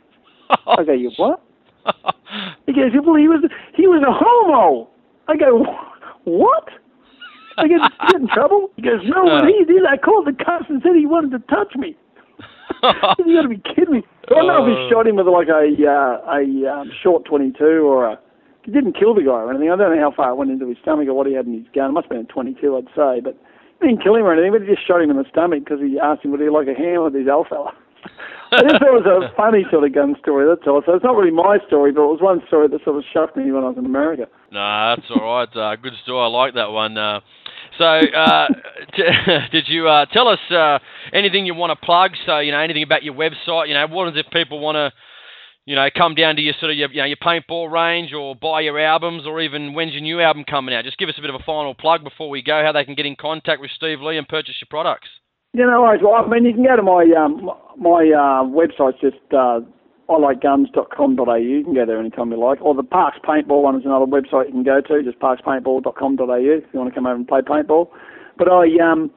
I 0.66 0.84
go, 0.84 0.92
"You 0.92 1.10
what?" 1.16 1.42
He 2.66 2.72
goes, 2.72 2.90
"Well, 2.94 3.16
he 3.16 3.28
was 3.28 3.44
he 3.74 3.86
was 3.86 4.02
a 4.02 4.12
homo." 4.12 4.88
I 5.28 5.36
go, 5.36 5.64
"What?" 6.24 6.68
I 7.58 7.68
go, 7.68 7.78
"Did 7.78 7.92
you 7.92 8.08
get 8.08 8.20
in 8.20 8.28
trouble?" 8.28 8.70
He 8.76 8.82
goes, 8.82 9.00
"No, 9.04 9.24
what 9.24 9.44
he 9.46 9.64
did, 9.64 9.84
I 9.86 9.96
called 9.96 10.26
the 10.26 10.32
cops 10.32 10.66
and 10.68 10.82
said 10.82 10.96
he 10.96 11.06
wanted 11.06 11.30
to 11.32 11.38
touch 11.46 11.76
me." 11.76 11.96
you 12.82 13.36
got 13.36 13.42
to 13.42 13.48
be 13.48 13.62
kidding 13.74 13.94
me. 13.94 14.02
I 14.28 14.34
don't 14.34 14.46
know 14.46 14.64
if 14.64 14.68
he 14.68 14.90
shot 14.90 15.06
him 15.06 15.16
with 15.16 15.28
like 15.28 15.48
a 15.48 15.68
uh, 15.84 16.24
a 16.32 16.44
um, 16.72 16.90
short 17.02 17.24
22 17.24 17.64
or 17.64 18.06
a. 18.06 18.18
He 18.64 18.72
didn't 18.72 18.96
kill 18.96 19.14
the 19.14 19.20
guy 19.20 19.44
or 19.44 19.50
anything. 19.50 19.70
I 19.70 19.76
don't 19.76 19.94
know 19.94 20.00
how 20.00 20.16
far 20.16 20.30
it 20.30 20.36
went 20.36 20.50
into 20.50 20.66
his 20.68 20.78
stomach 20.80 21.06
or 21.06 21.12
what 21.12 21.26
he 21.26 21.34
had 21.34 21.44
in 21.44 21.52
his 21.52 21.68
gun. 21.74 21.90
It 21.90 21.92
must 21.92 22.04
have 22.04 22.16
been 22.16 22.24
a 22.24 22.32
22, 22.32 22.76
I'd 22.76 22.88
say. 22.96 23.20
But 23.20 23.36
he 23.80 23.88
didn't 23.88 24.02
kill 24.02 24.16
him 24.16 24.24
or 24.24 24.32
anything. 24.32 24.52
But 24.52 24.62
he 24.62 24.72
just 24.72 24.86
shot 24.86 25.02
him 25.02 25.10
in 25.10 25.18
the 25.18 25.28
stomach 25.28 25.60
because 25.64 25.80
he 25.84 26.00
asked 26.00 26.24
him 26.24 26.32
would 26.32 26.40
he 26.40 26.48
like 26.48 26.68
a 26.68 26.74
hand 26.74 27.04
with 27.04 27.14
his 27.14 27.28
old 27.28 27.48
fella. 27.48 27.76
I 28.52 28.62
just 28.62 28.78
thought 28.78 28.94
it 28.94 29.04
was 29.04 29.30
a 29.30 29.34
funny 29.36 29.66
sort 29.70 29.84
of 29.84 29.94
gun 29.94 30.14
story. 30.20 30.46
That's 30.46 30.66
all. 30.66 30.82
So 30.86 30.94
it's 30.94 31.04
not 31.04 31.16
really 31.16 31.34
my 31.34 31.58
story, 31.66 31.92
but 31.92 32.02
it 32.02 32.12
was 32.12 32.22
one 32.22 32.40
story 32.46 32.68
that 32.68 32.84
sort 32.84 32.96
of 32.96 33.04
shocked 33.12 33.36
me 33.36 33.50
when 33.50 33.64
I 33.64 33.68
was 33.68 33.78
in 33.78 33.86
America. 33.86 34.26
No, 34.52 34.94
that's 34.94 35.10
all 35.10 35.24
right. 35.24 35.50
Uh, 35.56 35.76
good 35.76 35.94
story. 36.02 36.22
I 36.22 36.28
like 36.28 36.54
that 36.54 36.70
one. 36.70 36.96
Uh, 36.96 37.20
so, 37.78 37.84
uh, 37.84 38.46
t- 38.94 39.02
did 39.52 39.64
you 39.68 39.88
uh, 39.88 40.06
tell 40.06 40.28
us 40.28 40.38
uh, 40.50 40.78
anything 41.12 41.46
you 41.46 41.54
want 41.54 41.78
to 41.78 41.84
plug? 41.84 42.12
So, 42.26 42.38
you 42.38 42.52
know, 42.52 42.60
anything 42.60 42.82
about 42.82 43.02
your 43.02 43.14
website? 43.14 43.68
You 43.68 43.74
know, 43.74 43.86
what 43.88 44.08
is 44.08 44.14
if 44.16 44.30
people 44.32 44.60
want 44.60 44.76
to, 44.76 44.92
you 45.64 45.74
know, 45.74 45.88
come 45.96 46.14
down 46.14 46.36
to 46.36 46.42
your 46.42 46.54
sort 46.60 46.70
of 46.70 46.78
your, 46.78 46.90
you 46.92 46.98
know, 46.98 47.06
your 47.06 47.16
paintball 47.16 47.72
range 47.72 48.12
or 48.12 48.36
buy 48.36 48.60
your 48.60 48.78
albums 48.78 49.26
or 49.26 49.40
even 49.40 49.74
when's 49.74 49.92
your 49.92 50.02
new 50.02 50.20
album 50.20 50.44
coming 50.48 50.74
out? 50.74 50.84
Just 50.84 50.98
give 50.98 51.08
us 51.08 51.16
a 51.18 51.20
bit 51.20 51.30
of 51.30 51.40
a 51.40 51.44
final 51.44 51.74
plug 51.74 52.04
before 52.04 52.30
we 52.30 52.42
go. 52.42 52.62
How 52.62 52.72
they 52.72 52.84
can 52.84 52.94
get 52.94 53.06
in 53.06 53.16
contact 53.16 53.60
with 53.60 53.70
Steve 53.74 54.00
Lee 54.00 54.18
and 54.18 54.28
purchase 54.28 54.56
your 54.60 54.68
products. 54.70 55.08
Yeah, 55.54 55.66
no 55.66 55.82
worries. 55.82 56.02
Well, 56.02 56.14
I 56.14 56.28
mean, 56.28 56.44
you 56.44 56.52
can 56.52 56.64
go 56.64 56.76
to 56.76 56.82
my 56.82 57.06
um, 57.16 57.48
my 57.78 58.10
uh, 58.10 58.42
website's 58.42 59.00
just 59.00 59.22
uh, 59.32 59.60
ilikeguns.com.au. 60.08 61.34
You 61.36 61.64
can 61.64 61.74
go 61.74 61.86
there 61.86 62.00
anytime 62.00 62.32
you 62.32 62.38
like. 62.38 62.60
Or 62.60 62.74
the 62.74 62.82
Parks 62.82 63.18
Paintball 63.24 63.62
one 63.62 63.78
is 63.78 63.84
another 63.84 64.06
website 64.06 64.46
you 64.46 64.52
can 64.52 64.64
go 64.64 64.80
to, 64.80 65.02
just 65.02 65.18
parkspaintball.com.au 65.20 66.34
if 66.34 66.64
you 66.72 66.78
want 66.78 66.90
to 66.90 66.94
come 66.94 67.06
over 67.06 67.14
and 67.14 67.28
play 67.28 67.40
paintball. 67.40 67.88
But 68.36 68.50
I 68.50 68.66
um, 68.82 69.10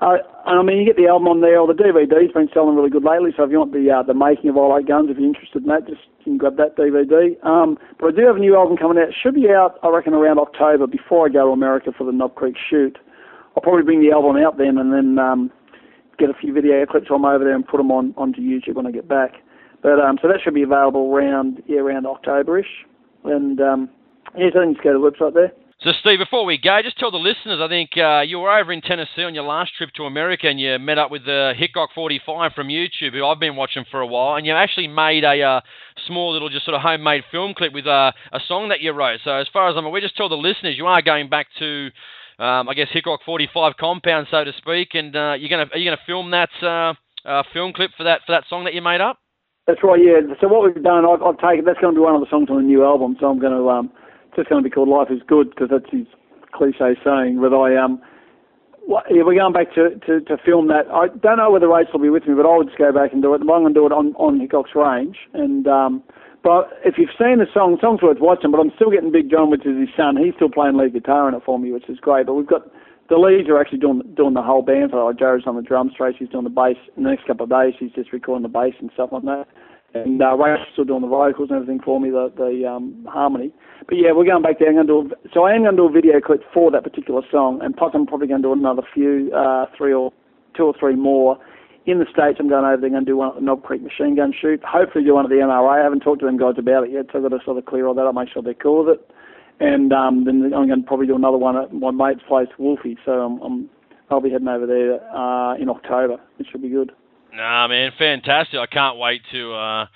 Uh, 0.00 0.16
I 0.46 0.62
mean, 0.62 0.78
you 0.78 0.86
get 0.86 0.96
the 0.96 1.08
album 1.08 1.28
on 1.28 1.40
there, 1.42 1.60
or 1.60 1.66
the 1.68 1.76
DVD's 1.76 2.32
been 2.32 2.48
selling 2.54 2.74
really 2.74 2.88
good 2.88 3.04
lately. 3.04 3.30
So 3.36 3.44
if 3.44 3.50
you 3.50 3.58
want 3.58 3.72
the 3.72 3.90
uh, 3.90 4.02
the 4.02 4.14
making 4.14 4.48
of 4.48 4.56
I 4.56 4.66
Like 4.66 4.88
Guns, 4.88 5.10
if 5.10 5.18
you're 5.18 5.28
interested 5.28 5.62
in 5.62 5.68
that, 5.68 5.86
just 5.86 6.00
you 6.20 6.24
can 6.24 6.38
grab 6.38 6.56
that 6.56 6.76
DVD. 6.76 7.36
Um, 7.44 7.78
but 7.98 8.08
I 8.08 8.16
do 8.16 8.26
have 8.26 8.36
a 8.36 8.38
new 8.38 8.56
album 8.56 8.78
coming 8.78 8.96
out. 8.96 9.08
It 9.08 9.14
should 9.20 9.34
be 9.34 9.50
out, 9.50 9.78
I 9.82 9.88
reckon, 9.88 10.14
around 10.14 10.38
October 10.38 10.86
before 10.86 11.26
I 11.26 11.28
go 11.28 11.46
to 11.46 11.52
America 11.52 11.92
for 11.96 12.04
the 12.04 12.12
Knob 12.12 12.34
Creek 12.34 12.56
shoot. 12.56 12.96
I'll 13.56 13.62
probably 13.62 13.82
bring 13.82 14.00
the 14.00 14.12
album 14.12 14.36
out 14.40 14.56
then, 14.56 14.78
and 14.78 14.92
then 14.92 15.18
um, 15.18 15.50
get 16.20 16.30
a 16.30 16.34
few 16.34 16.52
video 16.52 16.84
clips 16.86 17.08
from 17.08 17.24
over 17.24 17.42
there 17.42 17.54
and 17.54 17.66
put 17.66 17.78
them 17.78 17.90
on 17.90 18.14
onto 18.16 18.40
YouTube 18.40 18.74
when 18.74 18.86
I 18.86 18.90
get 18.90 19.08
back. 19.08 19.34
But 19.82 19.98
um, 19.98 20.18
so 20.20 20.28
that 20.28 20.38
should 20.44 20.54
be 20.54 20.62
available 20.62 21.10
around 21.12 21.62
yeah 21.66 21.80
around 21.80 22.04
Octoberish, 22.04 22.70
and 23.24 23.60
um, 23.60 23.88
yeah, 24.36 24.50
so 24.52 24.60
you 24.60 24.66
can 24.66 24.74
just 24.74 24.84
go 24.84 24.92
to 24.92 24.98
the 24.98 25.10
website 25.10 25.34
there. 25.34 25.52
So, 25.82 25.92
Steve, 25.98 26.18
before 26.18 26.44
we 26.44 26.58
go, 26.58 26.78
just 26.82 26.98
tell 26.98 27.10
the 27.10 27.16
listeners. 27.16 27.58
I 27.58 27.66
think 27.66 27.96
uh, 27.96 28.20
you 28.20 28.38
were 28.38 28.52
over 28.52 28.70
in 28.70 28.82
Tennessee 28.82 29.24
on 29.24 29.34
your 29.34 29.44
last 29.44 29.72
trip 29.78 29.88
to 29.96 30.02
America, 30.02 30.46
and 30.46 30.60
you 30.60 30.78
met 30.78 30.98
up 30.98 31.10
with 31.10 31.24
the 31.24 31.54
uh, 31.54 31.58
Hickok 31.58 31.88
45 31.94 32.52
from 32.52 32.68
YouTube, 32.68 33.14
who 33.14 33.24
I've 33.24 33.40
been 33.40 33.56
watching 33.56 33.86
for 33.90 34.02
a 34.02 34.06
while, 34.06 34.36
and 34.36 34.44
you 34.44 34.52
actually 34.52 34.88
made 34.88 35.24
a 35.24 35.40
uh, 35.40 35.60
small 36.06 36.34
little, 36.34 36.50
just 36.50 36.66
sort 36.66 36.74
of 36.74 36.82
homemade 36.82 37.24
film 37.30 37.54
clip 37.54 37.72
with 37.72 37.86
uh, 37.86 38.12
a 38.30 38.40
song 38.46 38.68
that 38.68 38.82
you 38.82 38.92
wrote. 38.92 39.20
So, 39.24 39.30
as 39.32 39.48
far 39.50 39.70
as 39.70 39.76
I'm 39.78 39.86
aware, 39.86 40.02
just 40.02 40.18
tell 40.18 40.28
the 40.28 40.34
listeners 40.34 40.76
you 40.76 40.84
are 40.84 41.00
going 41.00 41.30
back 41.30 41.46
to, 41.60 41.88
um, 42.40 42.68
I 42.68 42.74
guess, 42.74 42.88
Hickok 42.90 43.20
45 43.24 43.74
compound, 43.78 44.26
so 44.30 44.42
to 44.44 44.52
speak, 44.58 44.94
and 44.94 45.14
uh, 45.14 45.34
you're 45.38 45.50
gonna 45.50 45.68
are 45.72 45.78
you 45.78 45.90
gonna 45.90 46.02
film 46.06 46.30
that 46.32 46.50
uh, 46.62 47.42
film 47.52 47.72
clip 47.72 47.90
for 47.96 48.04
that 48.04 48.22
for 48.26 48.32
that 48.32 48.44
song 48.48 48.64
that 48.64 48.74
you 48.74 48.82
made 48.82 49.00
up? 49.00 49.18
That's 49.66 49.84
right. 49.84 50.00
Yeah. 50.02 50.26
So 50.40 50.48
what 50.48 50.64
we've 50.64 50.82
done, 50.82 51.04
I've, 51.04 51.22
I've 51.22 51.38
taken 51.38 51.64
that's 51.64 51.78
going 51.78 51.94
to 51.94 51.98
be 51.98 52.02
one 52.02 52.16
of 52.16 52.20
the 52.20 52.30
songs 52.30 52.50
on 52.50 52.56
the 52.56 52.66
new 52.66 52.82
album. 52.82 53.16
So 53.20 53.30
I'm 53.30 53.38
going 53.38 53.52
to 53.52 53.68
um 53.68 53.92
it's 54.28 54.36
just 54.36 54.48
going 54.48 54.62
to 54.62 54.68
be 54.68 54.72
called 54.72 54.88
Life 54.88 55.08
is 55.10 55.22
Good 55.28 55.50
because 55.50 55.68
that's 55.70 55.90
his 55.92 56.06
cliche 56.50 56.96
saying. 57.04 57.38
But 57.38 57.54
I 57.54 57.76
um, 57.76 58.00
well, 58.88 59.02
yeah, 59.10 59.22
we're 59.22 59.38
going 59.38 59.52
back 59.52 59.74
to, 59.74 59.94
to, 60.06 60.20
to 60.26 60.36
film 60.42 60.68
that. 60.68 60.90
I 60.90 61.06
don't 61.22 61.36
know 61.36 61.50
whether 61.50 61.68
Rachel 61.68 62.00
will 62.00 62.08
be 62.08 62.10
with 62.10 62.26
me, 62.26 62.34
but 62.34 62.48
I 62.48 62.56
would 62.56 62.66
just 62.66 62.78
go 62.78 62.90
back 62.90 63.12
and 63.12 63.22
do 63.22 63.34
it. 63.34 63.42
I'm 63.42 63.46
going 63.46 63.68
to 63.68 63.78
do 63.78 63.86
it 63.86 63.92
on 63.92 64.14
on 64.16 64.40
Hickok's 64.40 64.74
range. 64.74 65.18
And 65.34 65.68
um, 65.68 66.02
but 66.42 66.70
if 66.84 66.94
you've 66.96 67.14
seen 67.18 67.38
the 67.38 67.46
song, 67.52 67.76
the 67.76 67.80
song's 67.80 68.02
worth 68.02 68.20
watching. 68.20 68.50
But 68.50 68.60
I'm 68.60 68.72
still 68.76 68.90
getting 68.90 69.12
Big 69.12 69.30
John, 69.30 69.50
which 69.50 69.66
is 69.66 69.78
his 69.78 69.88
son. 69.96 70.16
He's 70.16 70.34
still 70.34 70.50
playing 70.50 70.76
lead 70.76 70.92
guitar 70.92 71.28
in 71.28 71.34
it 71.34 71.42
for 71.44 71.58
me, 71.58 71.72
which 71.72 71.88
is 71.88 71.98
great. 72.00 72.26
But 72.26 72.34
we've 72.34 72.46
got 72.46 72.68
the 73.08 73.18
Lees 73.18 73.48
are 73.48 73.60
actually 73.60 73.78
doing 73.78 74.02
doing 74.16 74.34
the 74.34 74.42
whole 74.42 74.62
band. 74.62 74.90
So 74.92 75.04
like 75.04 75.18
Jared's 75.18 75.46
on 75.46 75.56
the 75.56 75.62
drums, 75.62 75.92
Tracy's 75.96 76.28
doing 76.28 76.44
the 76.44 76.50
bass. 76.50 76.76
In 76.96 77.04
the 77.04 77.10
next 77.10 77.26
couple 77.26 77.44
of 77.44 77.50
days, 77.50 77.74
she's 77.78 77.92
just 77.92 78.12
recording 78.12 78.42
the 78.42 78.48
bass 78.48 78.74
and 78.80 78.90
stuff 78.94 79.10
like 79.12 79.24
that 79.24 79.46
and 79.94 80.22
uh, 80.22 80.36
Rachel's 80.36 80.68
still 80.72 80.84
doing 80.84 81.02
the 81.02 81.08
vocals 81.08 81.50
and 81.50 81.56
everything 81.56 81.80
for 81.84 82.00
me, 82.00 82.10
the 82.10 82.32
the 82.36 82.68
um, 82.68 83.06
harmony. 83.08 83.52
But 83.86 83.98
yeah, 83.98 84.12
we're 84.14 84.24
going 84.24 84.42
back 84.42 84.58
there. 84.58 84.68
I'm 84.68 84.74
going 84.74 84.86
to 84.86 85.08
do 85.08 85.14
a, 85.14 85.28
so 85.34 85.44
I 85.44 85.54
am 85.54 85.62
going 85.62 85.76
to 85.76 85.82
do 85.82 85.88
a 85.88 85.92
video 85.92 86.20
clip 86.20 86.42
for 86.54 86.70
that 86.70 86.84
particular 86.84 87.22
song, 87.30 87.60
and 87.62 87.76
plus 87.76 87.92
I'm 87.94 88.06
probably 88.06 88.28
going 88.28 88.42
to 88.42 88.48
do 88.48 88.52
another 88.52 88.82
few, 88.94 89.32
uh, 89.34 89.66
three 89.76 89.92
or 89.92 90.12
two 90.56 90.64
or 90.64 90.74
three 90.78 90.94
more. 90.94 91.38
In 91.86 91.98
the 91.98 92.06
States, 92.12 92.38
I'm 92.38 92.48
going 92.48 92.64
over 92.64 92.80
there 92.80 92.94
and 92.94 93.06
do 93.06 93.16
one 93.16 93.30
at 93.30 93.34
the 93.36 93.40
Knob 93.40 93.62
Creek 93.62 93.82
machine 93.82 94.14
gun 94.14 94.34
shoot. 94.38 94.62
Hopefully, 94.62 95.04
do 95.04 95.14
one 95.14 95.24
at 95.24 95.30
the 95.30 95.36
NRA. 95.36 95.80
I 95.80 95.82
haven't 95.82 96.00
talked 96.00 96.20
to 96.20 96.26
them 96.26 96.36
guys 96.36 96.54
about 96.58 96.84
it 96.84 96.92
yet, 96.92 97.06
so 97.10 97.18
I've 97.18 97.30
got 97.30 97.36
to 97.36 97.44
sort 97.44 97.58
of 97.58 97.64
clear 97.64 97.86
all 97.86 97.94
that 97.94 98.06
up, 98.06 98.14
make 98.14 98.28
sure 98.28 98.42
they're 98.42 98.54
cool 98.54 98.84
with 98.84 98.98
it. 98.98 99.10
And 99.60 99.92
um, 99.92 100.24
then 100.24 100.52
I'm 100.54 100.68
going 100.68 100.82
to 100.82 100.86
probably 100.86 101.06
do 101.06 101.16
another 101.16 101.38
one 101.38 101.56
at 101.56 101.72
my 101.72 101.90
mate's 101.90 102.22
place, 102.28 102.48
Wolfie. 102.58 102.98
So 103.04 103.12
I'm, 103.12 103.40
I'm 103.40 103.70
I'll 104.10 104.20
be 104.20 104.30
heading 104.30 104.48
over 104.48 104.66
there 104.66 105.00
uh, 105.14 105.56
in 105.56 105.68
October. 105.68 106.16
It 106.38 106.46
should 106.50 106.62
be 106.62 106.68
good. 106.68 106.92
Nah, 107.32 107.68
man, 107.68 107.92
fantastic! 107.98 108.58
I 108.58 108.66
can't 108.66 108.98
wait 108.98 109.22
to. 109.32 109.52
Uh 109.54 109.86